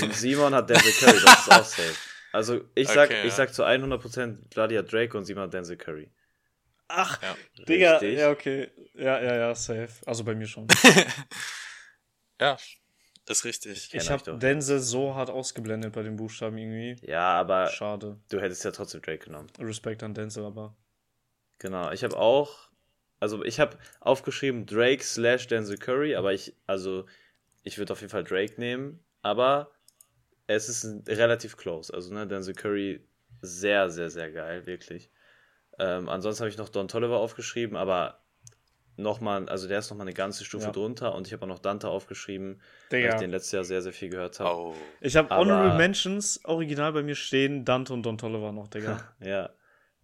Digga? 0.00 0.12
Simon 0.12 0.54
hat 0.54 0.70
Denzel 0.70 0.92
Curry, 0.92 1.20
das 1.22 1.40
ist 1.40 1.50
auch 1.52 1.64
safe. 1.64 1.94
Also 2.32 2.60
ich 2.74 2.88
sag, 2.88 3.10
Okay, 3.10 3.20
ich 3.20 3.30
ja. 3.30 3.36
sag 3.36 3.54
zu 3.54 3.64
100% 3.64 4.52
Vladi 4.52 4.74
hat 4.76 4.92
Drake 4.92 5.16
und 5.16 5.24
Simon 5.24 5.44
hat 5.44 5.54
Denzel 5.54 5.76
Curry. 5.76 6.10
Ach, 6.88 7.20
Ja. 7.22 7.36
Digga, 7.66 7.92
Richtig. 7.92 8.18
ja, 8.18 8.30
okay. 8.30 8.70
Ja, 8.94 9.20
ja, 9.22 9.36
ja, 9.36 9.54
safe. 9.54 9.88
Also 10.06 10.24
bei 10.24 10.34
mir 10.34 10.46
schon. 10.46 10.66
Ja, 12.40 12.58
ist 13.28 13.44
richtig. 13.44 13.88
Ich 13.94 14.00
euch 14.00 14.10
habe. 14.10 14.38
Denzel 14.38 14.78
so 14.78 15.14
hart 15.14 15.30
ausgeblendet 15.30 15.92
bei 15.92 16.02
den 16.02 16.16
Buchstaben 16.16 16.58
irgendwie. 16.58 16.96
Ja, 17.06 17.30
aber 17.40 17.68
Schade. 17.70 18.20
du 18.28 18.40
hättest 18.40 18.62
ja 18.64 18.70
trotzdem 18.72 19.00
Drake 19.02 19.24
genommen. 19.24 19.48
Respekt 19.58 20.02
an 20.02 20.12
Denzel, 20.14 20.44
aber. 20.44 20.76
Genau, 21.58 21.90
ich 21.92 22.04
habe 22.04 22.16
auch, 22.16 22.65
also 23.20 23.44
ich 23.44 23.60
habe 23.60 23.78
aufgeschrieben 24.00 24.66
Drake 24.66 25.02
slash 25.02 25.46
Denzel 25.46 25.78
Curry, 25.78 26.14
aber 26.16 26.32
ich, 26.32 26.54
also 26.66 27.06
ich 27.62 27.78
würde 27.78 27.92
auf 27.92 28.00
jeden 28.00 28.10
Fall 28.10 28.24
Drake 28.24 28.54
nehmen, 28.58 29.00
aber 29.22 29.70
es 30.46 30.68
ist 30.68 31.08
relativ 31.08 31.56
close. 31.56 31.92
Also, 31.92 32.14
ne, 32.14 32.26
Denzel 32.26 32.54
Curry 32.54 33.00
sehr, 33.42 33.90
sehr, 33.90 34.10
sehr 34.10 34.30
geil, 34.30 34.66
wirklich. 34.66 35.10
Ähm, 35.78 36.08
ansonsten 36.08 36.42
habe 36.42 36.50
ich 36.50 36.56
noch 36.56 36.68
Don 36.68 36.88
Tolliver 36.88 37.18
aufgeschrieben, 37.18 37.76
aber 37.76 38.20
nochmal, 38.96 39.48
also 39.48 39.68
der 39.68 39.80
ist 39.80 39.90
nochmal 39.90 40.06
eine 40.06 40.14
ganze 40.14 40.44
Stufe 40.44 40.66
Ja. 40.66 40.72
drunter 40.72 41.14
und 41.14 41.26
ich 41.26 41.32
habe 41.32 41.42
auch 41.44 41.48
noch 41.48 41.58
Dante 41.58 41.88
aufgeschrieben, 41.88 42.60
weil 42.90 43.00
Digga. 43.00 43.14
ich 43.14 43.20
den 43.20 43.30
letztes 43.30 43.52
Jahr 43.52 43.64
sehr, 43.64 43.82
sehr 43.82 43.92
viel 43.92 44.08
gehört 44.08 44.40
habe. 44.40 44.54
Oh. 44.54 44.74
Ich 45.00 45.16
habe 45.16 45.28
Honorable 45.34 45.76
Mentions 45.76 46.42
original 46.44 46.92
bei 46.92 47.02
mir 47.02 47.14
stehen, 47.14 47.64
Dante 47.64 47.92
und 47.92 48.04
Don 48.04 48.16
Tolliver 48.16 48.52
noch, 48.52 48.68
Digga. 48.68 49.02
Ja, 49.20 49.50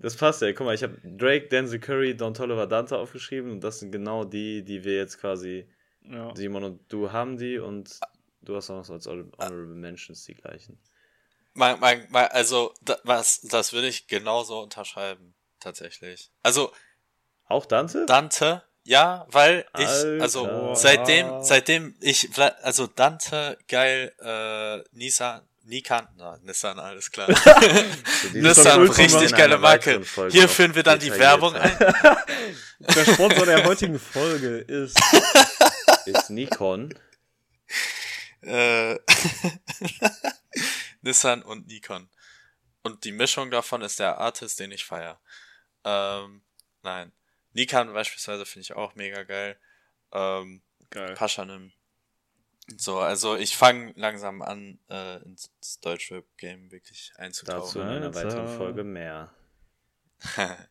das 0.02 0.16
passt 0.16 0.42
ja. 0.42 0.52
Guck 0.52 0.66
mal, 0.66 0.74
ich 0.74 0.82
habe 0.82 0.96
Drake, 1.04 1.48
Denzel 1.48 1.78
Curry, 1.78 2.16
Don 2.16 2.34
Tolliver, 2.34 2.66
Dante 2.66 2.98
aufgeschrieben 2.98 3.50
und 3.52 3.60
das 3.62 3.80
sind 3.80 3.92
genau 3.92 4.24
die, 4.24 4.62
die 4.62 4.84
wir 4.84 4.96
jetzt 4.96 5.18
quasi, 5.18 5.68
ja. 6.02 6.34
Simon 6.34 6.64
und 6.64 6.92
du 6.92 7.12
haben 7.12 7.36
die 7.36 7.58
und 7.58 7.98
du 8.42 8.56
hast 8.56 8.70
auch 8.70 8.76
noch 8.76 8.84
so 8.84 8.94
als 8.94 9.06
Honorable 9.06 9.66
Mentions 9.66 10.24
die 10.24 10.34
gleichen. 10.34 10.78
Mein, 11.54 11.78
mein, 11.80 12.06
mein, 12.10 12.28
also, 12.28 12.72
da, 12.80 12.98
was, 13.04 13.42
das 13.42 13.72
würde 13.72 13.88
ich 13.88 14.06
genauso 14.06 14.60
unterschreiben, 14.60 15.34
tatsächlich. 15.60 16.30
Also, 16.42 16.72
Auch 17.46 17.66
Dante? 17.66 18.06
Dante, 18.06 18.62
ja, 18.84 19.26
weil 19.30 19.66
ich, 19.76 19.86
Alter. 19.86 20.22
also, 20.22 20.74
seitdem, 20.74 21.42
seitdem 21.42 21.94
ich, 22.00 22.30
also 22.62 22.86
Dante, 22.86 23.58
geil, 23.68 24.14
äh, 24.18 24.82
Nissan, 24.96 25.46
Nikan, 25.64 26.08
na, 26.16 26.38
Nissan, 26.42 26.78
alles 26.78 27.10
klar. 27.10 27.28
Nissan, 28.32 28.82
richtig 28.82 29.32
geile 29.36 29.58
Marke. 29.58 30.02
Hier 30.30 30.48
führen 30.48 30.74
wir 30.74 30.82
dann 30.82 30.98
die. 30.98 31.10
Werbung 31.10 31.54
ein. 31.54 31.78
Der 32.80 33.04
Sponsor 33.04 33.46
der 33.46 33.64
heutigen 33.64 33.98
Folge 33.98 34.58
ist. 34.58 34.98
Ist 36.06 36.30
Nikon. 36.30 36.92
Äh, 38.40 38.98
Nissan 41.02 41.42
und 41.42 41.68
Nikon. 41.68 42.10
Und 42.82 43.04
die 43.04 43.12
Mischung 43.12 43.52
davon 43.52 43.82
ist 43.82 44.00
der 44.00 44.18
Artist, 44.18 44.58
den 44.58 44.72
ich 44.72 44.84
feier. 44.84 45.20
Ähm, 45.84 46.42
nein. 46.82 47.12
Nikon 47.52 47.92
beispielsweise 47.92 48.44
finde 48.44 48.62
ich 48.62 48.72
auch 48.72 48.96
mega 48.96 49.22
geil. 49.22 49.56
Ähm, 50.10 50.62
Geil. 50.90 51.14
Paschanim. 51.14 51.72
So, 52.76 53.00
also 53.00 53.36
ich 53.36 53.56
fange 53.56 53.92
langsam 53.96 54.40
an, 54.40 54.78
äh, 54.88 55.16
ins 55.24 55.50
Deutschrap-Game 55.80 56.70
wirklich 56.70 57.10
Dazu 57.16 57.20
einzutauchen. 57.20 57.82
in 57.82 57.88
einer 57.88 58.14
weiteren 58.14 58.48
Folge 58.48 58.84
mehr. 58.84 59.32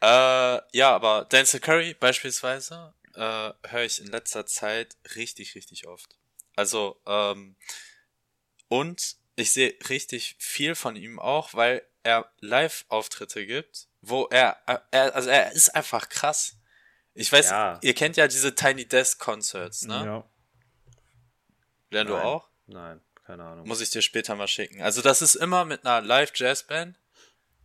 Äh, 0.00 0.60
ja, 0.76 0.90
aber 0.96 1.26
Denzel 1.26 1.60
Curry 1.60 1.94
beispielsweise 1.94 2.92
äh, 3.14 3.52
höre 3.68 3.84
ich 3.84 4.00
in 4.00 4.08
letzter 4.08 4.46
Zeit 4.46 4.96
richtig, 5.14 5.54
richtig 5.54 5.86
oft. 5.86 6.18
Also, 6.56 7.00
ähm, 7.06 7.54
und 8.66 9.16
ich 9.36 9.52
sehe 9.52 9.76
richtig 9.88 10.34
viel 10.40 10.74
von 10.74 10.96
ihm 10.96 11.20
auch, 11.20 11.54
weil 11.54 11.86
er 12.02 12.28
Live-Auftritte 12.40 13.46
gibt, 13.46 13.86
wo 14.00 14.24
er, 14.26 14.56
äh, 14.66 14.78
er, 14.90 15.14
also 15.14 15.30
er 15.30 15.52
ist 15.52 15.68
einfach 15.72 16.08
krass. 16.08 16.56
Ich 17.14 17.30
weiß, 17.30 17.50
Ja. 17.50 17.78
ihr 17.80 17.94
kennt 17.94 18.16
ja 18.16 18.26
diese 18.26 18.56
Tiny 18.56 18.86
Desk 18.86 19.20
Concerts, 19.20 19.82
ne? 19.82 20.04
Ja. 20.04 20.30
Du 21.92 22.14
Nein. 22.14 22.22
auch? 22.22 22.48
Nein, 22.66 23.00
keine 23.24 23.44
Ahnung. 23.44 23.66
Muss 23.66 23.80
ich 23.80 23.90
dir 23.90 24.02
später 24.02 24.34
mal 24.34 24.48
schicken. 24.48 24.82
Also 24.82 25.02
das 25.02 25.22
ist 25.22 25.34
immer 25.34 25.64
mit 25.64 25.84
einer 25.86 26.00
Live-Jazz-Band. 26.06 26.98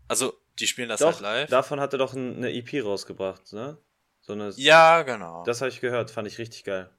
Also, 0.08 0.38
die 0.60 0.68
spielen 0.68 0.90
das 0.90 1.00
Doch, 1.02 1.14
halt 1.14 1.20
live. 1.22 1.50
davon 1.50 1.80
hat 1.80 1.94
er 1.94 2.00
doch 2.00 2.14
ein- 2.14 2.38
eine 2.38 2.52
EP 2.54 2.82
rausgebracht, 2.84 3.52
ne? 3.54 3.78
So 4.22 4.34
eine, 4.34 4.50
ja, 4.58 5.04
genau. 5.04 5.44
Das 5.46 5.62
habe 5.62 5.70
ich 5.70 5.80
gehört, 5.82 6.12
fand 6.12 6.28
ich 6.28 6.38
richtig 6.38 6.64
geil. 6.64 6.90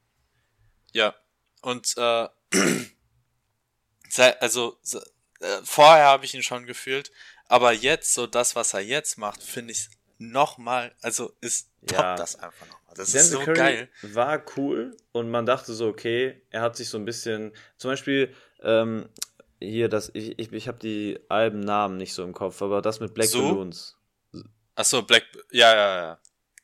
Ja. 0.93 1.15
Und 1.63 1.95
äh, 1.97 2.29
also 4.41 4.79
äh, 5.41 5.59
vorher 5.65 6.07
habe 6.07 6.25
ich 6.25 6.35
ihn 6.35 6.43
schon 6.43 6.67
gefühlt, 6.67 7.11
aber 7.47 7.73
jetzt 7.73 8.15
so 8.15 8.27
das, 8.27 8.57
was 8.57 8.75
er 8.75 8.81
jetzt 8.81 9.19
macht, 9.19 9.43
finde 9.43 9.73
ich 9.73 9.89
noch 10.19 10.59
mal, 10.59 10.93
also 11.03 11.33
ist 11.41 11.71
top 11.87 11.99
Ja. 11.99 12.17
das 12.17 12.37
einfach 12.37 12.67
noch 12.67 12.83
mal. 12.87 12.95
Das 12.95 13.09
ist 13.09 13.15
Denzel 13.15 13.39
so 13.39 13.45
Curry 13.45 13.57
geil. 13.57 13.89
war 14.03 14.43
cool 14.57 14.97
und 15.13 15.31
man 15.31 15.47
dachte 15.47 15.73
so, 15.75 15.87
okay, 15.89 16.43
er 16.51 16.63
hat 16.63 16.77
sich 16.77 16.89
so 16.89 16.99
ein 16.99 17.05
bisschen, 17.05 17.53
zum 17.77 17.91
Beispiel 17.91 18.35
ähm, 18.63 19.09
hier, 19.61 19.89
das, 19.89 20.11
ich, 20.15 20.39
ich, 20.39 20.53
ich 20.53 20.69
habe 20.69 20.79
die 20.79 21.19
Albennamen 21.29 21.97
nicht 21.97 22.15
so 22.15 22.25
im 22.25 22.33
Kopf, 22.33 22.61
aber 22.63 22.83
das 22.83 23.01
mit 23.01 23.15
Black 23.15 23.29
So? 23.29 23.41
Balloons. 23.43 23.97
Ach 24.75 24.85
so, 24.85 25.03
Black, 25.03 25.25
ja, 25.51 25.75
ja, 25.75 25.97
ja. 26.03 26.19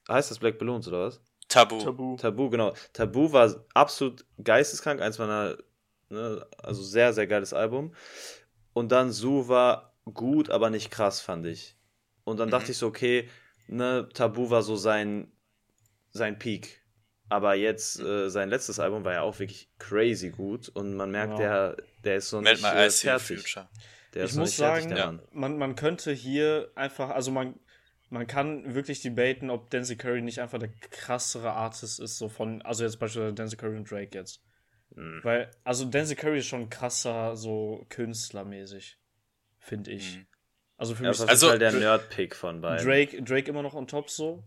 Heißt 0.08 0.30
das 0.30 0.38
Black 0.38 0.58
Balloons 0.58 0.86
oder 0.88 1.06
was? 1.06 1.20
Tabu. 1.48 1.78
Tabu. 1.78 2.16
Tabu, 2.16 2.50
genau. 2.50 2.74
Tabu 2.92 3.32
war 3.32 3.64
absolut 3.74 4.24
geisteskrank, 4.42 5.00
eins 5.00 5.18
meiner, 5.18 5.56
ne, 6.08 6.46
also 6.58 6.82
sehr, 6.82 7.12
sehr 7.12 7.26
geiles 7.26 7.52
Album. 7.52 7.94
Und 8.72 8.90
dann 8.92 9.12
Su 9.12 9.48
war 9.48 9.94
gut, 10.12 10.50
aber 10.50 10.70
nicht 10.70 10.90
krass, 10.90 11.20
fand 11.20 11.46
ich. 11.46 11.76
Und 12.24 12.38
dann 12.38 12.48
Mhm. 12.48 12.52
dachte 12.52 12.72
ich 12.72 12.78
so, 12.78 12.86
okay, 12.88 13.28
ne, 13.66 14.08
Tabu 14.12 14.50
war 14.50 14.62
so 14.62 14.76
sein, 14.76 15.30
sein 16.10 16.38
Peak. 16.38 16.80
Aber 17.30 17.54
jetzt, 17.54 17.98
äh, 18.00 18.28
sein 18.28 18.48
letztes 18.50 18.78
Album 18.78 19.04
war 19.04 19.14
ja 19.14 19.22
auch 19.22 19.38
wirklich 19.38 19.70
crazy 19.78 20.30
gut 20.30 20.68
und 20.68 20.94
man 20.94 21.10
merkt, 21.10 21.38
Ja. 21.38 21.72
der, 21.72 21.76
der 22.04 22.16
ist 22.16 22.32
nicht 22.32 22.62
mal 22.62 22.76
äh, 22.76 22.90
fertig. 22.90 23.40
Future. 23.40 23.68
Der 24.12 24.24
ich 24.26 24.34
muss 24.34 24.50
nicht 24.50 24.56
fertig, 24.58 24.84
sagen, 24.84 24.94
der 24.94 25.06
Mann. 25.06 25.22
man, 25.32 25.58
man 25.58 25.74
könnte 25.74 26.12
hier 26.12 26.70
einfach, 26.76 27.10
also 27.10 27.30
man, 27.32 27.58
man 28.10 28.26
kann 28.26 28.74
wirklich 28.74 29.00
debaten, 29.00 29.50
ob 29.50 29.70
Denzel 29.70 29.96
Curry 29.96 30.22
nicht 30.22 30.38
einfach 30.40 30.58
der 30.58 30.68
krassere 30.90 31.52
Artist 31.52 31.98
ist, 31.98 32.18
so 32.18 32.28
von, 32.28 32.62
also 32.62 32.84
jetzt 32.84 32.98
beispielsweise 33.00 33.34
Denzel 33.34 33.56
Curry 33.58 33.76
und 33.76 33.90
Drake 33.90 34.16
jetzt. 34.16 34.40
Mhm. 34.94 35.20
Weil, 35.24 35.50
also 35.64 35.86
Denzel 35.86 36.14
Curry 36.16 36.38
ist 36.38 36.46
schon 36.46 36.70
krasser, 36.70 37.34
so 37.36 37.86
künstlermäßig, 37.88 38.98
finde 39.58 39.90
ich. 39.90 40.18
Mhm. 40.18 40.26
Also 40.84 40.94
für 40.96 41.04
Er 41.04 41.10
mich 41.10 41.18
ist 41.18 41.28
Also, 41.28 41.46
jeden 41.46 41.60
Fall 41.60 41.70
der 41.70 41.72
Nerd-Pick 41.80 42.36
von 42.36 42.60
beiden. 42.60 42.86
Drake, 42.86 43.22
Drake 43.22 43.48
immer 43.48 43.62
noch 43.62 43.72
on 43.74 43.86
top 43.86 44.10
so, 44.10 44.44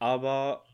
aber 0.00 0.64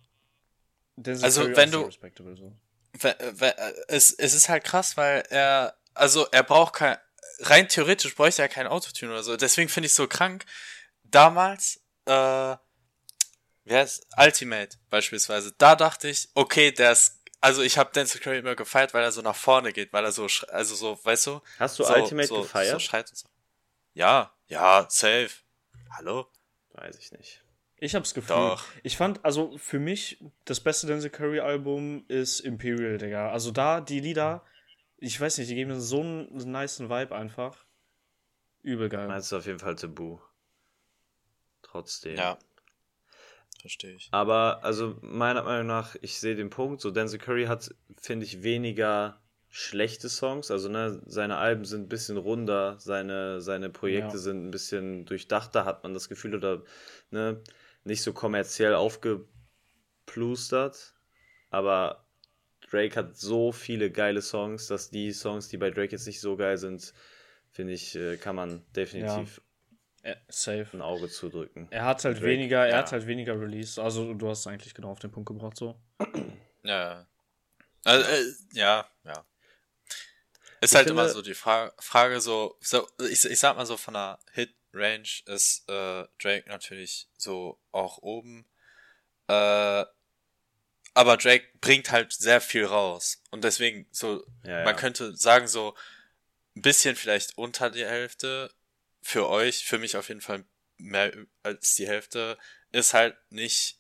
Denzel 0.97 1.25
Also, 1.25 1.43
Curry 1.43 1.57
wenn 1.57 1.71
du- 1.71 1.83
respectable 1.83 2.37
so. 2.37 2.53
We- 3.01 3.55
Es, 3.89 4.13
es 4.13 4.33
ist 4.35 4.49
halt 4.49 4.65
krass, 4.65 4.97
weil 4.97 5.25
er, 5.29 5.77
also 5.95 6.27
er 6.31 6.43
braucht 6.43 6.75
kein, 6.75 6.97
rein 7.41 7.69
theoretisch 7.69 8.15
bräuchte 8.15 8.41
er 8.43 8.49
kein 8.49 8.67
Autotune 8.67 9.13
oder 9.13 9.23
so. 9.23 9.37
Deswegen 9.37 9.69
finde 9.69 9.89
ich 9.89 9.95
so 9.95 10.07
krank. 10.07 10.45
Damals, 11.03 11.81
äh, 12.07 12.57
wer 13.65 13.83
ist 13.83 14.07
Ultimate 14.17 14.77
beispielsweise? 14.89 15.53
Da 15.59 15.75
dachte 15.77 16.09
ich, 16.09 16.29
okay, 16.35 16.71
der 16.73 16.93
ist, 16.93 17.21
also 17.41 17.61
ich 17.63 17.77
habe 17.77 17.91
Denzel 17.93 18.21
Curry 18.21 18.39
immer 18.39 18.55
gefeiert, 18.55 18.95
weil 18.95 19.03
er 19.03 19.13
so 19.13 19.21
nach 19.23 19.37
vorne 19.37 19.73
geht, 19.73 19.93
weil 19.93 20.05
er 20.05 20.13
so, 20.13 20.27
also 20.49 20.75
so, 20.75 20.99
weißt 21.05 21.27
du? 21.27 21.41
Hast 21.59 21.79
du 21.79 21.85
so, 21.85 21.93
Ultimate 21.95 22.29
so, 22.29 22.43
gefeiert? 22.43 22.73
So 22.73 22.79
schreit 22.79 23.11
und 23.11 23.17
so. 23.19 23.27
Ja, 23.95 24.35
ja, 24.49 24.87
safe. 24.91 25.31
Hallo? 25.97 26.27
Weiß 26.73 26.99
ich 26.99 27.13
nicht. 27.13 27.45
Ich 27.79 27.95
hab's 27.95 28.13
gefühlt. 28.13 28.39
Doch. 28.39 28.65
Ich 28.83 28.97
fand, 28.97 29.25
also 29.25 29.57
für 29.57 29.79
mich, 29.79 30.23
das 30.45 30.59
beste 30.59 30.89
Denzel 30.89 31.11
Curry 31.11 31.39
Album 31.39 32.05
ist 32.09 32.41
Imperial, 32.41 32.99
Digga. 32.99 33.31
Also 33.31 33.53
da, 33.53 33.81
die 33.81 34.01
Lieder, 34.01 34.45
ich 34.97 35.21
weiß 35.21 35.39
nicht, 35.39 35.49
die 35.49 35.55
geben 35.55 35.71
mir 35.71 35.81
so 35.81 36.01
einen 36.01 36.27
niceen 36.35 36.91
Vibe 36.91 37.15
einfach. 37.15 37.65
Übel 38.63 38.89
geil. 38.89 39.07
Meinst 39.07 39.31
du 39.31 39.37
auf 39.37 39.47
jeden 39.47 39.61
Fall 39.61 39.77
Tabu. 39.77 40.19
Trotzdem. 41.63 42.17
Ja. 42.17 42.39
Verstehe 43.61 43.95
ich. 43.95 44.09
Aber, 44.11 44.65
also, 44.65 44.99
meiner 45.03 45.45
Meinung 45.45 45.67
nach, 45.67 45.95
ich 46.01 46.19
sehe 46.19 46.35
den 46.35 46.51
Punkt, 46.51 46.81
so 46.81 46.91
Denzel 46.91 47.21
Curry 47.21 47.45
hat, 47.45 47.75
finde 48.01 48.27
ich, 48.27 48.43
weniger 48.43 49.23
schlechte 49.57 50.09
Songs. 50.09 50.51
Also, 50.51 50.69
ne, 50.69 51.01
seine 51.07 51.37
Alben 51.37 51.65
sind 51.65 51.83
ein 51.83 51.89
bisschen 51.89 52.17
runder, 52.17 52.77
seine, 52.81 53.41
seine 53.41 53.71
Projekte 53.71 54.17
Ja. 54.17 54.19
sind 54.19 54.47
ein 54.47 54.51
bisschen 54.51 55.05
durchdachter, 55.07 55.65
hat 55.65 55.85
man 55.85 55.95
das 55.95 56.09
Gefühl, 56.09 56.35
oder, 56.35 56.65
ne, 57.11 57.41
nicht 57.85 58.03
so 58.03 58.13
kommerziell 58.13 58.75
aufgeplustert. 58.75 60.95
Aber 61.51 62.05
Drake 62.69 62.97
hat 62.97 63.17
so 63.17 63.53
viele 63.53 63.93
geile 63.93 64.23
Songs, 64.23 64.67
dass 64.67 64.91
die 64.91 65.13
Songs, 65.13 65.47
die 65.49 65.57
bei 65.57 65.71
Drake 65.71 65.93
jetzt 65.93 66.09
nicht 66.09 66.21
so 66.21 66.37
geil 66.37 66.59
sind, 66.59 66.93
finde 67.53 67.75
ich, 67.75 67.95
äh, 67.95 68.17
kann 68.17 68.35
man 68.35 68.65
definitiv 68.75 69.41
Äh, 70.03 70.17
safe. 70.29 70.67
ein 70.77 70.83
Auge 70.83 71.09
zudrücken. 71.09 71.69
Er 71.71 71.85
hat 71.85 72.05
halt 72.05 72.17
Drake, 72.17 72.27
weniger, 72.27 72.65
er 72.67 72.71
ja. 72.71 72.79
hat 72.79 72.91
halt 72.91 73.07
weniger 73.07 73.41
Release. 73.41 73.81
Also 73.81 74.15
du 74.15 74.29
hast 74.29 74.41
es 74.41 74.49
eigentlich 74.49 74.75
genau 74.75 74.91
auf 74.91 74.99
den 74.99 75.13
Punkt 75.13 75.29
gebracht 75.29 75.57
so. 75.57 75.77
Ja. 76.65 77.07
Also, 77.85 78.11
äh, 78.11 78.25
ja, 78.53 78.85
ja. 79.05 79.25
Ist 80.65 80.73
Ich 80.73 80.77
halt 80.77 80.89
finde- 80.89 81.03
immer 81.03 81.11
so 81.13 81.23
die 81.23 81.35
Fra 81.35 81.73
Frage 81.79 82.21
so, 82.21 82.57
so 82.61 82.89
ich, 83.11 83.25
ich 83.25 83.39
sag 83.39 83.57
mal 83.57 83.67
so 83.67 83.77
von 83.77 83.95
der 83.95 84.19
Hit-Range 84.33 85.09
ist 85.27 85.69
äh, 85.69 86.05
Drake 86.21 86.45
natürlich 86.49 87.09
so 87.17 87.59
auch 87.73 87.99
oben. 87.99 88.47
Äh, 89.29 89.85
aber 90.97 91.17
Drake 91.17 91.49
bringt 91.61 91.91
halt 91.91 92.13
sehr 92.13 92.41
viel 92.41 92.65
raus. 92.65 93.21
Und 93.31 93.43
deswegen 93.45 93.87
so, 93.91 94.25
Ja, 94.45 94.59
ja. 94.61 94.65
man 94.65 94.77
könnte 94.77 95.17
sagen 95.17 95.49
so 95.49 95.75
ein 96.57 96.63
bisschen 96.63 96.95
vielleicht 96.95 97.37
unter 97.37 97.71
die 97.71 97.85
Hälfte 97.85 98.53
für 99.03 99.29
euch, 99.29 99.65
für 99.65 99.79
mich 99.79 99.97
auf 99.97 100.09
jeden 100.09 100.21
Fall 100.21 100.45
mehr 100.77 101.13
als 101.43 101.75
die 101.75 101.87
Hälfte, 101.89 102.39
ist 102.71 102.95
halt 102.95 103.17
nicht 103.31 103.79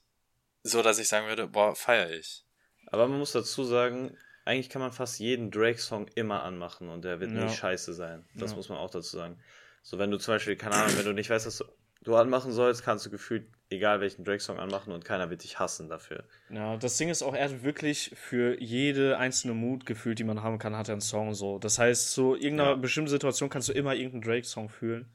so, 0.64 0.82
dass 0.82 0.99
ich 0.99 1.09
sagen 1.09 1.28
würde, 1.28 1.47
boah, 1.47 1.76
feier 1.76 2.11
ich. 2.11 2.45
Aber 2.87 3.07
man 3.07 3.18
muss 3.18 3.32
dazu 3.32 3.64
sagen, 3.64 4.16
eigentlich 4.45 4.69
kann 4.69 4.83
man 4.83 4.93
fast 4.93 5.19
jeden 5.21 5.51
Drake-Song 5.51 6.09
immer 6.15 6.43
anmachen 6.43 6.89
und 6.89 7.05
der 7.05 7.21
wird 7.21 7.33
Ja. 7.33 7.45
nicht 7.45 7.57
scheiße 7.57 7.93
sein. 7.95 8.25
Das 8.35 8.51
Ja. 8.51 8.57
muss 8.57 8.69
man 8.69 8.79
auch 8.79 8.91
dazu 8.91 9.17
sagen. 9.17 9.39
So, 9.83 9.99
wenn 9.99 10.11
du 10.11 10.19
zum 10.19 10.35
Beispiel, 10.35 10.57
keine 10.57 10.75
Ahnung, 10.77 10.97
wenn 10.97 11.05
du 11.05 11.13
nicht 11.13 11.31
weißt, 11.31 11.47
was 11.47 11.65
du- 12.03 12.15
anmachen 12.17 12.53
sollst, 12.53 12.83
kannst 12.85 13.07
du 13.07 13.11
gefühlt 13.11 13.47
egal 13.71 14.01
welchen 14.03 14.25
Drake-Song 14.25 14.59
anmachen 14.59 14.93
und 14.93 15.05
keiner 15.07 15.31
wird 15.31 15.43
dich 15.43 15.59
hassen 15.59 15.89
dafür. 15.89 16.25
Ja, 16.51 16.77
das 16.77 16.99
Ding 16.99 17.09
ist 17.09 17.23
auch, 17.23 17.35
er 17.35 17.45
hat 17.49 17.63
wirklich 17.65 18.13
für 18.15 18.61
jede 18.61 19.17
einzelne 19.19 19.55
Mut 19.55 19.87
gefühlt, 19.87 20.19
die 20.19 20.25
man 20.25 20.43
haben 20.43 20.59
kann, 20.59 20.77
hat 20.77 20.89
er 20.89 20.93
einen 20.93 21.01
Song 21.01 21.33
so. 21.35 21.59
Das 21.59 21.79
heißt, 21.79 22.13
so 22.13 22.35
irgendeiner 22.37 22.71
Ja. 22.73 22.77
bestimmten 22.77 23.09
Situation 23.09 23.49
kannst 23.49 23.71
du 23.71 23.73
immer 23.73 23.95
irgendeinen 23.95 24.23
Drake-Song 24.23 24.69
fühlen. 24.69 25.07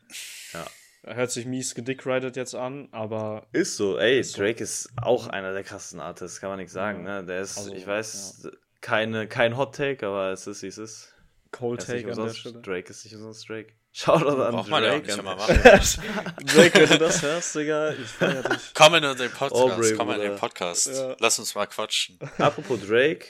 Ja. 0.54 0.66
Hört 1.04 1.32
sich 1.32 1.46
mies 1.46 1.76
gedickridet 1.76 2.36
jetzt 2.36 2.56
an, 2.56 2.90
aber 2.92 3.48
Ist 3.54 3.78
so, 3.78 3.98
ey, 4.00 4.20
Ist 4.20 4.34
so. 4.34 4.42
Drake 4.42 4.62
ist 4.64 4.90
auch 5.02 5.28
einer 5.28 5.54
der 5.54 5.64
krassesten 5.64 6.00
Artists, 6.02 6.42
kann 6.42 6.50
man 6.50 6.60
nicht 6.60 6.72
sagen, 6.72 7.06
Ja. 7.06 7.22
ne? 7.22 7.26
Der 7.28 7.42
ist, 7.42 7.58
Also, 7.58 7.72
ich 7.74 7.86
weiß, 7.88 8.50
keine, 8.82 9.28
kein 9.28 9.58
Hot 9.58 9.76
Take, 9.76 10.06
aber 10.06 10.32
es 10.32 10.48
ist, 10.48 10.64
wie 10.64 10.68
es 10.68 10.78
ist. 10.78 11.14
Cold 11.52 11.82
ist 11.82 11.90
nicht 11.90 12.06
Take 12.06 12.20
an 12.20 12.28
der 12.28 12.34
Stelle. 12.34 12.62
Drake 12.62 12.90
ist 12.90 13.04
nicht 13.04 13.16
umsonst 13.16 13.50
Drake. 13.50 13.74
Shoutout 13.92 14.42
an 14.42 14.52
Braucht 14.54 14.70
man 14.70 14.84
ja 14.84 14.92
auch 14.98 15.02
Drake. 15.02 15.78
nicht. 15.78 16.00
Drake, 16.56 16.80
wenn 16.80 16.90
du 16.90 16.98
das 17.00 17.22
hörst, 17.24 17.56
Digga, 17.56 17.92
ich 17.94 18.08
feier 18.08 18.44
dich. 18.44 18.74
Komm 18.76 18.94
in 18.96 19.02
den 19.02 19.18
Podcast, 19.32 19.54
Aubrey, 19.54 19.96
komm 19.96 20.12
in 20.12 20.20
den. 20.22 20.36
Podcast. 20.36 20.88
Ja. 20.88 21.16
Lass 21.20 21.40
uns 21.40 21.56
mal 21.56 21.66
quatschen. 21.66 22.20
Apropos 22.38 22.80
Drake, 22.86 23.26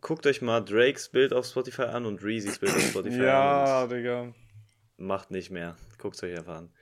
guckt 0.00 0.26
euch 0.26 0.42
mal 0.42 0.60
Drakes 0.60 1.08
Bild 1.08 1.32
auf 1.32 1.46
Spotify 1.46 1.82
an 1.82 2.06
und 2.06 2.22
Reezys 2.22 2.58
Bild 2.60 2.74
auf 2.74 2.82
Spotify 2.82 3.24
Ja, 3.24 3.82
an. 3.82 3.88
Digga. 3.88 4.20
Und 4.22 5.06
macht 5.06 5.32
nicht 5.32 5.50
mehr. 5.50 5.76
Guckt 5.98 6.22
euch 6.22 6.36
einfach 6.38 6.58
an. 6.58 6.72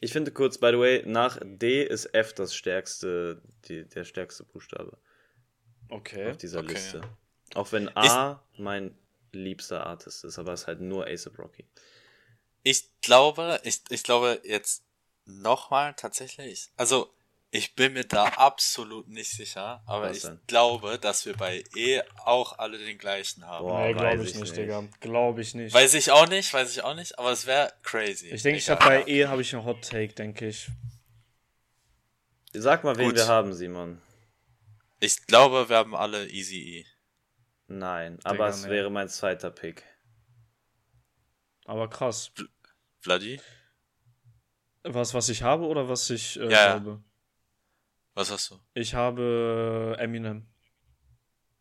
Ich 0.00 0.12
finde 0.12 0.30
kurz, 0.30 0.58
by 0.58 0.70
the 0.72 0.78
way, 0.78 1.02
nach 1.06 1.38
D 1.42 1.82
ist 1.82 2.06
F 2.14 2.32
das 2.32 2.54
stärkste, 2.54 3.42
die, 3.66 3.86
der 3.86 4.04
stärkste 4.04 4.44
Buchstabe 4.44 4.98
Okay. 5.88 6.30
auf 6.30 6.36
dieser 6.36 6.60
Okay. 6.60 6.74
Liste. 6.74 7.00
Auch 7.54 7.72
wenn 7.72 7.94
A 7.96 8.42
mein 8.58 8.96
liebster 9.32 9.86
Artist 9.86 10.24
ist, 10.24 10.38
aber 10.38 10.52
es 10.52 10.62
ist 10.62 10.66
halt 10.66 10.80
nur 10.80 11.06
ASAP 11.06 11.38
Rocky. 11.38 11.64
Ich 12.62 12.88
glaube, 13.00 13.60
ich, 13.62 13.80
ich 13.90 14.02
glaube 14.02 14.40
jetzt 14.44 14.82
nochmal 15.24 15.94
tatsächlich. 15.94 16.68
Also, 16.76 17.12
ich 17.52 17.74
bin 17.76 17.92
mir 17.92 18.04
da 18.04 18.24
absolut 18.24 19.08
nicht 19.08 19.30
sicher, 19.30 19.82
aber 19.86 20.10
Was 20.10 20.16
ich 20.16 20.22
denn? 20.24 20.40
glaube, 20.48 20.98
dass 20.98 21.24
wir 21.26 21.34
bei 21.36 21.62
E 21.76 22.02
auch 22.24 22.58
alle 22.58 22.76
den 22.78 22.98
gleichen 22.98 23.46
haben. 23.46 23.66
Boah, 23.66 23.86
nee, 23.86 23.92
glaube 23.94 24.24
ich 24.24 24.30
ich 24.34 24.40
nicht. 24.40 24.56
Digga. 24.56 24.84
Glaube 25.00 25.40
ich 25.42 25.54
nicht. 25.54 25.72
Weiß 25.72 25.94
ich 25.94 26.10
auch 26.10 26.28
nicht, 26.28 26.52
weiß 26.52 26.70
ich 26.72 26.82
auch 26.82 26.94
nicht, 26.94 27.18
aber 27.18 27.30
es 27.30 27.46
wäre 27.46 27.72
crazy. 27.82 28.30
ich 28.30 28.42
denke, 28.42 28.58
ich 28.58 28.68
habe 28.68 28.84
bei 28.84 29.04
E 29.06 29.26
habe 29.26 29.42
ich 29.42 29.54
einen 29.54 29.64
Hot 29.64 29.82
Take, 29.88 30.12
denke 30.12 30.48
ich. 30.48 30.68
Sag 32.52 32.84
mal, 32.84 32.96
wen 32.96 33.06
Gut. 33.08 33.16
wir 33.16 33.26
haben, 33.28 33.52
Simon. 33.54 34.00
Ich 35.00 35.26
glaube, 35.26 35.68
wir 35.68 35.76
haben 35.76 35.94
alle 35.94 36.28
Easy 36.28 36.78
E. 36.78 36.86
Nein, 37.68 38.18
aber 38.24 38.48
es 38.48 38.64
nee. 38.64 38.70
wäre 38.70 38.90
mein 38.90 39.08
zweiter 39.08 39.50
Pick. 39.50 39.84
Aber 41.64 41.90
krass. 41.90 42.32
Vladi? 43.00 43.40
Was, 44.84 45.14
was 45.14 45.28
ich 45.28 45.42
habe 45.42 45.66
oder 45.66 45.88
was 45.88 46.08
ich 46.10 46.38
äh, 46.38 46.44
Ja, 46.44 46.50
ja. 46.50 46.78
glaube? 46.78 47.02
Was 48.14 48.30
hast 48.30 48.50
du? 48.50 48.60
Ich 48.72 48.94
habe 48.94 49.96
Eminem. 49.98 50.46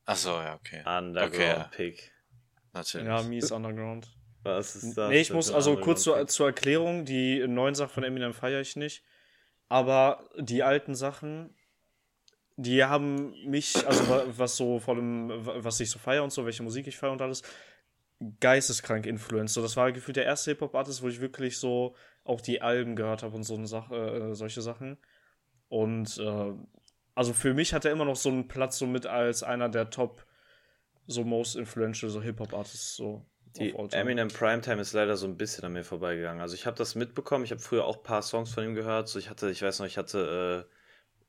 Ach 0.06 0.16
so, 0.16 0.30
ja, 0.30 0.56
okay. 0.56 0.84
Underground 0.86 1.34
Okay, 1.34 1.48
ja. 1.48 1.64
Pick. 1.66 2.12
Natürlich. 2.74 3.08
Ja, 3.08 3.22
mies 3.24 3.52
Underground. 3.52 4.08
Was 4.44 4.76
ist 4.76 4.96
das? 4.96 5.10
nee, 5.10 5.22
ich 5.22 5.34
muss 5.34 5.52
also 5.52 5.76
kurz 5.76 6.04
zur, 6.04 6.28
zur 6.28 6.48
Erklärung, 6.48 7.04
die 7.04 7.46
neuen 7.48 7.74
Sachen 7.74 7.90
von 7.94 8.04
Eminem 8.04 8.34
feiere 8.34 8.62
ich 8.62 8.76
nicht. 8.76 9.04
Aber 9.70 10.30
die 10.38 10.62
alten 10.62 10.94
Sachen, 10.94 11.56
die 12.58 12.84
haben 12.84 13.34
mich, 13.46 13.76
also 13.88 14.08
wa- 14.10 14.26
was 14.28 14.56
so 14.56 14.80
vor 14.80 14.96
allem, 14.96 15.30
wa- 15.46 15.56
was 15.58 15.80
ich 15.80 15.90
so 15.90 16.00
feiere 16.00 16.24
und 16.24 16.32
so, 16.32 16.46
welche 16.46 16.64
Musik 16.64 16.88
ich 16.88 16.98
feiere 16.98 17.12
und 17.12 17.22
alles, 17.22 17.42
geisteskrank 18.40 19.06
influenced. 19.06 19.56
So, 19.56 19.62
das 19.62 19.76
war 19.76 19.92
gefühlt 19.92 20.18
der 20.18 20.26
erste 20.26 20.52
Hip-Hop-Artist, 20.52 21.02
wo 21.02 21.08
ich 21.10 21.20
wirklich 21.20 21.58
so 21.58 21.96
auch 22.24 22.42
die 22.42 22.62
Alben 22.62 22.96
gehört 22.96 23.24
habe 23.24 23.36
und 23.36 23.44
so 23.44 23.56
eine 23.56 23.68
Sache, 23.68 23.96
äh, 23.96 24.36
solche 24.36 24.62
Sachen. 24.62 24.98
Und 25.68 26.18
äh, 26.18 26.54
also 27.14 27.34
für 27.34 27.54
mich 27.54 27.74
hat 27.74 27.86
er 27.86 27.92
immer 27.92 28.06
noch 28.06 28.16
so 28.16 28.30
einen 28.30 28.48
Platz 28.48 28.78
so 28.78 28.88
mit 28.88 29.06
als 29.06 29.44
einer 29.44 29.70
der 29.70 29.90
Top 29.90 30.26
so 31.08 31.24
most 31.24 31.56
influential 31.56 32.10
so 32.10 32.22
Hip-Hop-Artists 32.22 32.96
so. 32.96 33.26
Die. 33.58 33.74
Eminem 33.94 34.28
Primetime 34.28 34.82
ist 34.82 34.92
leider 34.94 35.16
so 35.16 35.28
ein 35.28 35.38
bisschen 35.38 35.64
an 35.64 35.74
mir 35.74 35.86
vorbeigegangen. 35.86 36.42
Also 36.42 36.56
ich 36.56 36.66
habe 36.66 36.76
das 36.78 36.96
mitbekommen, 36.96 37.46
ich 37.46 37.52
habe 37.52 37.62
früher 37.62 37.86
auch 37.86 37.98
ein 37.98 38.04
paar 38.04 38.22
Songs 38.22 38.54
von 38.54 38.66
ihm 38.66 38.76
gehört. 38.76 39.08
So 39.08 39.18
ich 39.18 39.30
hatte, 39.30 39.50
ich 39.50 39.62
weiß 39.62 39.80
noch, 39.80 39.86
ich 39.86 39.98
hatte 39.98 40.66
äh, 40.70 40.75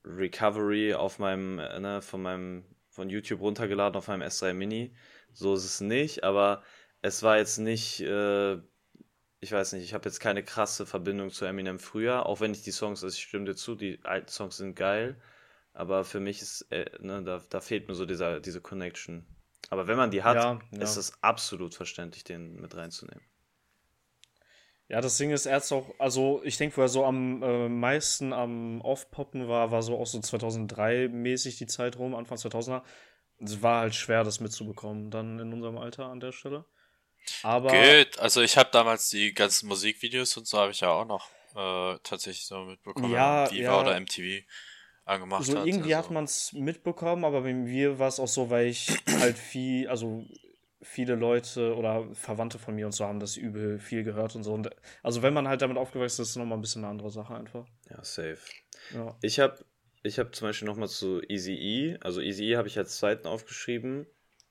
Recovery 0.07 0.95
auf 0.95 1.19
meinem, 1.19 1.59
äh, 1.59 1.81
ne, 1.81 2.03
von 2.03 2.23
meinem, 2.23 2.65
von 2.89 3.11
YouTube 3.11 3.41
runtergeladen 3.41 3.97
auf 3.97 4.09
meinem 4.09 4.23
S3 4.23 4.55
Mini. 4.55 4.95
So 5.33 5.55
ist 5.55 5.65
es 5.65 5.81
nicht, 5.81 6.25
aber 6.25 6.63
es 7.03 7.23
war 7.23 7.37
jetzt 7.39 7.59
nicht, 7.59 8.01
äh, 8.01 8.55
ich 9.41 9.53
weiß 9.53 9.73
nicht, 9.73 9.85
ich 9.85 9.95
habe 9.95 10.09
jetzt 10.09 10.21
keine 10.21 10.43
krasse 10.43 10.87
Verbindung 10.87 11.31
zu 11.31 11.45
Eminem 11.45 11.79
früher, 11.79 12.27
auch 12.27 12.41
wenn 12.41 12.53
ich 12.53 12.63
die 12.63 12.71
Songs, 12.71 13.05
also 13.05 13.15
ich 13.15 13.23
stimme 13.23 13.45
dir 13.45 13.55
zu, 13.55 13.75
die 13.75 13.99
alten 14.05 14.29
Songs 14.29 14.57
sind 14.57 14.75
geil, 14.77 15.21
aber 15.75 16.05
für 16.05 16.21
mich 16.21 16.41
ist, 16.41 16.63
äh, 16.71 16.87
ne, 17.01 17.23
da, 17.23 17.43
da 17.51 17.61
fehlt 17.61 17.89
mir 17.89 17.95
so 17.95 18.07
dieser, 18.07 18.41
diese 18.41 18.61
Connection. 18.61 19.27
Aber 19.69 19.89
wenn 19.89 19.97
man 19.97 20.11
die 20.11 20.23
hat, 20.23 20.37
Ja, 20.37 20.61
ja. 20.71 20.83
ist 20.83 20.97
es 20.97 21.23
absolut 21.23 21.75
verständlich, 21.75 22.25
den 22.25 22.61
mit 22.61 22.77
reinzunehmen. 22.77 23.23
Ja, 24.89 25.01
das 25.01 25.17
Ding 25.19 25.31
ist, 25.31 25.47
er 25.47 25.57
hat's 25.57 25.73
auch, 25.73 25.93
also 25.99 26.41
ich 26.45 26.59
denke, 26.59 26.77
wo 26.77 26.83
er 26.83 26.89
so 26.89 27.05
am 27.05 27.43
äh, 27.43 27.69
meisten 27.69 28.33
am 28.33 28.81
Aufpoppen 28.83 29.49
war, 29.49 29.73
war 29.73 29.83
so 29.83 29.99
auch 29.99 30.07
so 30.07 30.21
2003 30.21 31.09
mäßig 31.09 31.59
die 31.59 31.67
Zeit 31.67 31.99
rum, 31.99 32.15
Anfang 32.15 32.39
2000er. 32.39 32.83
Es 33.39 33.63
war 33.63 33.81
halt 33.81 33.95
schwer, 33.95 34.23
das 34.23 34.41
mitzubekommen, 34.41 35.11
dann 35.11 35.41
in 35.41 35.53
unserem 35.53 35.77
Alter 35.79 36.07
an 36.07 36.21
der 36.21 36.33
Stelle. 36.33 36.65
Aber 37.43 37.73
Geht. 37.73 38.19
Also 38.21 38.41
ich 38.43 38.57
habe 38.57 38.71
damals 38.73 39.11
die 39.11 39.35
ganzen 39.35 39.69
Musikvideos 39.69 40.37
und 40.37 40.47
so 40.47 40.59
habe 40.59 40.71
ich 40.71 40.81
ja 40.81 40.91
auch 40.91 41.05
noch 41.05 41.29
äh, 41.57 41.99
tatsächlich 42.05 42.47
so 42.47 42.61
mitbekommen. 42.61 43.13
Ja, 43.13 43.51
Viva 43.51 43.63
ja. 43.63 43.81
oder 43.81 43.99
MTV 43.99 44.45
angemacht 45.05 45.45
so 45.45 45.59
hat. 45.59 45.67
irgendwie 45.67 45.95
also. 45.95 46.07
hat 46.07 46.15
man 46.15 46.25
es 46.25 46.53
mitbekommen, 46.53 47.25
aber 47.25 47.43
bei 47.43 47.53
mir 47.53 47.99
war 47.99 48.09
es 48.09 48.21
auch 48.21 48.29
so, 48.29 48.51
weil 48.51 48.67
ich 48.67 48.97
halt 49.21 49.37
viel, 49.39 49.89
also 49.89 50.25
viele 50.83 51.15
Leute 51.15 51.75
oder 51.77 52.15
Verwandte 52.15 52.59
von 52.59 52.75
mir 52.75 52.87
und 52.87 52.93
so 52.93 53.05
haben 53.05 53.21
das 53.21 53.37
übel 53.37 53.79
viel 53.79 54.05
gehört 54.05 54.35
und 54.37 54.43
so. 54.43 54.53
Und 54.53 54.71
also 55.03 55.23
wenn 55.23 55.35
man 55.35 55.49
halt 55.49 55.63
damit 55.63 55.79
aufgewachsen 55.79 56.23
ist, 56.23 56.29
ist 56.29 56.31
es 56.31 56.37
nochmal 56.37 56.59
ein 56.59 56.61
bisschen 56.61 56.85
eine 56.85 56.91
andere 56.91 57.11
Sache 57.11 57.35
einfach. 57.35 57.67
Ja, 57.91 58.03
safe. 58.05 58.39
Ja. 58.91 59.17
Ich 59.23 59.41
habe 59.41 59.65
ich 60.03 60.19
hab 60.19 60.35
zum 60.35 60.49
Beispiel 60.49 60.67
nochmal 60.69 60.89
zu 60.89 61.23
Easy 61.29 61.53
E. 61.55 61.99
Also 62.01 62.21
Easy 62.21 62.45
E 62.53 62.57
habe 62.57 62.69
ich 62.69 62.79
als 62.79 62.99
zweiten 62.99 63.27
aufgeschrieben, 63.27 64.07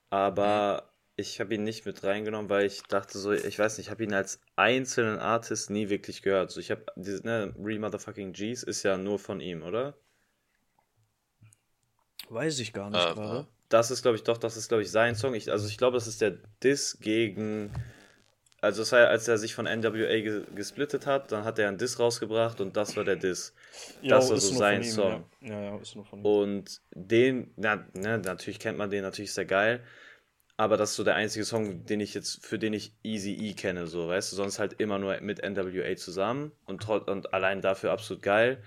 aber 0.10 0.92
ich 1.16 1.40
habe 1.40 1.56
ihn 1.56 1.64
nicht 1.64 1.86
mit 1.86 2.04
reingenommen, 2.04 2.50
weil 2.50 2.66
ich 2.66 2.84
dachte 2.84 3.18
so, 3.18 3.32
ich 3.32 3.58
weiß 3.58 3.78
nicht, 3.78 3.88
ich 3.88 3.92
habe 3.92 4.04
ihn 4.04 4.14
als 4.14 4.42
einzelnen 4.58 5.20
Artist 5.20 5.70
nie 5.70 5.90
wirklich 5.90 6.22
gehört. 6.22 6.52
So, 6.52 6.60
ich 6.60 6.72
habe 6.72 6.86
diese, 6.98 7.26
ne, 7.26 7.54
Real 7.58 7.80
Motherfucking 7.80 8.34
G's 8.34 8.64
ist 8.64 8.84
ja 8.84 8.98
nur 8.98 9.20
von 9.20 9.40
ihm, 9.40 9.64
oder? 9.64 9.98
Weiß 12.30 12.60
ich 12.60 12.74
gar 12.74 12.90
nicht 12.90 13.10
Äh, 13.12 13.14
gerade. 13.14 13.48
Das 13.70 13.92
ist, 13.92 14.02
glaube 14.02 14.18
ich, 14.18 14.24
doch, 14.24 14.38
das 14.38 14.58
ist, 14.58 14.68
glaube 14.68 14.84
ich, 14.84 14.92
sein 14.92 15.16
Song. 15.16 15.34
Ich, 15.34 15.52
also 15.52 15.68
ich 15.68 15.78
glaube, 15.78 15.96
das 15.96 16.08
ist 16.08 16.22
der 16.22 16.38
Diss 16.64 16.98
gegen. 17.02 17.72
Also 18.62 18.82
es 18.82 18.92
war 18.92 19.02
ja, 19.02 19.06
als 19.08 19.28
er 19.28 19.38
sich 19.38 19.54
von 19.54 19.66
NWA 19.66 19.92
ge 19.92 20.44
gesplittet 20.56 21.06
hat, 21.06 21.32
dann 21.32 21.44
hat 21.44 21.60
er 21.60 21.68
einen 21.68 21.78
Diss 21.78 22.00
rausgebracht 22.00 22.62
und 22.62 22.76
das 22.76 22.96
war 22.98 23.04
der 23.04 23.16
Diss. 23.16 23.54
das 24.02 24.30
war 24.30 24.38
ist 24.38 24.48
so 24.48 24.56
sein 24.56 24.82
ihm, 24.82 24.90
Song. 24.90 25.26
Ja. 25.42 25.50
ja, 25.50 25.62
ja, 25.62 25.78
ist 25.78 25.96
nur 25.96 26.06
von 26.06 26.20
ihm. 26.20 26.26
Und 26.26 26.82
den, 26.92 27.52
na, 27.58 27.86
ne, 27.94 28.18
natürlich 28.18 28.60
kennt 28.60 28.78
man 28.78 28.90
den, 28.90 29.04
natürlich 29.04 29.30
ist 29.30 29.38
er 29.38 29.46
geil. 29.46 29.82
Aber 30.58 30.78
das 30.78 30.92
ist 30.92 30.96
so 30.96 31.04
der 31.04 31.16
einzige 31.16 31.44
Song, 31.44 31.86
den 31.86 32.00
ich 32.00 32.14
jetzt, 32.14 32.46
für 32.46 32.58
den 32.58 32.74
ich 32.74 32.94
Easy 33.04 33.34
E 33.34 33.54
kenne, 33.54 33.88
so, 33.88 34.08
weißt 34.08 34.32
du, 34.32 34.38
sonst 34.38 34.58
halt 34.58 34.74
immer 34.80 35.00
nur 35.00 35.20
mit 35.20 35.44
NWA 35.44 35.96
zusammen 35.98 36.54
und, 36.66 36.88
und 36.88 37.34
allein 37.34 37.62
dafür 37.62 37.92
absolut 37.92 38.24
geil. 38.24 38.64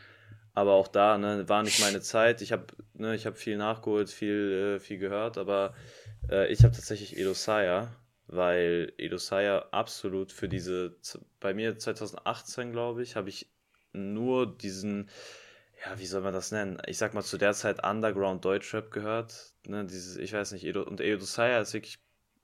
Aber 0.59 0.73
auch 0.73 0.89
da, 0.89 1.19
ne, 1.19 1.49
war 1.49 1.63
nicht 1.63 1.79
meine 1.79 2.01
Zeit. 2.01 2.43
Ich 2.43 2.51
habe 2.51 2.67
ne, 2.95 3.17
hab 3.17 3.39
viel 3.39 3.57
nachgeholt, 3.57 4.11
viel, 4.11 4.79
äh, 4.79 4.81
viel 4.81 4.99
gehört, 4.99 5.39
aber 5.39 5.73
äh, 6.29 6.53
ich 6.53 6.65
habe 6.65 6.75
tatsächlich 6.75 7.17
Edo 7.17 7.33
Saya, 7.33 7.95
weil 8.27 8.93
Edo 8.99 9.19
Saya 9.19 9.67
absolut 9.71 10.33
für 10.33 10.49
diese, 10.49 10.97
bei 11.39 11.55
mir 11.55 11.79
2018, 11.79 12.73
glaube 12.73 13.05
ich, 13.05 13.15
habe 13.15 13.29
ich 13.29 13.49
nur 13.93 14.53
diesen, 14.53 15.09
ja, 15.87 15.97
wie 16.01 16.07
soll 16.07 16.23
man 16.23 16.35
das 16.35 16.51
nennen? 16.51 16.83
Ich 16.89 16.99
sag 16.99 17.15
mal, 17.15 17.23
zu 17.23 17.39
der 17.39 17.53
Zeit 17.55 17.87
Underground 17.87 18.45
Deutschrap 18.45 18.91
gehört. 18.91 19.55
Ne, 19.65 19.85
dieses, 19.85 20.17
ich 20.17 20.33
weiß 20.33 20.51
nicht, 20.51 20.65
Edo, 20.65 20.83
und 20.83 21.01
Edo 21.01 21.25
Saya 21.25 21.61
ist 21.61 21.73
wirklich 21.73 22.01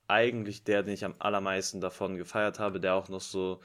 eigentlich 0.07 0.63
der, 0.63 0.85
den 0.85 0.95
ich 0.95 1.05
am 1.05 1.17
allermeisten 1.19 1.81
davon 1.81 2.17
gefeiert 2.17 2.61
habe, 2.61 2.79
der 2.79 2.95
auch 2.95 3.09
noch 3.09 3.21
so, 3.21 3.61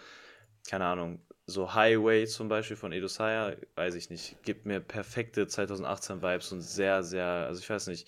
keine 0.67 0.85
Ahnung, 0.85 1.21
so 1.49 1.73
Highway 1.73 2.25
zum 2.27 2.47
Beispiel 2.49 2.77
von 2.77 2.91
Edo 2.91 3.07
Saya, 3.07 3.55
weiß 3.75 3.95
ich 3.95 4.09
nicht, 4.09 4.41
gibt 4.43 4.65
mir 4.65 4.79
perfekte 4.79 5.47
2018 5.47 6.21
Vibes 6.21 6.51
und 6.51 6.61
sehr, 6.61 7.03
sehr, 7.03 7.25
also 7.25 7.59
ich 7.61 7.69
weiß 7.69 7.87
nicht, 7.87 8.07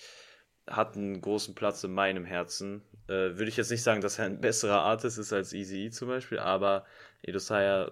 hat 0.67 0.95
einen 0.95 1.21
großen 1.21 1.55
Platz 1.55 1.83
in 1.83 1.93
meinem 1.93 2.25
Herzen. 2.25 2.81
Äh, 3.07 3.35
Würde 3.37 3.47
ich 3.49 3.57
jetzt 3.57 3.71
nicht 3.71 3.83
sagen, 3.83 4.01
dass 4.01 4.19
er 4.19 4.25
ein 4.25 4.41
besserer 4.41 4.81
Artist 4.81 5.17
ist 5.17 5.33
als 5.33 5.53
Easy 5.53 5.85
E 5.85 5.89
zum 5.91 6.07
Beispiel, 6.07 6.39
aber 6.39 6.85
Edo 7.23 7.39
Saya, 7.39 7.91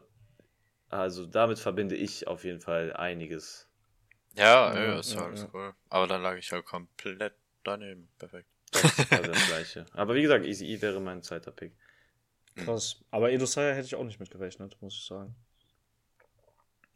also 0.90 1.26
damit 1.26 1.60
verbinde 1.60 1.96
ich 1.96 2.28
auf 2.28 2.44
jeden 2.44 2.62
Fall 2.62 2.94
einiges. 2.94 3.68
Ja, 4.36 4.74
Ja, 4.74 4.84
ja, 4.84 5.00
ist 5.00 5.14
ja, 5.14 5.26
alles 5.26 5.42
ja. 5.42 5.50
cool. 5.54 5.74
Aber 5.90 6.08
dann 6.08 6.22
lag 6.22 6.38
ich 6.38 6.52
halt 6.52 6.66
komplett 6.66 7.34
daneben. 7.64 8.10
Perfekt. 8.18 8.48
Das 8.72 8.84
ist 8.84 9.10
quasi 9.10 9.28
das 9.28 9.48
gleiche. 9.48 9.86
Aber 9.94 10.16
wie 10.16 10.22
gesagt, 10.22 10.46
Easy 10.46 10.66
E 10.68 10.82
wäre 10.82 11.00
mein 11.00 11.24
zweiter 11.24 11.52
Pick. 11.52 11.74
Krass. 12.64 13.02
Aber 13.12 13.32
Edosaya 13.32 13.74
hätte 13.74 13.88
ich 13.88 13.96
auch 13.96 14.04
nicht 14.04 14.20
mitgerechnet, 14.20 14.78
muss 14.82 14.94
ich 14.96 15.06
sagen. 15.06 15.36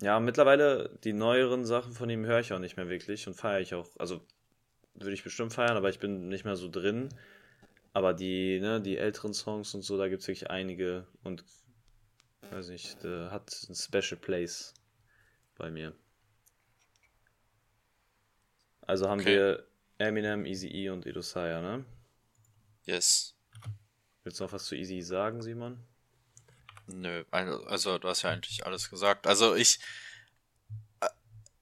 Ja, 0.01 0.19
mittlerweile 0.19 0.99
die 1.03 1.13
neueren 1.13 1.65
Sachen 1.65 1.93
von 1.93 2.09
ihm 2.09 2.25
höre 2.25 2.39
ich 2.41 2.51
auch 2.53 2.59
nicht 2.59 2.77
mehr 2.77 2.89
wirklich 2.89 3.27
und 3.27 3.35
feiere 3.35 3.61
ich 3.61 3.73
auch. 3.73 3.87
Also 3.97 4.21
würde 4.95 5.13
ich 5.13 5.23
bestimmt 5.23 5.53
feiern, 5.53 5.77
aber 5.77 5.89
ich 5.89 5.99
bin 5.99 6.29
nicht 6.29 6.45
mehr 6.45 6.55
so 6.55 6.69
drin. 6.69 7.09
Aber 7.93 8.13
die, 8.13 8.59
ne, 8.59 8.81
die 8.81 8.97
älteren 8.97 9.33
Songs 9.33 9.73
und 9.75 9.83
so, 9.83 9.97
da 9.97 10.07
gibt 10.09 10.21
es 10.23 10.27
wirklich 10.27 10.49
einige 10.51 11.07
und 11.23 11.45
weiß 12.51 12.69
nicht, 12.69 13.03
der 13.03 13.31
hat 13.31 13.51
ein 13.69 13.75
Special 13.75 14.17
Place 14.19 14.73
bei 15.57 15.71
mir. 15.71 15.93
Also 18.81 19.09
haben 19.09 19.19
Okay. 19.19 19.25
wir 19.25 19.65
Eminem, 19.97 20.45
Easy 20.45 20.67
E 20.67 20.89
und 20.89 21.05
Edosaya, 21.05 21.61
ne? 21.61 21.85
Yes. 22.85 23.32
Willst 24.23 24.39
du 24.39 24.45
noch 24.45 24.53
was 24.53 24.65
zu 24.65 24.75
Easy 24.75 25.01
sagen, 25.01 25.41
Simon? 25.41 25.83
Nö, 26.87 27.23
also, 27.31 27.97
du 27.97 28.07
hast 28.09 28.23
ja 28.23 28.31
eigentlich 28.31 28.65
alles 28.65 28.89
gesagt. 28.89 29.25
Also 29.27 29.55
ich 29.55 29.79
äh, 31.01 31.07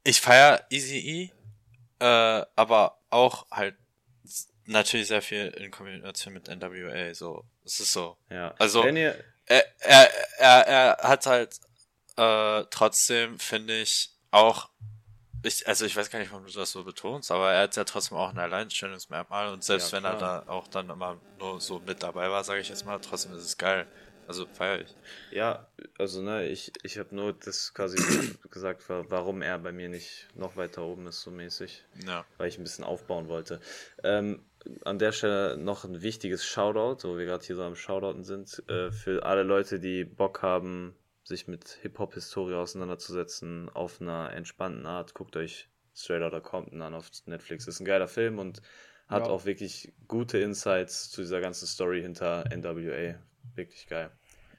ich 0.03 0.19
feier 0.21 0.65
Easy 0.69 0.97
E, 0.97 1.31
äh, 2.03 2.45
aber 2.55 2.99
auch 3.09 3.45
halt 3.51 3.75
natürlich 4.65 5.07
sehr 5.07 5.21
viel 5.21 5.47
in 5.47 5.69
Kombination 5.71 6.33
mit 6.33 6.47
NWA. 6.47 7.13
So, 7.13 7.45
es 7.65 7.79
ist 7.79 7.93
so. 7.93 8.17
Ja. 8.29 8.53
Also- 8.57 8.85
ihr, 8.87 9.23
Er, 9.45 9.65
er, 9.79 10.09
er, 10.37 10.67
er 10.67 10.97
hat 11.09 11.25
halt 11.25 11.59
äh, 12.17 12.65
trotzdem 12.69 13.37
finde 13.39 13.79
ich 13.81 14.11
auch 14.31 14.69
ich, 15.43 15.67
also 15.67 15.85
ich 15.85 15.95
weiß 15.95 16.09
gar 16.09 16.19
nicht, 16.19 16.31
warum 16.31 16.45
du 16.45 16.51
das 16.51 16.71
so 16.71 16.83
betonst, 16.83 17.31
aber 17.31 17.51
er 17.51 17.63
hat 17.63 17.75
ja 17.75 17.83
trotzdem 17.83 18.17
auch 18.17 18.29
ein 18.31 18.37
Alleinstellungsmerkmal 18.39 19.51
und 19.53 19.63
selbst 19.63 19.91
Ja, 19.91 19.97
wenn 19.97 20.05
er 20.05 20.17
da 20.17 20.43
auch 20.47 20.67
dann 20.67 20.89
immer 20.89 21.21
nur 21.39 21.59
so 21.61 21.79
mit 21.79 22.03
dabei 22.03 22.29
war, 22.29 22.43
sage 22.43 22.61
ich 22.61 22.69
jetzt 22.69 22.85
mal, 22.85 22.99
trotzdem 22.99 23.33
ist 23.33 23.43
es 23.43 23.57
geil. 23.57 23.87
Also 24.27 24.45
feiere 24.53 24.81
ich. 24.81 24.95
Ja, 25.31 25.67
also 25.97 26.21
ne, 26.21 26.47
ich, 26.47 26.71
ich 26.83 26.97
habe 26.99 27.13
nur 27.13 27.33
das 27.33 27.73
quasi 27.73 27.97
gesagt, 28.51 28.87
wa- 28.87 29.03
warum 29.09 29.41
er 29.41 29.57
bei 29.57 29.71
mir 29.71 29.89
nicht 29.89 30.27
noch 30.35 30.55
weiter 30.55 30.83
oben 30.83 31.07
ist, 31.07 31.21
so 31.21 31.31
mäßig, 31.31 31.83
Ja. 32.05 32.23
weil 32.37 32.47
ich 32.47 32.57
ein 32.57 32.63
bisschen 32.63 32.85
aufbauen 32.85 33.27
wollte. 33.27 33.59
Ähm, 34.03 34.45
an 34.85 34.99
der 34.99 35.11
Stelle 35.11 35.57
noch 35.57 35.83
ein 35.85 36.01
wichtiges 36.03 36.45
Shoutout, 36.45 37.05
wo 37.07 37.17
wir 37.17 37.25
gerade 37.25 37.43
hier 37.43 37.55
so 37.55 37.63
am 37.63 37.75
Shoutouten 37.75 38.23
sind, 38.23 38.63
äh, 38.69 38.91
für 38.91 39.25
alle 39.25 39.43
Leute, 39.43 39.79
die 39.79 40.05
Bock 40.05 40.43
haben, 40.43 40.95
sich 41.31 41.47
mit 41.47 41.79
Hip-Hop-Historie 41.81 42.55
auseinanderzusetzen, 42.55 43.69
auf 43.69 43.99
einer 44.01 44.31
entspannten 44.33 44.85
Art. 44.85 45.13
Guckt 45.13 45.35
euch 45.37 45.69
Straight 45.95 46.21
Outta 46.21 46.39
Compton 46.39 46.81
an 46.81 46.93
auf 46.93 47.09
Netflix. 47.25 47.67
Ist 47.67 47.79
ein 47.79 47.85
geiler 47.85 48.07
Film 48.07 48.37
und 48.39 48.61
hat 49.07 49.25
Ja. 49.25 49.31
auch 49.31 49.45
wirklich 49.45 49.91
gute 50.07 50.37
Insights 50.39 51.09
zu 51.09 51.21
dieser 51.21 51.41
ganzen 51.41 51.67
Story 51.67 52.01
hinter 52.01 52.45
NWA. 52.51 53.15
Wirklich 53.55 53.87
geil. 53.87 54.11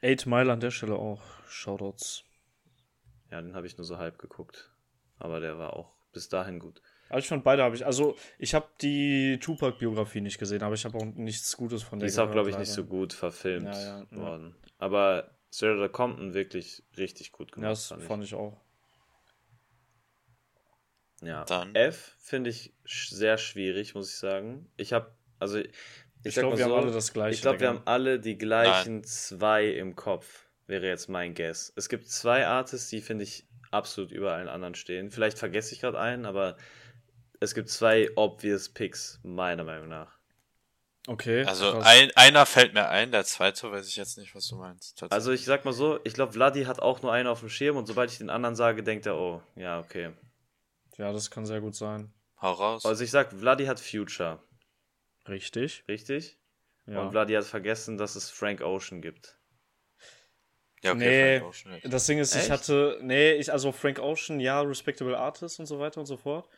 Eight 0.02 0.26
Mile 0.26 0.52
an 0.52 0.60
der 0.60 0.70
Stelle 0.70 0.96
auch. 0.96 1.22
Shoutouts. 1.48 2.24
Ja, 3.30 3.40
den 3.40 3.54
habe 3.54 3.66
ich 3.66 3.76
nur 3.78 3.84
so 3.86 3.96
halb 3.98 4.18
geguckt. 4.18 4.70
Aber 5.18 5.40
der 5.40 5.58
war 5.58 5.74
auch 5.76 5.94
bis 6.12 6.28
dahin 6.28 6.58
gut. 6.58 6.82
Also 7.08 7.20
ich 7.20 7.28
fand 7.28 7.44
beide 7.44 7.62
habe 7.62 7.74
ich. 7.76 7.86
Also 7.86 8.16
ich 8.38 8.54
habe 8.54 8.66
die 8.80 9.38
Tupac-Biografie 9.40 10.20
nicht 10.20 10.38
gesehen, 10.38 10.62
aber 10.62 10.74
ich 10.74 10.84
habe 10.84 10.96
auch 10.98 11.04
nichts 11.04 11.56
Gutes 11.56 11.82
von 11.82 11.98
Die 11.98 12.04
der 12.04 12.08
ist 12.08 12.18
auch, 12.18 12.30
glaube 12.30 12.50
ich, 12.50 12.58
nicht 12.58 12.68
leider. 12.70 12.82
so 12.82 12.84
gut 12.86 13.12
verfilmt 13.12 13.66
ja, 13.74 14.00
ja. 14.00 14.16
worden. 14.16 14.56
Aber 14.78 15.30
Outta 15.60 15.88
Compton 15.88 16.34
wirklich 16.34 16.82
richtig 16.96 17.32
gut 17.32 17.52
gemacht. 17.52 17.64
Ja, 17.64 17.70
das 17.70 17.86
fand 17.88 18.02
ich. 18.02 18.08
fand 18.08 18.24
ich 18.24 18.34
auch. 18.34 18.60
Ja. 21.22 21.44
Dann- 21.44 21.74
F 21.74 22.16
finde 22.18 22.50
ich 22.50 22.72
sehr 22.84 23.38
schwierig, 23.38 23.94
muss 23.94 24.10
ich 24.10 24.16
sagen. 24.18 24.70
Ich 24.76 24.92
habe, 24.92 25.14
also 25.38 25.58
ich, 25.58 25.70
Ich 26.24 26.34
glaube, 26.34 26.56
wir 26.58 26.64
so, 26.64 26.70
haben 26.76 26.82
alle 26.84 26.92
das 26.92 27.12
gleiche. 27.12 27.34
Ich 27.34 27.42
glaube, 27.42 27.60
wir 27.60 27.68
haben 27.68 27.82
alle 27.84 28.18
die 28.20 28.38
gleichen 28.38 29.04
zwei 29.04 29.66
im 29.68 29.94
Kopf, 29.96 30.46
wäre 30.66 30.86
jetzt 30.86 31.08
mein 31.08 31.34
Guess. 31.34 31.72
Es 31.76 31.88
gibt 31.88 32.08
zwei 32.08 32.46
Artists, 32.46 32.88
die 32.90 33.00
finde 33.00 33.24
ich 33.24 33.46
absolut 33.70 34.10
über 34.12 34.32
allen 34.32 34.48
anderen 34.48 34.74
stehen. 34.74 35.10
Vielleicht 35.10 35.38
vergesse 35.38 35.74
ich 35.74 35.80
gerade 35.80 35.98
einen, 35.98 36.26
aber 36.26 36.56
es 37.40 37.54
gibt 37.54 37.68
zwei 37.70 38.08
obvious 38.16 38.68
Picks, 38.68 39.20
meiner 39.22 39.64
Meinung 39.64 39.88
nach. 39.88 40.18
Okay. 41.08 41.44
Also 41.44 41.80
ein, 41.80 42.12
einer 42.14 42.46
fällt 42.46 42.74
mir 42.74 42.88
ein, 42.88 43.10
der 43.10 43.24
zweite 43.24 43.72
weiß 43.72 43.88
ich 43.88 43.96
jetzt 43.96 44.18
nicht, 44.18 44.34
was 44.36 44.46
du 44.46 44.56
meinst. 44.56 45.02
Also 45.10 45.32
ich 45.32 45.44
sag 45.44 45.64
mal 45.64 45.72
so, 45.72 45.98
ich 46.04 46.14
glaube, 46.14 46.32
Vladi 46.32 46.64
hat 46.64 46.80
auch 46.80 47.02
nur 47.02 47.12
einen 47.12 47.26
auf 47.26 47.40
dem 47.40 47.48
Schirm 47.48 47.76
und 47.76 47.86
sobald 47.86 48.10
ich 48.12 48.18
den 48.18 48.30
anderen 48.30 48.54
sage, 48.54 48.84
denkt 48.84 49.06
er, 49.06 49.16
oh, 49.16 49.42
ja, 49.56 49.80
okay. 49.80 50.12
Ja, 50.98 51.12
das 51.12 51.30
kann 51.30 51.44
sehr 51.44 51.60
gut 51.60 51.74
sein. 51.74 52.12
Hau 52.40 52.52
raus. 52.52 52.84
Also 52.84 53.02
ich 53.02 53.10
sag, 53.10 53.32
Vladi 53.32 53.66
hat 53.66 53.80
Future, 53.80 54.42
Richtig. 55.28 55.84
richtig? 55.88 56.38
Ja. 56.86 57.00
Und 57.00 57.10
Vladi 57.10 57.34
hat 57.34 57.44
vergessen, 57.44 57.98
dass 57.98 58.14
es 58.14 58.30
Frank 58.30 58.60
Ocean 58.60 59.02
gibt. 59.02 59.38
ja, 60.82 60.94
nee, 60.94 61.40
auch 61.40 61.54
schlecht. 61.54 61.92
Das 61.92 62.06
Ding 62.06 62.18
ist, 62.18 62.34
Echt? 62.34 62.44
ich 62.44 62.50
hatte, 62.50 62.98
nee, 63.02 63.32
ich, 63.32 63.52
also 63.52 63.72
Frank 63.72 63.98
Ocean, 63.98 64.38
ja, 64.38 64.60
Respectable 64.60 65.18
Artist 65.18 65.58
und 65.58 65.66
so 65.66 65.78
weiter 65.80 65.98
und 66.00 66.06
so 66.06 66.16
fort. 66.16 66.48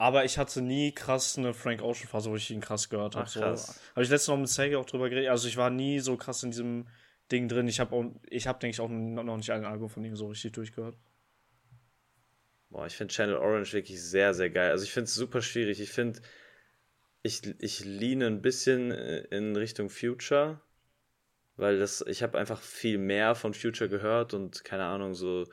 Aber 0.00 0.24
ich 0.24 0.38
hatte 0.38 0.62
nie 0.62 0.92
krass 0.92 1.36
eine 1.36 1.52
Frank 1.52 1.82
Ocean 1.82 2.08
Phase, 2.08 2.30
wo 2.30 2.36
ich 2.36 2.50
ihn 2.50 2.60
krass 2.60 2.88
gehört 2.88 3.16
habe. 3.16 3.28
So. 3.28 3.42
Habe 3.42 3.56
ich 3.96 4.08
letztens 4.08 4.28
noch 4.28 4.38
mit 4.38 4.48
Sage 4.48 4.78
auch 4.78 4.86
drüber 4.86 5.10
geredet. 5.10 5.30
Also 5.30 5.48
ich 5.48 5.56
war 5.56 5.70
nie 5.70 5.98
so 5.98 6.16
krass 6.16 6.44
in 6.44 6.52
diesem 6.52 6.86
Ding 7.32 7.48
drin. 7.48 7.66
Ich 7.66 7.80
habe 7.80 7.94
auch, 7.94 8.04
ich 8.30 8.46
habe 8.46 8.60
denke 8.60 8.74
ich 8.74 8.80
auch 8.80 8.88
noch 8.88 9.36
nicht 9.36 9.50
ein 9.50 9.64
Album 9.64 9.88
von 9.88 10.04
ihm 10.04 10.14
so 10.14 10.28
richtig 10.28 10.52
durchgehört. 10.52 10.96
Boah, 12.70 12.86
ich 12.86 12.94
finde 12.94 13.12
Channel 13.12 13.36
Orange 13.36 13.72
wirklich 13.72 14.00
sehr, 14.00 14.34
sehr 14.34 14.50
geil. 14.50 14.70
Also 14.70 14.84
ich 14.84 14.92
finde 14.92 15.06
es 15.06 15.14
super 15.14 15.42
schwierig. 15.42 15.80
Ich 15.80 15.90
finde, 15.90 16.20
ich, 17.22 17.42
ich 17.60 17.84
leane 17.84 18.26
ein 18.26 18.40
bisschen 18.40 18.92
äh, 18.92 19.22
in 19.30 19.56
Richtung 19.56 19.90
Future, 19.90 20.60
weil 21.56 21.80
das, 21.80 22.04
ich 22.06 22.22
habe 22.22 22.38
einfach 22.38 22.60
viel 22.60 22.98
mehr 22.98 23.34
von 23.34 23.52
Future 23.52 23.90
gehört 23.90 24.32
und 24.32 24.64
keine 24.64 24.84
Ahnung, 24.84 25.14
so. 25.14 25.44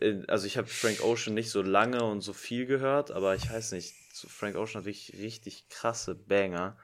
Äh, 0.00 0.22
Also 0.28 0.46
ich 0.46 0.56
habe 0.56 0.68
Frank 0.68 1.02
Ocean 1.02 1.34
nicht 1.34 1.50
so 1.50 1.62
lange 1.62 2.04
und 2.04 2.20
so 2.20 2.32
viel 2.32 2.66
gehört, 2.66 3.10
aber 3.10 3.34
ich 3.34 3.50
weiß 3.50 3.72
nicht, 3.72 3.94
so 4.12 4.28
Frank 4.28 4.56
Ocean 4.56 4.80
hat 4.80 4.84
wirklich 4.86 5.14
richtig 5.18 5.68
krasse 5.68 6.14
Banger. 6.14 6.78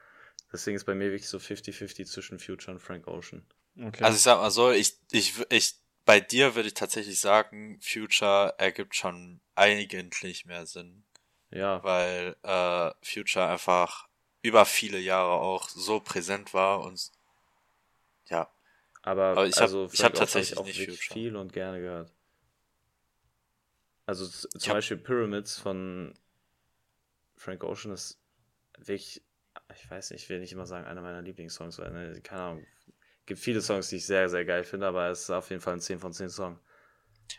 Deswegen 0.51 0.75
ist 0.75 0.85
bei 0.85 0.95
mir 0.95 1.11
wirklich 1.11 1.29
so 1.29 1.39
50-50 1.39 2.07
zwischen 2.07 2.39
Future 2.39 2.71
und 2.73 2.79
Frank 2.79 3.07
Ocean. 3.07 3.45
Okay. 3.81 4.03
Also 4.03 4.15
ich 4.17 4.23
sag 4.23 4.39
mal 4.39 4.51
so, 4.51 4.71
ich, 4.71 4.97
ich, 5.11 5.33
ich, 5.49 5.75
bei 6.05 6.19
dir 6.19 6.55
würde 6.55 6.67
ich 6.67 6.73
tatsächlich 6.73 7.19
sagen, 7.19 7.79
Future 7.81 8.55
ergibt 8.57 8.95
schon 8.95 9.39
eigentlich 9.55 10.45
mehr 10.45 10.65
Sinn, 10.65 11.03
Ja, 11.51 11.81
weil 11.83 12.35
äh, 12.43 12.91
Future 13.03 13.47
einfach 13.47 14.07
über 14.41 14.65
viele 14.65 14.99
Jahre 14.99 15.33
auch 15.33 15.69
so 15.69 15.99
präsent 15.99 16.53
war 16.53 16.81
und 16.81 17.11
ja, 18.29 18.49
Aber, 19.01 19.23
Aber 19.31 19.47
ich 19.47 19.55
hab- 19.57 19.63
also 19.63 19.89
ich 19.91 20.03
hab 20.03 20.11
Ocean 20.13 20.19
tatsächlich 20.19 20.57
auch 20.57 20.65
nicht 20.65 20.91
viel 20.93 21.35
und 21.35 21.53
gerne 21.53 21.79
gehört. 21.79 22.11
Also 24.09 24.25
zum 24.27 24.69
hab- 24.69 24.77
Beispiel 24.77 24.97
Pyramids 24.97 25.59
von 25.59 26.15
Frank 27.35 27.63
Ocean 27.63 27.93
ist 27.93 28.19
wirklich, 28.79 29.21
ich 29.75 29.91
weiß 29.91 30.09
nicht, 30.09 30.23
ich 30.23 30.29
will 30.29 30.39
nicht 30.39 30.51
immer 30.51 30.65
sagen, 30.65 30.87
einer 30.87 31.01
meiner 31.01 31.21
Lieblingssongs, 31.21 31.77
weil, 31.77 31.91
ne, 31.91 32.19
keine 32.21 32.41
Ahnung, 32.41 32.67
gibt 33.27 33.39
viele 33.39 33.61
Songs, 33.61 33.89
die 33.89 33.97
ich 33.97 34.07
sehr, 34.07 34.27
sehr 34.27 34.45
geil 34.45 34.63
finde, 34.63 34.87
aber 34.87 35.09
es 35.09 35.21
ist 35.21 35.29
auf 35.29 35.51
jeden 35.51 35.61
Fall 35.61 35.73
ein 35.73 35.79
10 35.79 35.99
von 35.99 36.11
10 36.11 36.29
Song. 36.29 36.59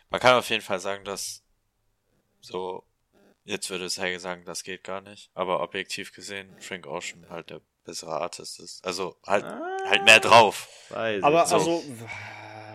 man 0.09 0.21
kann 0.21 0.37
auf 0.37 0.49
jeden 0.49 0.61
Fall 0.61 0.79
sagen, 0.79 1.03
dass 1.03 1.43
so, 2.39 2.87
jetzt 3.43 3.69
würde 3.69 3.89
Serge 3.89 4.21
sagen, 4.21 4.45
das 4.45 4.63
geht 4.63 4.85
gar 4.85 5.01
nicht, 5.01 5.29
aber 5.33 5.59
objektiv 5.59 6.13
gesehen 6.13 6.55
Frank 6.61 6.87
Ocean 6.87 7.29
halt 7.29 7.49
der 7.49 7.59
bessere 7.83 8.21
Artist 8.21 8.61
ist. 8.61 8.85
Also 8.85 9.17
halt, 9.27 9.43
halt 9.43 10.05
mehr 10.05 10.21
drauf. 10.21 10.69
Weiß 10.87 11.21
aber 11.21 11.43
ich 11.43 11.51
nicht. 11.51 11.51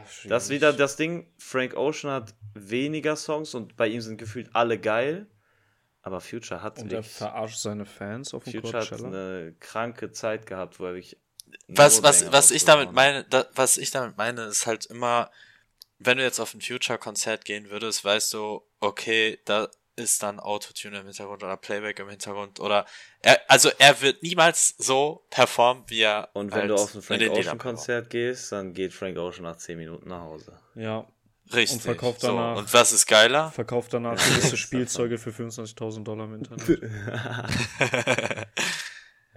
Also. 0.07 0.29
Das 0.29 0.45
ist 0.45 0.51
wieder 0.51 0.73
das 0.73 0.97
Ding, 0.97 1.33
Frank 1.39 1.77
Ocean 1.77 2.11
hat 2.11 2.35
weniger 2.55 3.17
Songs 3.17 3.55
und 3.55 3.77
bei 3.77 3.89
ihm 3.89 4.01
sind 4.01 4.19
gefühlt 4.19 4.51
alle 4.55 4.79
geil, 4.79 5.27
aber 6.03 6.21
Future 6.21 6.63
hat 6.63 6.79
Und 6.79 6.93
er 6.93 6.99
wirklich, 6.99 7.13
verarscht 7.13 7.59
seine 7.59 7.87
Fans 7.87 8.33
auf 8.35 8.45
dem 8.45 8.53
Future 8.53 8.81
hat 8.81 8.89
Coachella. 8.89 9.09
eine 9.09 9.55
kranke 9.61 10.13
Zeit 10.13 10.47
gehabt, 10.47 10.79
wo 10.81 10.87
er 10.87 10.95
wirklich 10.95 11.19
was, 11.69 12.03
was, 12.03 12.33
was 12.33 12.51
ich 12.51 12.65
damit 12.65 12.89
hat. 12.89 12.95
meine, 12.95 13.25
da, 13.25 13.47
was 13.55 13.77
ich 13.77 13.91
damit 13.91 14.17
meine, 14.17 14.43
ist 14.43 14.67
halt 14.67 14.87
immer, 14.87 15.31
wenn 15.99 16.19
du 16.19 16.25
jetzt 16.25 16.41
auf 16.41 16.55
ein 16.55 16.61
Future-Konzert 16.61 17.45
gehen 17.45 17.71
würdest, 17.71 18.05
weißt 18.05 18.35
du, 18.35 18.63
okay, 18.81 19.39
da 19.45 19.69
ist 19.97 20.23
dann 20.23 20.39
Autotune 20.41 20.99
im 21.01 21.07
Hintergrund 21.07 21.43
oder 21.43 21.57
Playback 21.57 21.99
im 21.99 22.09
Hintergrund 22.11 22.61
oder 22.61 22.85
er, 23.23 23.41
also 23.49 23.71
er 23.79 24.01
wird 24.03 24.23
niemals 24.23 24.75
so 24.79 25.25
performen, 25.31 25.85
wie 25.89 26.03
er 26.03 26.29
Und 26.35 26.53
wenn 26.55 26.69
du 26.69 26.75
als 26.75 26.83
auf 26.83 26.91
ein 26.95 26.97
in 26.99 27.03
Frank 27.03 27.21
den 27.21 27.31
Ocean 27.31 27.59
Konzert 27.59 28.11
gehst, 28.11 28.53
dann 28.53 28.75
geht 28.75 28.93
Frank 28.93 29.17
Ocean 29.17 29.43
nach 29.45 29.57
10 29.57 29.79
Minuten 29.79 30.09
nach 30.09 30.21
Hause. 30.21 30.59
Ja. 30.75 31.07
Richtig. 31.53 31.77
Und 31.77 31.83
verkauft 31.83 32.21
so. 32.21 32.27
danach- 32.29 32.57
Und 32.57 32.73
was 32.75 32.93
ist 32.93 33.07
geiler? 33.07 33.53
Verkauft 33.53 33.95
danach 33.95 34.17
gewisse 34.17 34.57
Spielzeuge 34.57 35.17
für 35.17 35.31
25.000 35.31 36.03
Dollar 36.05 36.25
im 36.25 36.35
Internet. 36.35 36.81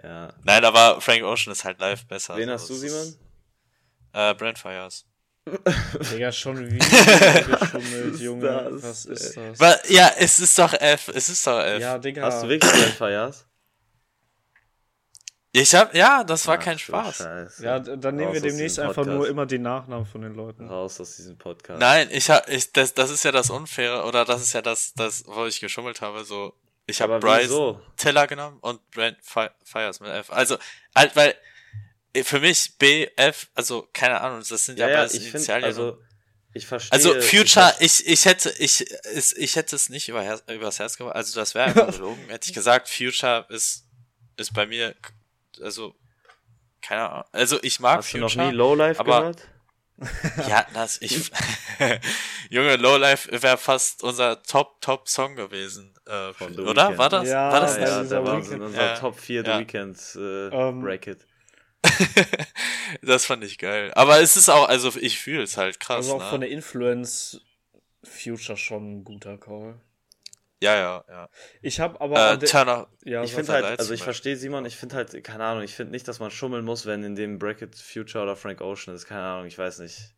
Ja. 0.02 0.34
Nein, 0.44 0.64
aber 0.64 1.02
Frank 1.02 1.24
Ocean 1.24 1.52
ist 1.52 1.66
halt 1.66 1.80
live 1.80 2.06
besser. 2.08 2.38
Wen 2.38 2.48
so. 2.48 2.54
hast 2.54 2.70
du, 2.70 2.74
Simon? 2.76 3.16
Äh, 4.14 4.34
Brand 4.34 4.58
Fires. 4.58 5.06
Digga, 6.12 6.32
schon 6.32 6.58
wieder 6.70 6.86
geschummelt, 7.60 8.20
Junge. 8.20 8.48
das, 8.48 8.84
Was 8.84 9.06
ist 9.06 9.38
das? 9.38 9.60
Wa- 9.60 9.78
Ja, 9.88 10.12
es 10.18 10.40
ist 10.40 10.58
doch 10.58 10.74
F, 10.74 11.10
es 11.14 11.30
ist 11.30 11.46
doch 11.48 11.60
F. 11.60 11.80
Ja, 11.82 11.98
Digga. 11.98 12.24
Hast 12.24 12.44
du 12.44 12.50
wirklich 12.50 12.72
Brand 12.72 12.94
Fires? 12.94 13.46
Ich 15.52 15.74
hab, 15.74 15.96
ja, 15.96 16.24
das 16.24 16.46
war 16.48 16.60
Ach, 16.60 16.64
kein 16.64 16.78
Spaß. 16.78 17.18
Scheiße. 17.18 17.64
Ja, 17.66 17.80
dann 17.80 18.16
nehmen 18.16 18.28
Raus 18.28 18.36
wir 18.36 18.42
demnächst 18.42 18.78
einfach 18.80 19.04
nur 19.06 19.28
immer 19.28 19.48
den 19.48 19.64
Nachnamen 19.64 20.06
von 20.06 20.22
den 20.22 20.36
Leuten. 20.36 20.68
Raus 20.70 21.02
aus 21.02 21.16
diesem 21.16 21.40
Podcast. 21.40 21.80
Nein, 21.80 22.08
ich 22.12 22.30
hab, 22.30 22.48
ich, 22.50 22.72
das, 22.72 22.94
das 22.94 23.10
ist 23.10 23.24
ja 23.24 23.32
das 23.32 23.50
Unfaire, 23.50 24.06
oder 24.06 24.26
das 24.26 24.42
ist 24.44 24.54
ja 24.54 24.62
das, 24.62 24.94
das, 24.94 25.24
wo 25.26 25.46
ich 25.48 25.60
geschummelt 25.60 26.02
habe, 26.02 26.24
so. 26.24 26.54
Ich 26.86 27.02
habe 27.02 27.20
Bryce 27.20 27.44
wieso? 27.46 27.82
Teller 27.98 28.28
genommen 28.28 28.58
und 28.62 28.80
Brent 28.92 29.18
Fi- 29.22 29.50
Fires 29.64 30.00
mit 30.00 30.10
F. 30.12 30.32
Also, 30.32 30.58
halt, 30.96 31.16
weil, 31.16 31.36
für 32.24 32.40
mich 32.40 32.78
B, 32.78 33.08
F, 33.16 33.48
also, 33.56 33.88
keine 33.94 34.20
Ahnung, 34.22 34.44
das 34.48 34.66
sind 34.66 34.78
ja, 34.80 34.88
Ja, 34.90 34.98
beides 34.98 35.14
ich 35.16 35.34
Initialien. 35.34 35.66
also, 35.66 35.98
ich 36.54 36.66
verstehe. 36.66 36.92
also, 36.94 37.16
ich 37.16 37.26
Future, 37.26 37.74
ich, 37.80 38.08
ich 38.08 38.26
hätte, 38.26 38.50
ich, 38.58 38.86
es, 39.14 39.34
ich 39.34 39.56
hätte 39.56 39.76
es 39.76 39.90
nicht 39.90 40.10
über 40.10 40.22
Herz, 40.24 40.44
übers 40.48 40.80
Herz 40.80 40.98
gebracht, 40.98 41.16
also, 41.16 41.40
das 41.40 41.54
wäre 41.56 41.66
einfach 41.68 41.92
gelogen. 41.96 42.20
Hätte 42.28 42.48
ich 42.50 42.54
gesagt, 42.54 42.90
Future 42.90 43.46
ist, 43.50 43.86
ist 44.38 44.54
bei 44.54 44.66
mir, 44.66 44.96
also, 45.62 45.94
keine 46.82 47.10
Ahnung, 47.10 47.26
also, 47.32 47.60
ich 47.62 47.80
mag 47.80 47.98
Hast 48.00 48.14
du 48.14 48.20
Future. 48.20 48.38
noch 48.44 48.52
nie 48.52 48.56
Lowlife 48.58 49.00
aber- 49.00 49.20
gehört? 49.20 49.42
Ja, 50.48 50.66
das, 50.74 51.02
ich, 51.02 51.30
Junge, 52.50 52.78
Lowlife 52.78 53.30
wäre 53.44 53.58
fast 53.58 54.02
unser 54.02 54.42
Top, 54.44 54.80
Top 54.82 55.10
Song 55.10 55.36
gewesen, 55.36 55.94
äh, 56.08 56.32
Von 56.34 56.54
The 56.56 56.62
oder? 56.62 56.84
Weeknd. 56.86 56.98
War 56.98 57.10
das? 57.10 57.28
Ja, 57.28 57.52
war 57.52 57.60
das 57.60 57.76
Ja, 57.78 58.04
der 58.04 58.24
war 58.26 58.38
Weekend. 58.38 58.54
in 58.54 58.62
unserer 58.62 58.86
Ja. 58.94 58.98
Top 58.98 59.20
4 59.20 59.44
The 59.44 59.50
Ja. 59.50 59.60
Weekends 59.60 60.16
äh, 60.16 60.20
Ähm, 60.48 60.82
Bracket. 60.82 61.26
das 63.02 63.26
fand 63.26 63.44
ich 63.44 63.58
geil. 63.58 63.92
Aber 63.96 64.20
es 64.20 64.36
ist 64.36 64.50
auch, 64.50 64.68
also 64.68 64.92
ich 65.00 65.20
fühle 65.20 65.44
es 65.44 65.58
halt 65.58 65.80
krass. 65.80 65.98
Also 65.98 66.16
auch 66.16 66.24
ne? 66.24 66.30
von 66.30 66.42
der 66.42 66.50
Influence 66.50 67.42
Future 68.04 68.58
schon 68.58 69.00
ein 69.00 69.04
guter 69.04 69.38
Call. 69.38 69.80
ja, 70.62 70.76
ja, 70.76 71.04
ja. 71.08 71.30
Ich 71.62 71.80
habe 71.80 72.00
aber. 72.02 72.34
Äh, 72.34 72.40
Turner, 72.40 72.88
ja, 73.04 73.24
Ich 73.24 73.34
finde 73.34 73.54
halt, 73.54 73.80
also 73.80 73.94
ich 73.94 74.04
verstehe 74.04 74.36
Simon, 74.36 74.66
ich 74.66 74.76
finde 74.76 74.96
halt, 74.96 75.24
keine 75.24 75.44
Ahnung, 75.44 75.64
ich 75.64 75.74
finde 75.74 75.92
nicht, 75.92 76.08
dass 76.08 76.20
man 76.20 76.32
schummeln 76.32 76.66
muss, 76.66 76.86
wenn 76.86 77.04
in 77.04 77.16
dem 77.16 77.40
Bracket 77.40 77.76
Future 77.76 78.24
oder 78.24 78.36
Frank 78.36 78.62
Ocean 78.62 78.96
ist. 78.96 79.06
Keine 79.06 79.24
Ahnung, 79.24 79.48
ich 79.48 79.58
weiß 79.58 79.80
nicht. 79.80 80.16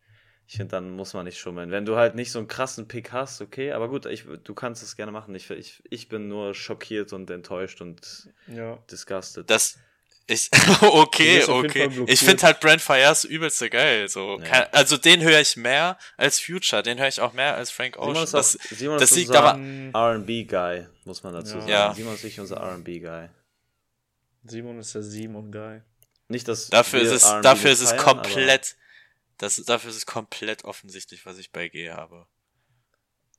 Ich 0.48 0.58
finde, 0.58 0.72
dann 0.72 0.92
muss 0.92 1.14
man 1.14 1.24
nicht 1.24 1.40
schummeln. 1.40 1.72
Wenn 1.72 1.86
du 1.86 1.96
halt 1.96 2.16
nicht 2.16 2.30
so 2.30 2.40
einen 2.40 2.50
krassen 2.50 2.86
Pick 2.86 3.14
hast, 3.14 3.40
okay, 3.40 3.72
aber 3.72 3.88
gut, 3.88 4.06
ich, 4.06 4.26
du 4.44 4.54
kannst 4.54 4.84
es 4.84 4.98
gerne 4.98 5.14
machen. 5.14 5.34
Ich, 5.34 5.50
ich, 5.50 5.82
ich 5.90 6.10
bin 6.10 6.28
nur 6.28 6.54
schockiert 6.54 7.14
und 7.14 7.30
enttäuscht 7.30 7.80
und 7.80 8.30
ja. 8.48 8.78
disgusted. 8.92 9.50
das, 9.50 9.80
ich, 10.32 10.50
okay, 10.82 11.44
okay. 11.46 11.90
Ich 12.08 12.20
finde 12.22 12.44
halt 12.44 12.60
Brand 12.60 12.82
Fires 12.82 13.24
übelste 13.24 13.70
geil, 13.70 14.08
so. 14.10 14.40
Ja. 14.40 14.68
Also 14.72 14.98
den 14.98 15.22
höre 15.22 15.40
ich 15.42 15.58
mehr 15.58 15.98
als 16.18 16.40
Future, 16.40 16.82
den 16.84 17.00
höre 17.00 17.08
ich 17.08 17.20
auch 17.22 17.34
mehr 17.34 17.56
als 17.56 17.70
Frank 17.72 17.96
Simon 17.96 18.10
Ocean. 18.12 18.26
auch, 18.28 18.32
Das, 18.32 18.52
Simon 18.70 18.98
das 19.00 19.12
ist 19.12 19.18
liegt 19.18 19.30
unser 19.30 19.44
aber- 19.44 19.60
R&B-Guy, 20.14 20.88
muss 21.06 21.22
man 21.24 21.34
dazu 21.34 21.56
Ja. 21.56 21.60
sagen. 21.62 21.72
Ja. 21.72 21.94
Simon 21.94 22.14
ist 22.16 22.24
wirklich 22.24 22.40
unser 22.40 22.58
R&B-Guy. 22.58 23.30
Simon 24.44 24.80
ist 24.80 24.96
der 24.96 25.04
Simon-Guy. 25.04 25.82
Nicht, 26.28 26.48
dass 26.48 26.70
dafür 26.70 27.02
wir 27.02 27.12
ist 27.12 27.24
es, 27.24 27.42
dafür 27.42 27.72
ist 27.72 27.82
es 27.82 27.96
komplett, 27.98 28.76
das, 29.38 29.58
dafür 29.58 29.90
ist 29.92 29.98
es 29.98 30.06
komplett 30.06 30.64
offensichtlich, 30.64 31.26
was 31.26 31.38
ich 31.38 31.52
bei 31.52 31.68
G 31.68 31.92
habe. 31.92 32.26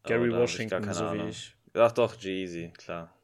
Gary 0.05 0.31
Oh, 0.31 0.35
hab 0.35 0.41
Washington, 0.43 0.71
gar 0.71 0.81
keine 0.81 0.95
so 0.95 1.05
wie 1.07 1.09
Ahnung. 1.21 1.29
ich. 1.31 1.55
Ach 1.75 1.93
doch, 1.93 2.19
G-Easy, 2.19 2.73
klar. 2.77 3.15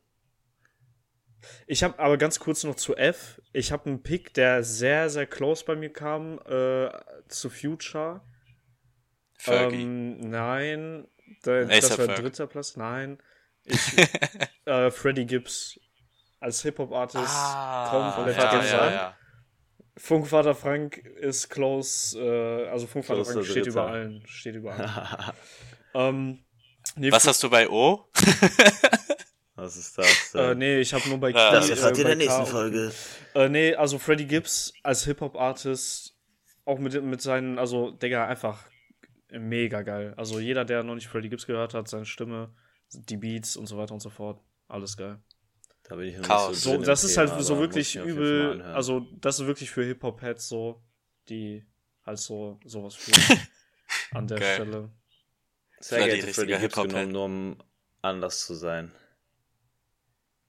Ich 1.66 1.82
habe 1.82 1.98
aber 1.98 2.16
ganz 2.16 2.38
kurz 2.38 2.64
noch 2.64 2.74
zu 2.74 2.96
F. 2.96 3.40
Ich 3.52 3.72
habe 3.72 3.86
einen 3.86 4.02
Pick, 4.02 4.34
der 4.34 4.64
sehr, 4.64 5.10
sehr 5.10 5.26
close 5.26 5.64
bei 5.64 5.76
mir 5.76 5.92
kam, 5.92 6.38
äh, 6.46 6.90
zu 7.28 7.50
Future. 7.50 8.22
Fergie. 9.38 9.82
Ähm, 9.82 10.18
nein, 10.30 11.08
da, 11.42 11.64
das 11.64 11.90
war 11.96 12.06
Ferg. 12.06 12.20
dritter 12.20 12.46
Platz. 12.46 12.76
Nein, 12.76 13.18
ich, 13.64 13.78
äh, 14.64 14.90
Freddie 14.90 15.26
Gibbs 15.26 15.78
als 16.40 16.62
Hip-Hop-Artist 16.62 17.34
komplett 17.90 18.36
ja, 18.36 18.60
gesagt. 18.60 18.72
ja, 18.72 18.90
ja. 18.90 19.16
Funkvater 19.96 20.54
Frank 20.54 20.98
ist 20.98 21.48
close, 21.48 22.18
äh, 22.18 22.68
also 22.68 22.86
Funkvater 22.86 23.22
Closer 23.22 23.32
Frank 23.32 23.46
steht 23.46 23.66
über 23.66 23.86
allen, 23.86 24.22
steht 24.26 24.54
über 24.54 24.72
allen. 24.72 25.32
ähm, 25.94 26.44
nee, 26.96 27.10
Was 27.10 27.26
hast 27.26 27.42
du 27.42 27.50
bei 27.50 27.68
O? 27.68 28.08
Was 29.68 29.76
ist 29.76 29.98
das? 29.98 30.34
äh, 30.34 30.48
denn? 30.48 30.58
nee, 30.58 30.80
ich 30.80 30.94
habe 30.94 31.06
nur 31.08 31.18
bei. 31.18 31.32
Key, 31.32 31.38
Das 31.38 31.68
erfahrt 31.68 31.96
äh, 31.96 32.00
ihr 32.00 32.02
in 32.02 32.06
der 32.06 32.16
nächsten 32.16 32.36
K 32.38 32.44
und- 32.44 32.48
Folge. 32.50 32.92
Äh, 33.34 33.48
nee, 33.50 33.74
also 33.74 33.98
Freddie 33.98 34.26
Gibbs 34.26 34.72
als 34.82 35.04
Hip-Hop-Artist, 35.04 36.16
auch 36.64 36.78
mit, 36.78 37.02
mit 37.02 37.20
seinen, 37.20 37.58
also, 37.58 37.90
Digga, 37.90 38.26
einfach 38.26 38.64
mega 39.30 39.82
geil. 39.82 40.14
Also 40.16 40.40
jeder, 40.40 40.64
der 40.64 40.82
noch 40.82 40.94
nicht 40.94 41.08
Freddie 41.08 41.28
Gibbs 41.28 41.46
gehört 41.46 41.74
hat, 41.74 41.86
seine 41.88 42.06
Stimme, 42.06 42.54
die 42.92 43.18
Beats 43.18 43.56
und 43.58 43.66
so 43.66 43.76
weiter 43.76 43.92
und 43.92 44.00
so 44.00 44.08
fort, 44.08 44.40
alles 44.68 44.96
geil. 44.96 45.18
Da 45.82 45.96
bin 45.96 46.08
ich 46.08 46.16
noch 46.16 46.26
Chaos. 46.26 46.62
So, 46.62 46.78
das 46.78 47.04
ist 47.04 47.14
Thema, 47.14 47.32
halt 47.32 47.44
so 47.44 47.58
wirklich 47.58 47.96
übel, 47.96 48.62
also 48.62 49.06
das 49.20 49.38
ist 49.40 49.46
wirklich 49.46 49.70
für 49.70 49.84
Hip-Hop-Heads 49.84 50.48
so, 50.48 50.82
die 51.28 51.66
halt 52.06 52.18
so 52.18 52.58
sowas 52.64 52.94
fühlen 52.94 53.38
an 54.12 54.26
der 54.26 54.38
Geil. 54.38 54.54
Stelle. 54.54 54.90
Sehr 55.80 56.06
gerne 56.06 56.22
Freddie 56.32 56.56
Gibbs 56.56 56.74
genommen, 56.74 57.12
nur 57.12 57.24
um 57.24 57.56
anders 58.02 58.46
zu 58.46 58.54
sein. 58.54 58.92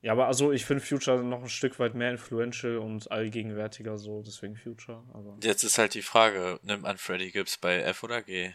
Ja, 0.02 0.14
aber 0.14 0.28
also 0.28 0.52
ich 0.52 0.66
finde 0.66 0.84
Future 0.84 1.22
noch 1.24 1.42
ein 1.42 1.50
Stück 1.50 1.78
weit 1.80 1.94
mehr 1.94 2.12
influential 2.12 2.78
und 2.78 3.12
allgegenwärtiger 3.12 3.98
so, 3.98 4.22
deswegen 4.22 4.56
Future, 4.56 5.04
aber 5.14 5.38
Jetzt 5.44 5.64
ist 5.64 5.78
halt 5.78 5.94
die 5.94 6.02
Frage, 6.02 6.60
nimmt 6.64 6.84
man 6.84 6.98
Freddie 6.98 7.32
Gibbs 7.32 7.58
bei 7.58 7.80
F 7.82 8.04
oder 8.04 8.22
G? 8.22 8.54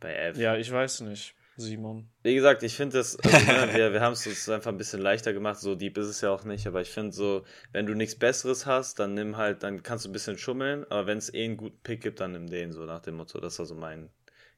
Bei 0.00 0.14
F. 0.14 0.38
ja, 0.38 0.56
ich 0.56 0.70
weiß 0.70 1.02
nicht, 1.02 1.34
Simon. 1.56 2.08
Wie 2.22 2.34
gesagt, 2.34 2.62
ich 2.62 2.74
finde 2.74 2.98
das, 2.98 3.18
also, 3.18 3.36
ne, 3.36 3.68
wir, 3.74 3.92
wir 3.92 4.00
haben 4.00 4.14
es 4.14 4.26
uns 4.26 4.48
einfach 4.48 4.72
ein 4.72 4.78
bisschen 4.78 5.00
leichter 5.00 5.34
gemacht, 5.34 5.60
so 5.60 5.74
deep 5.74 5.98
ist 5.98 6.06
es 6.06 6.22
ja 6.22 6.30
auch 6.30 6.44
nicht, 6.44 6.66
aber 6.66 6.80
ich 6.80 6.90
finde 6.90 7.12
so, 7.12 7.44
wenn 7.72 7.84
du 7.84 7.94
nichts 7.94 8.18
Besseres 8.18 8.64
hast, 8.64 8.98
dann 9.00 9.12
nimm 9.12 9.36
halt, 9.36 9.62
dann 9.62 9.82
kannst 9.82 10.06
du 10.06 10.08
ein 10.08 10.12
bisschen 10.12 10.38
schummeln, 10.38 10.84
aber 10.90 11.06
wenn 11.06 11.18
es 11.18 11.32
eh 11.32 11.44
einen 11.44 11.58
guten 11.58 11.78
Pick 11.82 12.02
gibt, 12.02 12.20
dann 12.20 12.32
nimm 12.32 12.48
den, 12.48 12.72
so 12.72 12.84
nach 12.86 13.00
dem 13.00 13.16
Motto, 13.16 13.40
das 13.40 13.58
war 13.58 13.66
so 13.66 13.74
mein 13.74 14.10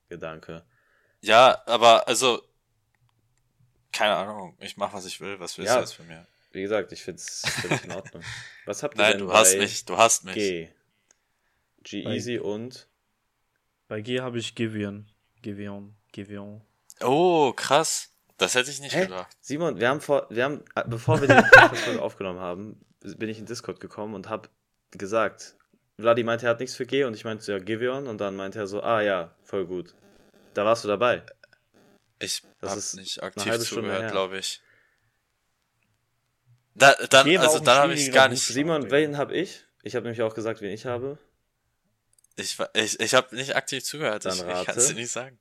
Gedanke. 0.08 0.64
Ja, 1.22 1.60
aber 1.66 2.06
also, 2.06 2.40
keine 3.96 4.14
Ahnung, 4.14 4.56
ich 4.60 4.76
mach, 4.76 4.92
was 4.92 5.06
ich 5.06 5.20
will, 5.20 5.38
was 5.40 5.56
willst 5.58 5.70
Ja. 5.70 5.76
du 5.76 5.80
jetzt 5.82 5.92
von 5.94 6.06
mir? 6.06 6.26
Wie 6.52 6.62
gesagt, 6.62 6.92
ich 6.92 7.02
finde 7.02 7.18
es 7.20 7.42
völlig 7.60 7.84
in 7.84 7.92
Ordnung. 7.92 8.22
Was 8.64 8.82
habt 8.82 8.96
ihr 8.96 9.02
Nein, 9.02 9.10
denn 9.12 9.20
du 9.20 9.26
bei 9.28 9.34
hast 9.34 9.58
mich, 9.58 9.84
du 9.84 9.96
hast 9.98 10.24
mich. 10.24 10.34
G? 10.34 10.68
G-Easy 11.82 12.38
und 12.38 12.88
Bei 13.88 14.00
G 14.00 14.20
habe 14.20 14.38
ich 14.38 14.54
Givian. 14.54 15.06
Givian. 15.42 15.94
Givian. 16.12 16.62
Oh, 17.02 17.52
krass. 17.52 18.10
Das 18.38 18.54
hätte 18.54 18.70
ich 18.70 18.80
nicht 18.80 18.94
Hä? 18.94 19.02
gedacht. 19.02 19.36
Simon, 19.40 19.78
wir 19.80 19.88
haben 19.88 20.00
vor, 20.00 20.26
wir 20.30 20.44
haben, 20.44 20.64
äh, 20.74 20.84
bevor 20.86 21.20
wir 21.20 21.28
den 21.28 21.44
Podcast 21.50 21.98
aufgenommen 21.98 22.40
haben, 22.40 22.80
bin 23.00 23.28
ich 23.28 23.38
in 23.38 23.46
Discord 23.46 23.78
gekommen 23.80 24.14
und 24.14 24.28
habe 24.28 24.48
gesagt, 24.92 25.56
Vladi 25.98 26.24
meinte, 26.24 26.46
er 26.46 26.50
hat 26.50 26.60
nichts 26.60 26.74
für 26.76 26.86
G 26.86 27.04
und 27.04 27.14
ich 27.14 27.24
meinte 27.24 27.44
so, 27.44 27.52
ja, 27.52 27.58
Giveon 27.58 28.06
und 28.06 28.18
dann 28.18 28.34
meinte 28.36 28.58
er 28.58 28.66
so, 28.66 28.82
ah 28.82 29.00
ja, 29.02 29.30
voll 29.44 29.66
gut. 29.66 29.94
Da 30.54 30.64
warst 30.64 30.84
du 30.84 30.88
dabei. 30.88 31.22
Ich 32.18 32.42
habe 32.62 32.82
nicht 32.94 33.22
aktiv 33.22 33.58
zugehört, 33.60 34.10
glaube 34.10 34.38
ich. 34.38 34.60
Da, 36.74 36.94
dann, 37.10 37.26
war 37.26 37.42
also 37.42 37.58
dann 37.58 37.78
habe 37.78 37.94
ich 37.94 38.12
gar 38.12 38.28
nicht. 38.28 38.42
Simon, 38.42 38.90
wen 38.90 39.16
habe 39.16 39.34
ich? 39.34 39.64
Ich 39.82 39.94
habe 39.94 40.04
nämlich 40.04 40.22
auch 40.22 40.34
gesagt, 40.34 40.60
wen 40.60 40.70
ich 40.70 40.84
habe. 40.84 41.18
Ich, 42.36 42.58
ich, 42.74 43.00
ich 43.00 43.14
habe 43.14 43.34
nicht 43.34 43.56
aktiv 43.56 43.82
zugehört. 43.84 44.24
Dann 44.24 44.34
ich 44.34 44.40
ich 44.40 44.46
rate. 44.46 44.66
kann 44.66 44.78
es 44.78 44.88
dir 44.88 44.94
nicht 44.94 45.10
sagen. 45.10 45.38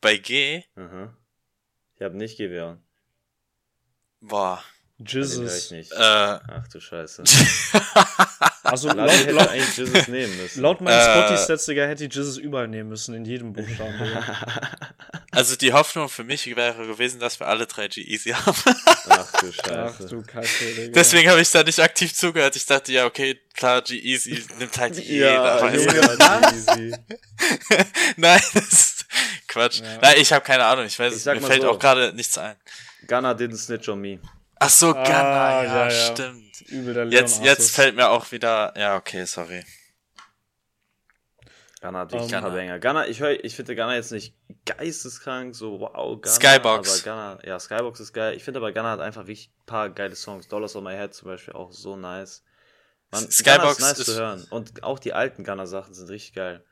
Bei 0.00 0.18
G, 0.18 0.62
Aha. 0.76 1.16
Ich 1.94 2.02
habe 2.02 2.16
nicht 2.16 2.36
Giveon. 2.36 2.82
boah. 4.20 4.62
Jesus. 4.98 5.70
Äh, 5.72 5.82
Ach 5.98 6.68
du 6.72 6.80
Scheiße. 6.80 7.22
Also 8.66 8.88
laut, 8.88 9.08
hätte 9.10 9.30
laut, 9.30 9.48
eigentlich 9.48 9.76
Jesus 9.76 10.08
nehmen 10.08 10.36
müssen. 10.38 10.60
laut 10.60 10.80
meinen 10.80 10.98
Äh. 10.98 11.56
Digga, 11.68 11.86
hätte 11.86 12.04
ich 12.04 12.12
Jesus 12.12 12.36
überall 12.36 12.66
nehmen 12.66 12.88
müssen, 12.88 13.14
in 13.14 13.24
jedem 13.24 13.52
Buchstaben. 13.52 13.94
Also 15.30 15.54
die 15.54 15.72
Hoffnung 15.74 16.08
für 16.08 16.24
mich 16.24 16.46
wäre 16.56 16.86
gewesen, 16.86 17.20
dass 17.20 17.38
wir 17.38 17.46
alle 17.46 17.66
drei 17.66 17.88
G-Easy 17.88 18.30
haben. 18.30 18.56
Ach 19.08 19.32
du 19.40 19.46
Ach 19.48 19.66
Scheiße. 19.66 20.06
du 20.08 20.22
Kacke, 20.22 20.48
Digga. 20.76 20.92
Deswegen 20.94 21.28
habe 21.30 21.40
ich 21.42 21.50
da 21.50 21.62
nicht 21.62 21.78
aktiv 21.78 22.14
zugehört. 22.14 22.56
Ich 22.56 22.64
dachte, 22.64 22.90
ja, 22.90 23.04
okay, 23.04 23.38
klar, 23.54 23.82
G-Easy 23.82 24.42
nimmt 24.58 24.76
halt 24.78 24.96
jeder. 24.98 25.32
ja, 25.34 25.62
weißt 25.62 25.90
du? 25.90 25.94
Junge. 25.94 27.04
Nein, 28.16 28.40
das 28.54 28.72
ist 28.72 29.06
Quatsch. 29.46 29.80
Ja. 29.80 29.98
Nein, 30.00 30.14
ich 30.18 30.32
habe 30.32 30.42
keine 30.44 30.64
Ahnung. 30.64 30.86
Ich 30.86 30.98
weiß, 30.98 31.14
Ich 31.14 31.24
mir 31.26 31.40
fällt 31.42 31.62
so. 31.62 31.70
auch 31.70 31.78
gerade 31.78 32.14
nichts 32.14 32.36
ein. 32.38 32.56
Gunna 33.06 33.32
didn't 33.32 33.58
snitch 33.58 33.88
on 33.90 34.00
me. 34.00 34.18
Ach 34.58 34.70
so, 34.70 34.94
Ah, 34.94 35.02
Gunner, 35.04 35.12
ja, 35.14 35.62
ja, 35.64 35.84
ja. 35.88 35.90
stimmt. 35.90 36.60
Übel 36.62 36.94
der 36.94 37.04
Leon 37.04 37.12
Jetzt, 37.22 37.42
jetzt 37.44 37.74
fällt 37.74 37.94
mir 37.96 38.08
auch 38.10 38.30
wieder, 38.32 38.72
ja, 38.76 38.96
okay, 38.96 39.24
sorry. 39.26 39.64
Gunna 41.80 42.00
hat 42.00 42.12
wirklich 42.12 42.34
ein 42.34 42.42
paar 42.42 42.50
Banger. 42.52 42.78
Gunna, 42.80 43.06
ich 43.06 43.20
höre, 43.20 43.44
ich 43.44 43.54
finde 43.54 43.76
Gunna 43.76 43.94
jetzt 43.94 44.10
nicht 44.12 44.34
geisteskrank, 44.64 45.54
so 45.54 45.80
wow, 45.80 46.20
Gunna. 46.20 46.34
Skybox. 46.34 47.06
Aber 47.06 47.12
Gunna, 47.36 47.38
ja, 47.46 47.60
Skybox 47.60 48.00
ist 48.00 48.12
geil. 48.12 48.34
Ich 48.34 48.44
finde 48.44 48.58
aber 48.60 48.72
Gunna 48.72 48.90
hat 48.92 49.00
einfach 49.00 49.22
wirklich 49.22 49.50
ein 49.60 49.66
paar 49.66 49.90
geile 49.90 50.16
Songs. 50.16 50.48
Dollars 50.48 50.74
on 50.74 50.84
My 50.84 50.94
Head 50.94 51.14
zum 51.14 51.28
Beispiel 51.28 51.54
auch 51.54 51.72
so 51.72 51.96
nice. 51.96 52.42
Man, 53.10 53.30
Skybox 53.30 53.72
ist 53.72 53.80
nice 53.80 53.98
ist- 54.00 54.06
zu 54.06 54.14
hören. 54.14 54.46
Und 54.50 54.82
auch 54.82 54.98
die 54.98 55.12
alten 55.12 55.44
Gunna-Sachen 55.44 55.94
sind 55.94 56.08
richtig 56.08 56.34
geil. 56.34 56.64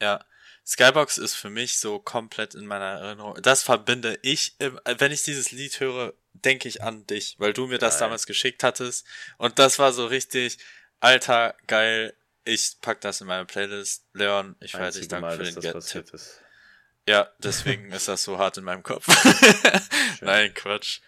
Ja. 0.00 0.24
Skybox 0.64 1.18
ist 1.18 1.34
für 1.34 1.50
mich 1.50 1.78
so 1.80 1.98
komplett 1.98 2.54
in 2.54 2.66
meiner 2.66 3.00
Erinnerung. 3.00 3.36
Das 3.42 3.62
verbinde 3.62 4.18
ich, 4.22 4.54
im- 4.60 4.78
wenn 4.84 5.12
ich 5.12 5.22
dieses 5.24 5.50
Lied 5.50 5.80
höre, 5.80 6.14
denke 6.44 6.68
ich 6.68 6.82
an 6.82 7.06
dich, 7.06 7.36
weil 7.38 7.52
du 7.52 7.66
mir 7.66 7.78
das 7.78 7.94
Geil. 7.94 8.06
damals 8.06 8.26
geschickt 8.26 8.62
hattest. 8.64 9.06
Und 9.36 9.58
das 9.58 9.78
war 9.78 9.92
so 9.92 10.06
richtig, 10.06 10.58
alter, 11.00 11.54
geil. 11.66 12.14
Ich 12.44 12.76
pack 12.80 13.00
das 13.00 13.20
in 13.20 13.26
meine 13.26 13.44
Playlist. 13.44 14.06
Leon, 14.14 14.56
ich 14.60 14.74
weiß 14.74 14.96
nicht, 14.96 15.12
danke 15.12 15.26
Mal, 15.26 15.36
für 15.36 15.44
den 15.44 15.54
das 15.54 15.62
Get-Tipp. 15.64 15.80
passiert 15.80 16.10
ist. 16.10 16.40
Ja, 17.06 17.30
deswegen 17.38 17.92
ist 17.92 18.08
das 18.08 18.22
so 18.24 18.38
hart 18.38 18.56
in 18.58 18.64
meinem 18.64 18.82
Kopf. 18.82 19.06
Nein, 20.20 20.52
Quatsch. 20.54 21.00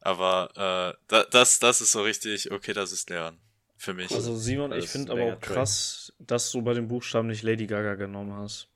Aber 0.00 0.50
äh, 0.96 1.00
da, 1.08 1.24
das, 1.24 1.58
das 1.60 1.80
ist 1.80 1.92
so 1.92 2.02
richtig, 2.02 2.50
okay, 2.50 2.72
das 2.72 2.92
ist 2.92 3.08
Leon. 3.10 3.38
Für 3.76 3.92
mich. 3.94 4.10
Also 4.12 4.36
Simon, 4.36 4.70
Das 4.70 4.84
ich 4.84 4.90
finde 4.90 5.12
aber 5.12 5.34
auch 5.34 5.40
krass, 5.40 6.12
dass 6.18 6.50
du 6.52 6.62
bei 6.62 6.72
den 6.74 6.88
Buchstaben 6.88 7.28
nicht 7.28 7.42
Lady 7.42 7.66
Gaga 7.66 7.96
genommen 7.96 8.32
hast. 8.34 8.68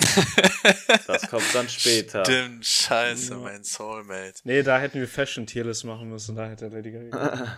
Das 1.06 1.28
kommt 1.28 1.54
dann 1.54 1.68
später. 1.68 2.24
Stimmt, 2.24 2.64
scheiße, 2.64 3.32
Ja. 3.32 3.38
mein 3.38 3.62
Soulmate. 3.64 4.34
Nee, 4.44 4.62
da 4.62 4.78
hätten 4.78 5.00
wir 5.00 5.08
Fashion 5.08 5.46
Tierlist 5.46 5.84
machen 5.84 6.08
müssen, 6.10 6.36
da 6.36 6.48
hätte 6.48 6.68
Lady 6.68 6.90
Gaga. 6.92 7.56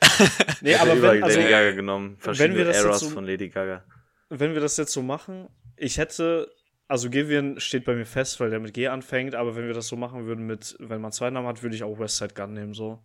nee, 0.60 0.74
aber 0.74 1.00
wenn, 1.00 1.22
also, 1.22 1.38
Lady 1.38 1.50
Gaga 1.50 1.70
genommen. 1.72 2.16
Verschiedene 2.18 2.56
wir 2.56 2.64
das 2.66 2.76
jetzt 2.76 2.84
Eras 2.86 3.00
so- 3.00 3.10
von 3.10 3.24
Lady 3.24 3.48
Gaga. 3.48 3.84
wenn 4.30 4.54
wir 4.54 4.60
das 4.60 4.76
jetzt 4.76 4.92
so 4.92 5.02
machen, 5.02 5.48
ich 5.76 5.98
hätte, 5.98 6.50
also 6.88 7.10
Givian 7.10 7.58
steht 7.60 7.84
bei 7.84 7.94
mir 7.94 8.06
fest, 8.06 8.40
weil 8.40 8.50
der 8.50 8.60
mit 8.60 8.74
G 8.74 8.88
anfängt, 8.88 9.34
aber 9.34 9.56
wenn 9.56 9.66
wir 9.66 9.74
das 9.74 9.88
so 9.88 9.96
machen 9.96 10.26
würden 10.26 10.46
mit, 10.46 10.76
wenn 10.78 11.00
man 11.00 11.12
zwei 11.12 11.30
Namen 11.30 11.46
hat, 11.48 11.62
würde 11.62 11.74
ich 11.76 11.82
auch 11.84 11.98
Westside 11.98 12.34
Gun 12.34 12.52
nehmen, 12.52 12.74
so. 12.74 13.02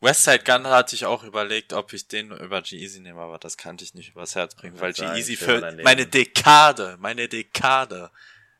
Westside 0.00 0.44
Gun 0.44 0.66
hatte 0.66 0.94
ich 0.94 1.06
auch 1.06 1.24
überlegt, 1.24 1.72
ob 1.72 1.92
ich 1.92 2.08
den 2.08 2.30
über 2.30 2.60
G-Easy 2.60 3.00
nehme, 3.00 3.20
aber 3.20 3.38
das 3.38 3.56
kannte 3.56 3.84
ich 3.84 3.94
nicht 3.94 4.10
übers 4.10 4.34
Herz 4.34 4.54
bringen, 4.54 4.78
weil 4.80 4.92
G-Easy 4.92 5.36
für 5.36 5.74
meine 5.82 6.06
Dekade, 6.06 6.96
meine 6.98 7.28
Dekade, 7.28 8.10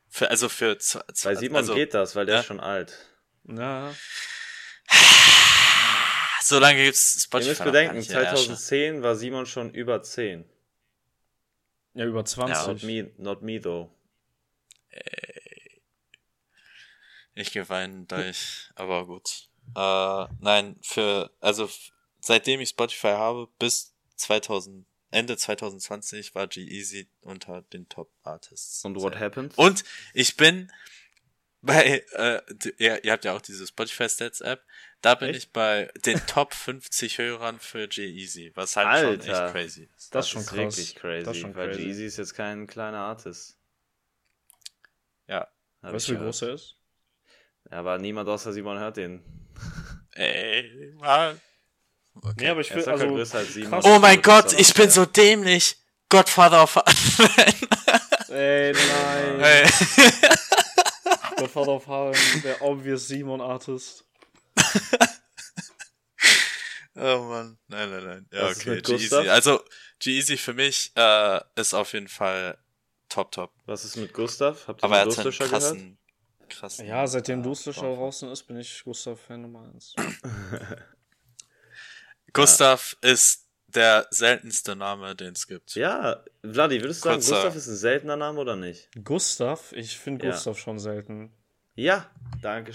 für, 0.07 0.29
also 0.29 0.49
für, 0.49 0.77
Bei 1.23 1.35
Simon 1.35 1.57
also, 1.57 1.75
geht 1.75 1.93
das, 1.93 2.15
weil 2.15 2.25
der 2.25 2.35
ja. 2.35 2.41
ist 2.41 2.47
schon 2.47 2.59
alt. 2.59 2.97
Ja, 3.43 3.93
so 6.41 6.59
lange 6.59 6.83
gibt's 6.83 7.23
Spotify 7.23 7.45
Ihr 7.45 7.49
müsst 7.49 7.63
bedenken, 7.63 7.97
nicht, 7.97 8.09
ihr 8.11 8.19
Ärsche. 8.19 8.45
2010 8.45 9.03
war 9.03 9.15
Simon 9.15 9.45
schon 9.45 9.73
über 9.73 10.01
10. 10.01 10.45
ja 11.95 12.05
über 12.05 12.23
20. 12.23 12.67
Not 12.67 12.83
me, 12.83 13.11
not 13.17 13.41
me 13.41 13.59
though. 13.59 13.89
Ich 17.33 17.51
geweine 17.51 18.05
durch, 18.05 18.69
aber 18.75 19.05
gut. 19.05 19.49
Äh, 19.75 20.27
nein, 20.39 20.75
für, 20.81 21.31
also 21.39 21.69
seitdem 22.19 22.59
ich 22.61 22.69
Spotify 22.69 23.09
habe, 23.13 23.47
bis 23.59 23.93
2000, 24.15 24.85
Ende 25.11 25.37
2020 25.37 26.35
war 26.35 26.47
G-Easy 26.47 27.07
unter 27.21 27.61
den 27.73 27.87
Top 27.87 28.11
Artists. 28.23 28.83
Und 28.83 28.95
what 28.99 29.17
happened? 29.19 29.57
Und 29.57 29.83
ich 30.13 30.35
bin 30.35 30.71
bei, 31.61 32.03
äh, 32.13 32.41
ihr, 32.77 33.03
ihr 33.03 33.11
habt 33.11 33.25
ja 33.25 33.33
auch 33.35 33.41
diese 33.41 33.65
Spotify 33.65 34.07
Stats 34.07 34.41
App, 34.41 34.63
da 35.01 35.15
bin 35.15 35.29
Echt? 35.29 35.37
ich 35.39 35.51
bei 35.51 35.91
den 36.05 36.19
Top 36.27 36.53
50 36.53 37.17
Hörern 37.17 37.59
für 37.59 37.87
G-Easy, 37.87 38.51
was 38.55 38.75
halt 38.75 38.87
Alter. 38.87 39.23
schon 39.23 39.31
echt 39.33 39.51
crazy 39.51 39.89
ist. 39.95 40.13
Das 40.13 40.25
ist 40.25 40.31
schon 40.31 40.41
ist 40.41 40.47
krass. 40.49 40.57
wirklich 40.57 40.95
crazy, 40.95 41.23
Das 41.23 41.35
ist 41.35 41.41
schon 41.41 41.55
weil 41.55 41.69
crazy. 41.69 41.81
Jeezy 41.83 42.05
ist 42.05 42.17
jetzt 42.17 42.33
kein 42.35 42.67
kleiner 42.67 42.99
Artist. 42.99 43.57
Ja. 45.27 45.47
Weißt 45.81 46.07
du, 46.09 46.13
wie 46.13 46.17
groß 46.17 46.43
er 46.43 46.53
ist? 46.53 46.75
Aber 47.71 47.97
niemand 47.97 48.29
außer 48.29 48.53
Simon 48.53 48.77
hört 48.79 48.97
den. 48.97 49.23
Ey, 50.13 50.93
Mann. 50.99 51.39
Nee, 52.37 52.47
aber 52.47 52.61
ich 52.61 52.71
Er 52.71 52.77
will, 52.77 52.89
also, 52.89 53.07
größer 53.07 53.37
als 53.39 53.53
Simon. 53.53 53.71
krass. 53.71 53.85
Oh 53.85 53.99
mein 53.99 54.21
Gott, 54.21 54.53
ich 54.53 54.73
bin 54.73 54.89
so 54.89 55.05
dämlich. 55.05 55.77
Godfather 56.07 56.63
of 56.63 56.77
ey, 58.29 58.73
nein. 58.73 59.39
Ey. 59.41 59.63
Godfather 61.37 61.71
of 61.73 61.87
Harlem, 61.87 62.41
der 62.43 62.61
obvious 62.61 63.07
Simon 63.07 63.41
Artist. 63.41 64.05
Oh 66.95 67.19
Mann. 67.23 67.57
Nein, 67.67 67.89
nein, 67.89 68.03
nein. 68.05 68.25
Ja, 68.31 68.43
Was 68.43 68.57
okay. 68.59 68.81
G-Easy. 68.81 69.15
Also, 69.27 69.61
G-Easy 69.99 70.37
für 70.37 70.53
mich 70.53 70.91
äh, 70.95 71.41
ist 71.55 71.73
auf 71.73 71.91
jeden 71.93 72.07
Fall 72.07 72.57
top, 73.09 73.31
top. 73.31 73.51
Was 73.65 73.83
ist 73.83 73.97
mit 73.97 74.13
Gustav? 74.13 74.67
Habt 74.67 74.81
ihr 74.81 74.85
Aber 74.85 74.99
er 74.99 75.05
den 75.05 75.11
hat 75.11 75.17
einen 75.17 75.23
Durstlöscher 75.25 75.59
gehört? 75.59 75.77
Krassen. 76.49 76.87
Ja, 76.87 77.05
seitdem 77.07 77.43
Dorf. 77.43 77.63
draußen 77.63 78.29
ist, 78.31 78.43
bin 78.43 78.57
ich 78.57 78.83
Gustav-Fan 78.83 79.41
Nummer 79.41 79.69
1. 79.73 79.95
Gustav 82.33 82.95
ist 83.01 83.45
der 83.67 84.07
seltenste 84.09 84.75
Name, 84.75 85.15
den 85.15 85.33
es 85.33 85.47
gibt. 85.47 85.75
Ja, 85.75 86.23
Vladi, 86.43 86.81
würdest 86.81 87.03
du 87.03 87.09
sagen, 87.09 87.21
Kurzer- 87.21 87.35
Gustav 87.35 87.55
ist 87.55 87.67
ein 87.67 87.75
seltener 87.75 88.15
Name 88.15 88.39
oder 88.39 88.55
nicht? 88.55 88.89
Gustav? 89.03 89.71
Ich 89.73 89.97
finde 89.97 90.25
Ja. 90.25 90.31
Gustav 90.31 90.57
schon 90.57 90.79
selten. 90.79 91.31
Ja. 91.75 92.09
Danke. 92.41 92.71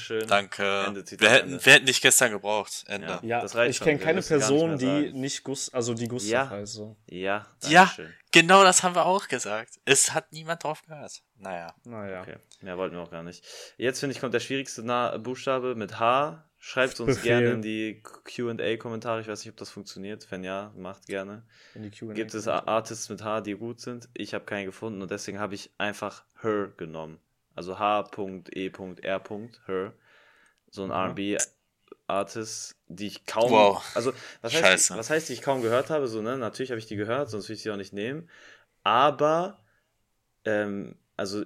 Ende 0.87 1.05
Zitat, 1.05 1.21
Wir 1.21 1.31
hätten, 1.31 1.65
wir 1.65 1.73
hätten 1.73 1.87
dich 1.87 2.01
gestern 2.01 2.33
gebraucht. 2.33 2.85
Ende. 2.89 3.07
Ja. 3.07 3.21
Ja, 3.23 3.41
Das 3.43 3.55
reicht 3.55 3.79
ich 3.79 3.85
kenne 3.85 3.99
keine 3.99 4.17
nicht 4.19 4.29
Person, 4.29 4.79
die 4.79 4.85
sagen. 4.87 5.21
nicht 5.21 5.45
Gus, 5.45 5.73
also 5.73 5.95
die 5.95 6.09
Gustav 6.09 6.31
Ja. 6.31 6.51
heißt 6.51 6.73
so. 6.73 6.97
Ja, 7.07 7.47
Ja. 7.69 7.85
Dankeschön. 7.85 8.15
Genau 8.33 8.63
das 8.65 8.83
haben 8.83 8.95
wir 8.95 9.07
auch 9.07 9.29
gesagt. 9.29 9.79
Es 9.85 10.13
hat 10.13 10.33
niemand 10.33 10.65
drauf 10.65 10.83
gehört. 10.83 11.23
Naja. 11.37 11.75
Naja. 11.85 12.23
Okay, 12.23 12.37
mehr 12.63 12.77
wollten 12.79 12.97
wir 12.97 13.03
auch 13.03 13.11
gar 13.11 13.23
nicht. 13.23 13.45
Jetzt 13.77 14.01
finde 14.01 14.15
ich, 14.15 14.21
kommt 14.21 14.35
der 14.35 14.41
schwierigste 14.41 14.83
Na 14.83 15.17
Buchstabe 15.19 15.75
mit 15.75 15.99
H. 15.99 16.45
Schreibt 16.59 17.01
uns 17.01 17.17
Befehl. 17.17 17.39
gerne 17.41 17.51
in 17.53 17.63
die 17.63 18.03
QA-Kommentare. 18.25 19.21
Ich 19.23 19.29
weiß 19.29 19.41
nicht, 19.45 19.51
ob 19.53 19.57
das 19.57 19.71
funktioniert. 19.71 20.31
Wenn 20.31 20.45
ja, 20.45 20.73
macht 20.77 21.07
gerne. 21.07 21.45
In 21.75 21.83
die 21.85 21.91
Q&A. 21.91 22.13
Gibt 22.13 22.35
es 22.35 22.47
Artists 22.47 23.09
mit 23.09 23.23
H, 23.25 23.41
die 23.41 23.55
gut 23.55 23.81
sind? 23.81 24.09
Ich 24.15 24.35
habe 24.35 24.45
keinen 24.45 24.67
gefunden 24.67 25.01
und 25.01 25.11
deswegen 25.11 25.39
habe 25.39 25.55
ich 25.55 25.71
einfach 25.79 26.25
Her 26.43 26.69
genommen. 26.77 27.19
Also 27.55 27.79
H.E.R. 27.79 29.21
Her. 29.67 29.93
So 30.71 30.85
ein 30.85 30.89
Mhm. 30.89 31.39
RB-Artist, 32.07 32.77
die 32.87 33.09
ich 33.09 33.27
kaum. 33.27 33.51
Wow. 33.51 33.85
Also, 33.95 34.13
was 34.41 34.53
heißt, 34.53 34.65
Scheiße. 34.65 34.97
was 34.97 35.11
heißt, 35.11 35.29
die 35.29 35.33
ich 35.35 35.43
kaum 35.43 35.63
gehört 35.63 35.91
habe? 35.91 36.07
So, 36.09 36.23
ne? 36.23 36.39
Natürlich 36.39 36.71
habe 36.71 36.79
ich 36.79 36.87
die 36.87 36.97
gehört, 36.97 37.31
sonst 37.31 37.47
würde 37.49 37.55
ich 37.55 37.63
sie 37.63 37.71
auch 37.71 37.77
nicht 37.77 37.93
nehmen. 37.93 38.29
Aber, 38.83 39.63
ähm, 40.45 40.97
also, 41.17 41.45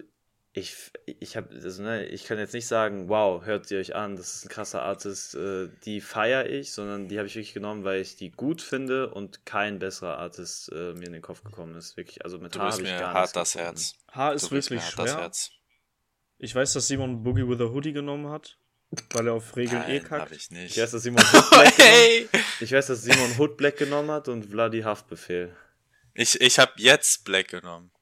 ich, 0.52 0.92
ich 1.06 1.36
habe, 1.36 1.48
also, 1.52 1.82
ne, 1.82 2.06
ich 2.06 2.24
kann 2.26 2.38
jetzt 2.38 2.54
nicht 2.54 2.68
sagen, 2.68 3.08
wow, 3.08 3.44
hört 3.44 3.66
sie 3.66 3.76
euch 3.76 3.96
an, 3.96 4.14
das 4.16 4.36
ist 4.36 4.44
ein 4.44 4.48
krasser 4.50 4.82
Artist, 4.82 5.34
äh, 5.34 5.68
die 5.84 6.00
feiere 6.00 6.46
ich, 6.48 6.72
sondern 6.72 7.08
die 7.08 7.18
habe 7.18 7.26
ich 7.26 7.34
wirklich 7.34 7.54
genommen, 7.54 7.82
weil 7.84 8.00
ich 8.00 8.14
die 8.16 8.30
gut 8.30 8.62
finde 8.62 9.10
und 9.12 9.44
kein 9.46 9.80
besserer 9.80 10.18
Artist 10.18 10.70
äh, 10.72 10.94
mir 10.94 11.06
in 11.06 11.12
den 11.12 11.22
Kopf 11.22 11.42
gekommen 11.42 11.74
ist. 11.76 11.96
Wirklich, 11.96 12.24
also 12.24 12.38
mit 12.38 12.54
Du 12.54 12.60
H 12.60 12.66
bist 12.66 12.78
habe 12.78 12.82
ich 12.84 12.92
mir 12.92 12.96
gar 12.96 13.14
hart 13.14 13.34
das 13.34 13.54
gefunden. 13.54 13.66
Herz. 13.66 13.94
H 14.12 14.34
Du 14.36 14.36
ist 14.36 14.50
wirklich 14.52 14.80
hart 14.84 14.98
das 14.98 15.14
schwer. 15.14 15.16
Herz. 15.16 15.50
Ich 16.44 16.54
weiß, 16.54 16.74
dass 16.74 16.86
Simon 16.88 17.22
Boogie 17.22 17.48
with 17.48 17.58
a 17.62 17.64
Hoodie 17.72 17.94
genommen 17.94 18.28
hat, 18.30 18.58
weil 19.14 19.28
er 19.28 19.32
auf 19.32 19.56
Regeln 19.56 19.82
eh 19.88 19.98
Nein, 20.00 20.04
kackt. 20.04 20.20
hab 20.26 20.32
ich 20.32 20.50
nicht. 20.50 20.76
Ich 20.76 20.82
weiß, 20.82 20.90
dass 20.90 21.02
Simon 21.02 21.24
Hood 21.24 21.50
Black 21.50 21.76
genommen, 21.78 21.94
hey! 21.94 22.28
ich 22.60 22.70
weiß, 22.72 22.86
dass 22.88 23.02
Simon 23.02 23.38
Hood 23.38 23.56
Black 23.56 23.78
genommen 23.78 24.10
hat 24.10 24.28
und 24.28 24.44
Vladi 24.44 24.82
Haftbefehl. 24.82 25.56
Ich, 26.12 26.38
ich 26.42 26.58
habe 26.58 26.72
jetzt 26.76 27.24
Black 27.24 27.48
genommen. 27.48 27.92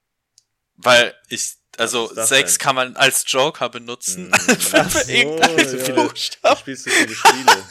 Weil 0.74 1.14
ich, 1.28 1.52
also 1.78 2.12
denn? 2.12 2.46
kann 2.58 2.74
man 2.74 2.96
als 2.96 3.24
Joker 3.28 3.68
benutzen. 3.68 4.28
Mm. 4.30 4.34
für 4.34 4.80
Ach 4.80 4.90
so, 4.90 5.12
irgendeinen 5.12 5.78
ja. 5.78 5.84
Du 5.86 5.94
Buchstaben. 5.94 6.58
spielst 6.58 6.84
so 6.84 6.90
viele 6.90 7.14
Spiele. 7.14 7.64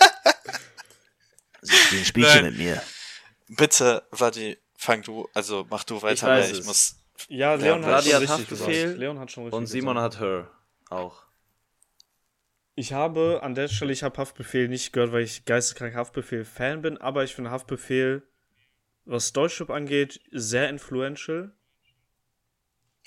Sie 1.64 1.76
spielen 1.76 2.06
Spielchen 2.06 2.34
Nein. 2.44 2.46
mit 2.46 2.58
mir. 2.58 2.82
Bitte, 3.50 4.04
Wadi, 4.12 4.58
fang 4.78 5.04
du, 5.04 5.28
also 5.34 5.68
mach 5.70 5.84
du 5.84 6.02
weiter, 6.02 6.40
ich 6.40 6.60
es. 6.60 6.66
muss. 6.66 6.96
Ja, 7.28 7.56
Ja, 7.56 7.56
Leon 7.56 7.86
hat 7.86 8.04
Vladi 8.04 8.06
schon 8.12 8.14
hat 8.14 8.22
richtig 8.22 8.40
Haftbefehl 8.40 8.84
gesagt. 8.84 9.00
Leon 9.00 9.20
hat 9.20 9.32
schon 9.32 9.44
richtig 9.44 9.58
Und 9.58 9.68
Simon 9.68 9.96
gesagt. 9.96 10.16
hat 10.16 10.22
Her. 10.22 10.52
Auch. 10.92 11.24
Ich 12.76 12.94
habe 12.94 13.40
an 13.44 13.56
der 13.56 13.68
Stelle, 13.68 13.94
ich 13.94 14.04
habe 14.04 14.18
Haftbefehl 14.18 14.68
nicht 14.68 14.92
gehört, 14.92 15.12
weil 15.12 15.24
ich 15.24 15.46
geisteskrank 15.46 15.96
Haftbefehl-Fan 15.96 16.82
bin, 16.82 16.98
aber 16.98 17.24
ich 17.24 17.34
finde 17.34 17.50
Haftbefehl, 17.50 18.24
was 19.06 19.34
Deutschrap 19.34 19.70
angeht, 19.70 20.20
sehr 20.32 20.70
influential. 20.70 21.54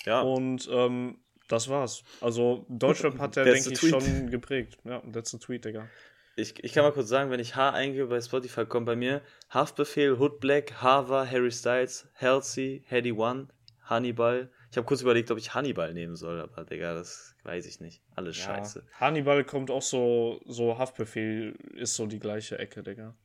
Ja. 0.03 0.21
Und 0.21 0.67
ähm, 0.71 1.19
das 1.47 1.69
war's. 1.69 2.03
Also 2.21 2.65
Deutschrap 2.69 3.19
hat 3.19 3.37
er, 3.37 3.45
denke 3.45 3.71
ich, 3.71 3.79
tweet. 3.79 3.89
schon 3.91 4.29
geprägt. 4.29 4.77
Ja, 4.83 5.03
a 5.03 5.21
tweet, 5.21 5.65
Digga. 5.65 5.87
Ich, 6.35 6.63
ich 6.63 6.73
kann 6.73 6.83
mal 6.83 6.91
kurz 6.91 7.07
sagen, 7.07 7.29
wenn 7.29 7.39
ich 7.39 7.55
H 7.55 7.69
eingebe 7.69 8.07
bei 8.07 8.19
Spotify, 8.19 8.65
kommt 8.65 8.87
bei 8.87 8.95
mir 8.95 9.21
Haftbefehl, 9.49 10.19
Hood 10.19 10.39
Black, 10.39 10.81
Hava, 10.81 11.25
Harry 11.25 11.51
Styles, 11.51 12.07
Halsey, 12.15 12.83
Heady 12.87 13.11
One, 13.11 13.47
Hannibal. 13.83 14.49
Ich 14.75 14.77
habe 14.77 14.87
kurz 14.87 15.01
überlegt, 15.01 15.31
ob 15.31 15.37
ich 15.37 15.53
Hannibal 15.53 15.93
nehmen 15.93 16.17
soll, 16.17 16.41
aber 16.41 16.65
Digga, 16.65 16.93
das 16.95 17.33
weiß 17.43 17.65
ich 17.65 17.79
nicht. 17.79 18.03
Alles 18.13 18.35
Ja. 18.37 18.43
scheiße. 18.43 18.83
Hannibal 18.99 19.45
kommt 19.45 19.71
auch 19.71 19.81
so, 19.81 20.41
so 20.45 20.77
Haftbefehl 20.77 21.55
ist 21.75 21.95
so 21.95 22.07
die 22.07 22.19
gleiche 22.19 22.59
Ecke, 22.59 22.83
Digga. 22.83 23.15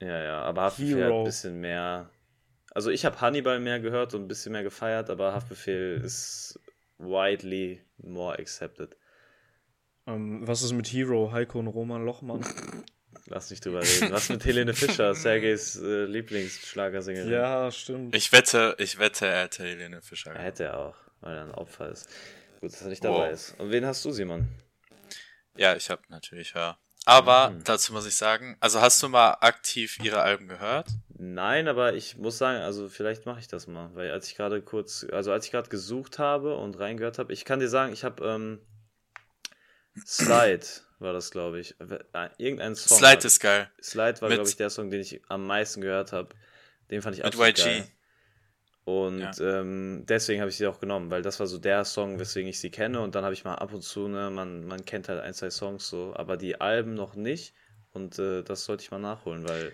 Ja, 0.00 0.22
ja, 0.24 0.40
aber 0.40 0.62
Haftbefehl 0.62 0.94
hat 1.04 1.10
Hero. 1.10 1.18
ein 1.18 1.24
bisschen 1.24 1.60
mehr. 1.60 2.08
Also 2.70 2.88
ich 2.90 3.04
habe 3.04 3.20
Hannibal 3.20 3.60
mehr 3.60 3.80
gehört 3.80 4.14
und 4.14 4.22
ein 4.22 4.28
bisschen 4.28 4.52
mehr 4.52 4.62
gefeiert, 4.62 5.10
aber 5.10 5.34
Haftbefehl 5.34 6.00
ist 6.02 6.58
widely 6.96 7.82
more 7.98 8.38
accepted. 8.38 8.96
Ähm, 10.06 10.48
was 10.48 10.62
ist 10.62 10.72
mit 10.72 10.86
Hero, 10.86 11.32
Heiko 11.32 11.58
und 11.58 11.66
Roman 11.66 12.02
Lochmann? 12.06 12.46
Lass 13.26 13.50
nicht 13.50 13.64
drüber 13.64 13.80
reden. 13.82 14.10
Was 14.12 14.28
mit 14.28 14.44
Helene 14.44 14.74
Fischer, 14.74 15.14
Sergejs 15.14 15.76
äh, 15.76 16.04
Lieblingsschlagersängerin? 16.04 17.30
ja, 17.30 17.70
stimmt. 17.70 18.14
Ich 18.14 18.32
wette, 18.32 18.74
ich 18.78 18.98
wette, 18.98 19.26
er 19.26 19.44
hätte 19.44 19.64
Helene 19.64 20.02
Fischer. 20.02 20.32
Er 20.32 20.42
hätte 20.42 20.64
er 20.64 20.78
auch, 20.78 20.96
weil 21.20 21.36
er 21.36 21.44
ein 21.44 21.50
Opfer 21.52 21.88
ist. 21.90 22.08
Gut, 22.60 22.72
dass 22.72 22.82
er 22.82 22.88
nicht 22.88 23.02
Wow. 23.02 23.18
dabei 23.20 23.30
ist. 23.30 23.54
Und 23.58 23.70
wen 23.70 23.86
hast 23.86 24.04
du, 24.04 24.10
Simon? 24.10 24.46
Ja, 25.56 25.74
ich 25.74 25.88
habe 25.88 26.02
natürlich, 26.08 26.52
ja. 26.54 26.78
Aber 27.06 27.50
Mhm. 27.50 27.64
dazu 27.64 27.92
muss 27.92 28.06
ich 28.06 28.14
sagen, 28.16 28.56
also 28.60 28.80
hast 28.80 29.02
du 29.02 29.08
mal 29.08 29.36
aktiv 29.40 29.98
ihre 30.02 30.22
Alben 30.22 30.48
gehört? 30.48 30.88
Nein, 31.16 31.68
aber 31.68 31.94
ich 31.94 32.16
muss 32.16 32.38
sagen, 32.38 32.60
also 32.62 32.88
vielleicht 32.88 33.24
mache 33.26 33.40
ich 33.40 33.48
das 33.48 33.66
mal, 33.66 33.90
weil 33.94 34.10
als 34.10 34.26
ich 34.28 34.36
gerade 34.36 34.60
kurz, 34.62 35.06
also 35.12 35.30
als 35.32 35.44
ich 35.46 35.50
gerade 35.50 35.68
gesucht 35.68 36.18
habe 36.18 36.56
und 36.56 36.78
reingehört 36.78 37.18
habe, 37.18 37.32
ich 37.32 37.44
kann 37.44 37.60
dir 37.60 37.68
sagen, 37.68 37.92
ich 37.92 38.04
habe 38.04 38.24
ähm, 38.26 38.60
Slide 40.06 40.64
war 41.04 41.12
das, 41.12 41.30
glaube 41.30 41.60
ich, 41.60 41.76
äh, 41.80 42.30
irgendein 42.38 42.74
Song. 42.74 42.98
Slide 42.98 43.26
ist 43.26 43.38
geil. 43.38 43.70
Slide 43.80 44.20
war, 44.20 44.28
glaube 44.30 44.48
ich, 44.48 44.56
der 44.56 44.70
Song, 44.70 44.90
den 44.90 45.00
ich 45.00 45.22
am 45.28 45.46
meisten 45.46 45.80
gehört 45.80 46.12
habe. 46.12 46.34
Den 46.90 47.00
fand 47.02 47.16
ich 47.16 47.22
Mit 47.22 47.34
absolut 47.34 47.56
YG. 47.58 47.62
geil. 47.64 47.88
Und 48.84 49.20
Ja. 49.20 49.60
ähm, 49.60 50.04
deswegen 50.06 50.40
habe 50.40 50.50
ich 50.50 50.56
sie 50.58 50.66
auch 50.66 50.78
genommen, 50.80 51.10
weil 51.10 51.22
das 51.22 51.40
war 51.40 51.46
so 51.46 51.56
der 51.58 51.84
Song, 51.84 52.18
weswegen 52.18 52.48
ich 52.50 52.58
sie 52.58 52.70
kenne. 52.70 53.00
Und 53.00 53.14
dann 53.14 53.24
habe 53.24 53.32
ich 53.32 53.44
mal 53.44 53.54
ab 53.54 53.72
und 53.72 53.82
zu, 53.82 54.08
ne, 54.08 54.30
man, 54.30 54.66
man 54.66 54.84
kennt 54.84 55.08
halt 55.08 55.20
ein, 55.20 55.32
zwei 55.32 55.50
Songs 55.50 55.88
so, 55.88 56.12
aber 56.16 56.36
die 56.36 56.60
Alben 56.60 56.94
noch 56.94 57.14
nicht. 57.14 57.54
Und 57.92 58.18
äh, 58.18 58.42
das 58.42 58.64
sollte 58.64 58.82
ich 58.82 58.90
mal 58.90 58.98
nachholen, 58.98 59.48
weil 59.48 59.72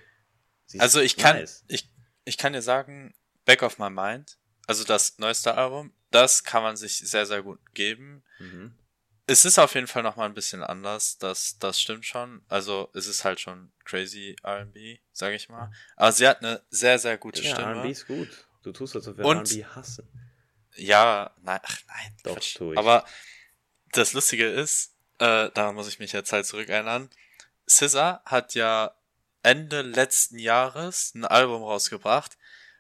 sie 0.67 0.79
Also 0.79 1.01
ich 1.01 1.17
kann, 1.17 1.37
nice. 1.37 1.65
ich, 1.69 1.91
ich 2.25 2.37
kann 2.39 2.53
dir 2.53 2.63
sagen, 2.63 3.15
Back 3.45 3.63
of 3.63 3.79
My 3.79 3.91
Mind, 3.91 4.39
also 4.67 4.85
das 4.85 5.19
neueste 5.19 5.55
Album, 5.57 5.93
das 6.13 6.45
kann 6.45 6.63
man 6.63 6.77
sich 6.77 6.99
sehr, 6.99 7.27
sehr 7.27 7.43
gut 7.43 7.59
geben. 7.75 8.23
Mhm. 8.39 8.75
Es 9.31 9.45
ist 9.45 9.59
auf 9.59 9.75
jeden 9.75 9.87
Fall 9.87 10.03
nochmal 10.03 10.27
ein 10.29 10.35
bisschen 10.35 10.63
anders, 10.65 11.17
das, 11.19 11.57
das 11.59 11.81
stimmt 11.81 12.05
schon. 12.05 12.43
Also 12.49 12.91
es 12.95 13.07
ist 13.07 13.25
halt 13.25 13.39
schon 13.41 13.71
crazy 13.85 14.35
R&B, 14.43 14.99
sage 15.13 15.37
ich 15.37 15.49
mal. 15.49 15.71
Aber 15.97 16.11
sie 16.13 16.27
hat 16.27 16.39
eine 16.41 16.63
sehr, 16.71 16.99
sehr 16.99 17.17
gute 17.17 17.43
Ja, 17.43 17.55
Stimme. 17.55 17.75
R&B 17.75 17.91
ist 17.91 18.07
gut. 18.07 18.47
Du 18.63 18.73
tust, 18.73 18.97
als 18.97 19.07
ob 19.09 19.19
wir 19.19 19.25
Und- 19.25 19.51
R&B 19.51 19.65
hassen. 19.67 20.09
Ja, 20.75 21.35
nein, 21.43 21.61
ach 21.63 21.79
nein, 21.87 22.17
Doch, 22.23 22.35
Quatsch. 22.35 22.57
tu 22.57 22.73
ich. 22.73 22.79
Aber 22.79 23.05
das 23.93 24.13
Lustige 24.13 24.47
ist, 24.49 24.95
äh, 25.19 25.51
daran 25.51 25.75
muss 25.75 25.89
ich 25.89 25.99
mich 25.99 26.13
jetzt 26.13 26.33
halt 26.33 26.47
zurückerinnern. 26.47 27.11
SZA 27.69 28.23
hat 28.25 28.55
ja 28.55 28.95
Ende 29.43 29.83
letzten 29.83 30.39
Jahres 30.39 31.15
ein 31.15 31.25
Album 31.25 31.63
rausgebracht 31.63 32.37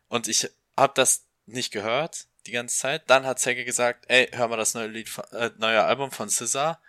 und 0.08 0.28
ich 0.28 0.50
habe 0.76 0.92
das 0.94 1.26
nicht 1.46 1.72
gehört 1.72 2.26
die 2.46 2.52
ganze 2.52 2.76
Zeit. 2.76 3.08
Dann 3.08 3.26
hat 3.26 3.38
Zecke 3.38 3.64
gesagt, 3.64 4.04
ey, 4.08 4.28
hör 4.32 4.48
mal 4.48 4.56
das 4.56 4.74
neue 4.74 4.88
Lied, 4.88 5.08
von- 5.08 5.24
äh, 5.32 5.50
neue 5.58 5.82
Album 5.82 6.10
von 6.10 6.28
SZA. 6.28 6.80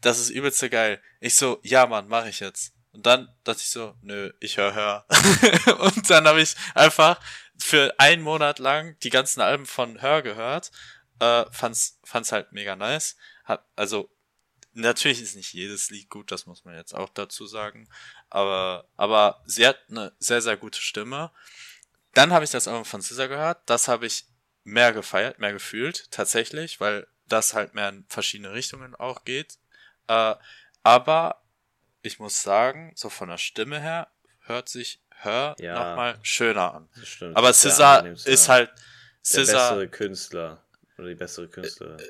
Das 0.00 0.18
ist 0.18 0.30
übelst 0.30 0.60
geil. 0.70 1.00
Ich 1.20 1.36
so, 1.36 1.60
ja 1.62 1.86
Mann, 1.86 2.08
mach 2.08 2.26
ich 2.26 2.40
jetzt. 2.40 2.74
Und 2.92 3.06
dann 3.06 3.34
dachte 3.44 3.60
ich 3.60 3.70
so, 3.70 3.94
nö, 4.02 4.32
ich 4.40 4.58
hör, 4.58 4.74
hör. 4.74 5.06
und 5.80 6.10
dann 6.10 6.26
habe 6.26 6.42
ich 6.42 6.54
einfach 6.74 7.18
für 7.56 7.94
einen 7.98 8.22
Monat 8.22 8.58
lang 8.58 8.98
die 9.02 9.10
ganzen 9.10 9.40
Alben 9.40 9.66
von 9.66 10.02
Hör 10.02 10.22
gehört. 10.22 10.70
Äh, 11.18 11.44
fand's, 11.50 11.98
fand's 12.04 12.32
halt 12.32 12.52
mega 12.52 12.76
nice. 12.76 13.16
Hab, 13.44 13.66
also, 13.76 14.10
natürlich 14.74 15.22
ist 15.22 15.36
nicht 15.36 15.52
jedes 15.54 15.90
Lied 15.90 16.10
gut, 16.10 16.30
das 16.30 16.46
muss 16.46 16.64
man 16.64 16.74
jetzt 16.74 16.94
auch 16.94 17.08
dazu 17.08 17.46
sagen. 17.46 17.88
Aber, 18.28 18.86
aber 18.96 19.42
sie 19.46 19.66
hat 19.66 19.78
eine 19.88 20.12
sehr, 20.18 20.42
sehr 20.42 20.56
gute 20.56 20.80
Stimme. 20.80 21.30
Dann 22.12 22.32
habe 22.32 22.44
ich 22.44 22.50
das 22.50 22.68
Album 22.68 22.84
von 22.84 23.00
SZA 23.00 23.26
gehört. 23.26 23.62
Das 23.66 23.88
habe 23.88 24.06
ich 24.06 24.26
mehr 24.64 24.92
gefeiert, 24.92 25.38
mehr 25.38 25.52
gefühlt, 25.52 26.10
tatsächlich, 26.10 26.80
weil 26.80 27.06
das 27.28 27.54
halt 27.54 27.74
mehr 27.74 27.88
in 27.88 28.04
verschiedene 28.08 28.52
Richtungen 28.52 28.94
auch 28.94 29.24
geht. 29.24 29.58
Äh, 30.08 30.34
aber 30.82 31.42
ich 32.02 32.18
muss 32.18 32.42
sagen, 32.42 32.92
so 32.96 33.08
von 33.08 33.28
der 33.28 33.38
Stimme 33.38 33.80
her 33.80 34.08
hört 34.40 34.68
sich 34.68 35.00
Hör 35.24 35.54
Ja. 35.60 35.74
nochmal 35.74 36.18
schöner 36.22 36.74
an. 36.74 36.88
Stimmt. 37.04 37.36
Aber 37.36 37.48
Das 37.48 37.64
ist 37.64 37.78
der 37.78 37.86
halt 38.48 38.70
der 38.70 39.44
SZA, 39.44 39.52
bessere 39.52 39.88
Künstler. 39.88 40.64
Oder 40.98 41.08
die 41.08 41.14
bessere 41.14 41.46
Künstlerin. 41.48 42.02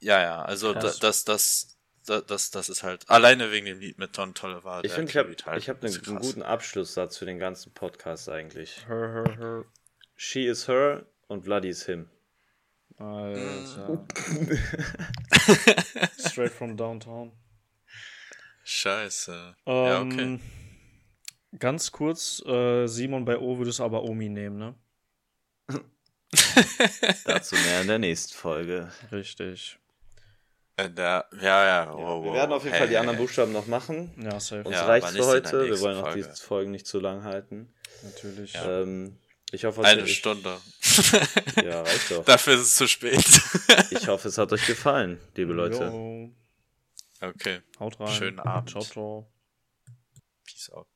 ja, 0.00 0.20
ja, 0.20 0.42
also 0.42 0.74
das, 0.74 0.98
das, 0.98 1.24
das, 1.24 1.76
das, 2.04 2.50
das 2.50 2.68
ist 2.68 2.82
halt 2.82 3.08
alleine 3.08 3.52
wegen 3.52 3.66
dem 3.66 3.78
Lied 3.78 3.98
mit 3.98 4.18
Don 4.18 4.34
Tolle 4.34 4.64
war. 4.64 4.82
ich 4.84 4.90
der 4.90 4.96
finde, 4.96 5.10
ich 5.12 5.16
habe 5.16 5.36
halt 5.46 5.62
ich 5.62 5.68
hab 5.68 5.82
einen, 5.84 5.92
so 5.92 6.00
einen 6.00 6.18
krass. 6.18 6.26
guten 6.26 6.42
Abschlusssatz 6.42 7.16
für 7.18 7.26
den 7.26 7.38
ganzen 7.38 7.72
Podcast 7.74 8.28
eigentlich. 8.28 8.84
Her, 8.88 9.12
her, 9.24 9.36
her. 9.38 9.64
She 10.16 10.44
is 10.46 10.66
her 10.66 11.06
und 11.28 11.44
Vladi 11.44 11.68
is 11.68 11.86
him. 11.86 12.08
Alter. 12.96 14.04
Straight 16.18 16.50
from 16.50 16.76
downtown. 16.76 17.32
Scheiße. 18.64 19.54
ja, 19.66 20.00
okay. 20.02 20.20
Ähm, 20.20 20.40
Ganz 21.58 21.90
kurz, 21.92 22.42
äh, 22.44 22.86
Simon 22.86 23.24
bei 23.24 23.38
O 23.38 23.56
würdest 23.56 23.80
aber 23.80 24.02
Omi 24.02 24.28
nehmen, 24.28 24.58
ne? 24.58 24.74
Dazu 27.24 27.54
mehr 27.56 27.80
in 27.80 27.88
der 27.88 27.98
nächsten 27.98 28.34
Folge. 28.34 28.92
Richtig. 29.10 29.78
Äh, 30.76 30.90
Der, 30.90 31.26
ja, 31.40 31.66
ja, 31.66 31.92
wow, 31.92 32.22
wir 32.22 32.34
werden 32.34 32.52
auf 32.52 32.64
jeden 32.64 32.72
hey, 32.72 32.80
Fall 32.80 32.88
die 32.88 32.94
hey, 32.94 33.00
anderen 33.00 33.16
hey. 33.16 33.24
Buchstaben 33.24 33.52
noch 33.52 33.66
machen. 33.66 34.12
Ja, 34.22 34.38
safe. 34.38 34.64
Uns 34.64 34.76
Ja, 34.76 34.84
reicht 34.84 35.08
für 35.08 35.24
heute. 35.24 35.66
Wir 35.66 35.80
wollen 35.80 35.96
auch 35.96 36.12
Folge. 36.12 36.28
die 36.28 36.40
Folgen 36.40 36.70
nicht 36.70 36.86
zu 36.86 37.00
lang 37.00 37.24
halten. 37.24 37.72
Natürlich. 38.02 38.54
Ähm, 38.62 39.18
ich 39.52 39.64
hoffe, 39.64 39.82
Eine 39.82 40.02
ich, 40.02 40.18
Stunde. 40.18 40.60
Ja, 41.56 41.82
reicht 41.82 42.10
doch. 42.10 42.24
Dafür 42.26 42.54
ist 42.54 42.60
es 42.60 42.74
zu 42.76 42.88
spät. 42.88 43.24
Ich 43.90 44.06
hoffe, 44.08 44.28
es 44.28 44.38
hat 44.38 44.52
euch 44.52 44.66
gefallen, 44.66 45.18
liebe 45.36 45.52
Leute. 45.52 45.84
Jo. 45.84 46.30
okay. 47.20 47.60
Haut 47.78 47.98
rein. 48.00 48.14
Schönen 48.14 48.38
Abend. 48.40 48.70
Ciao, 48.70 48.82
ciao. 48.82 49.32
Peace 50.44 50.70
out. 50.70 50.86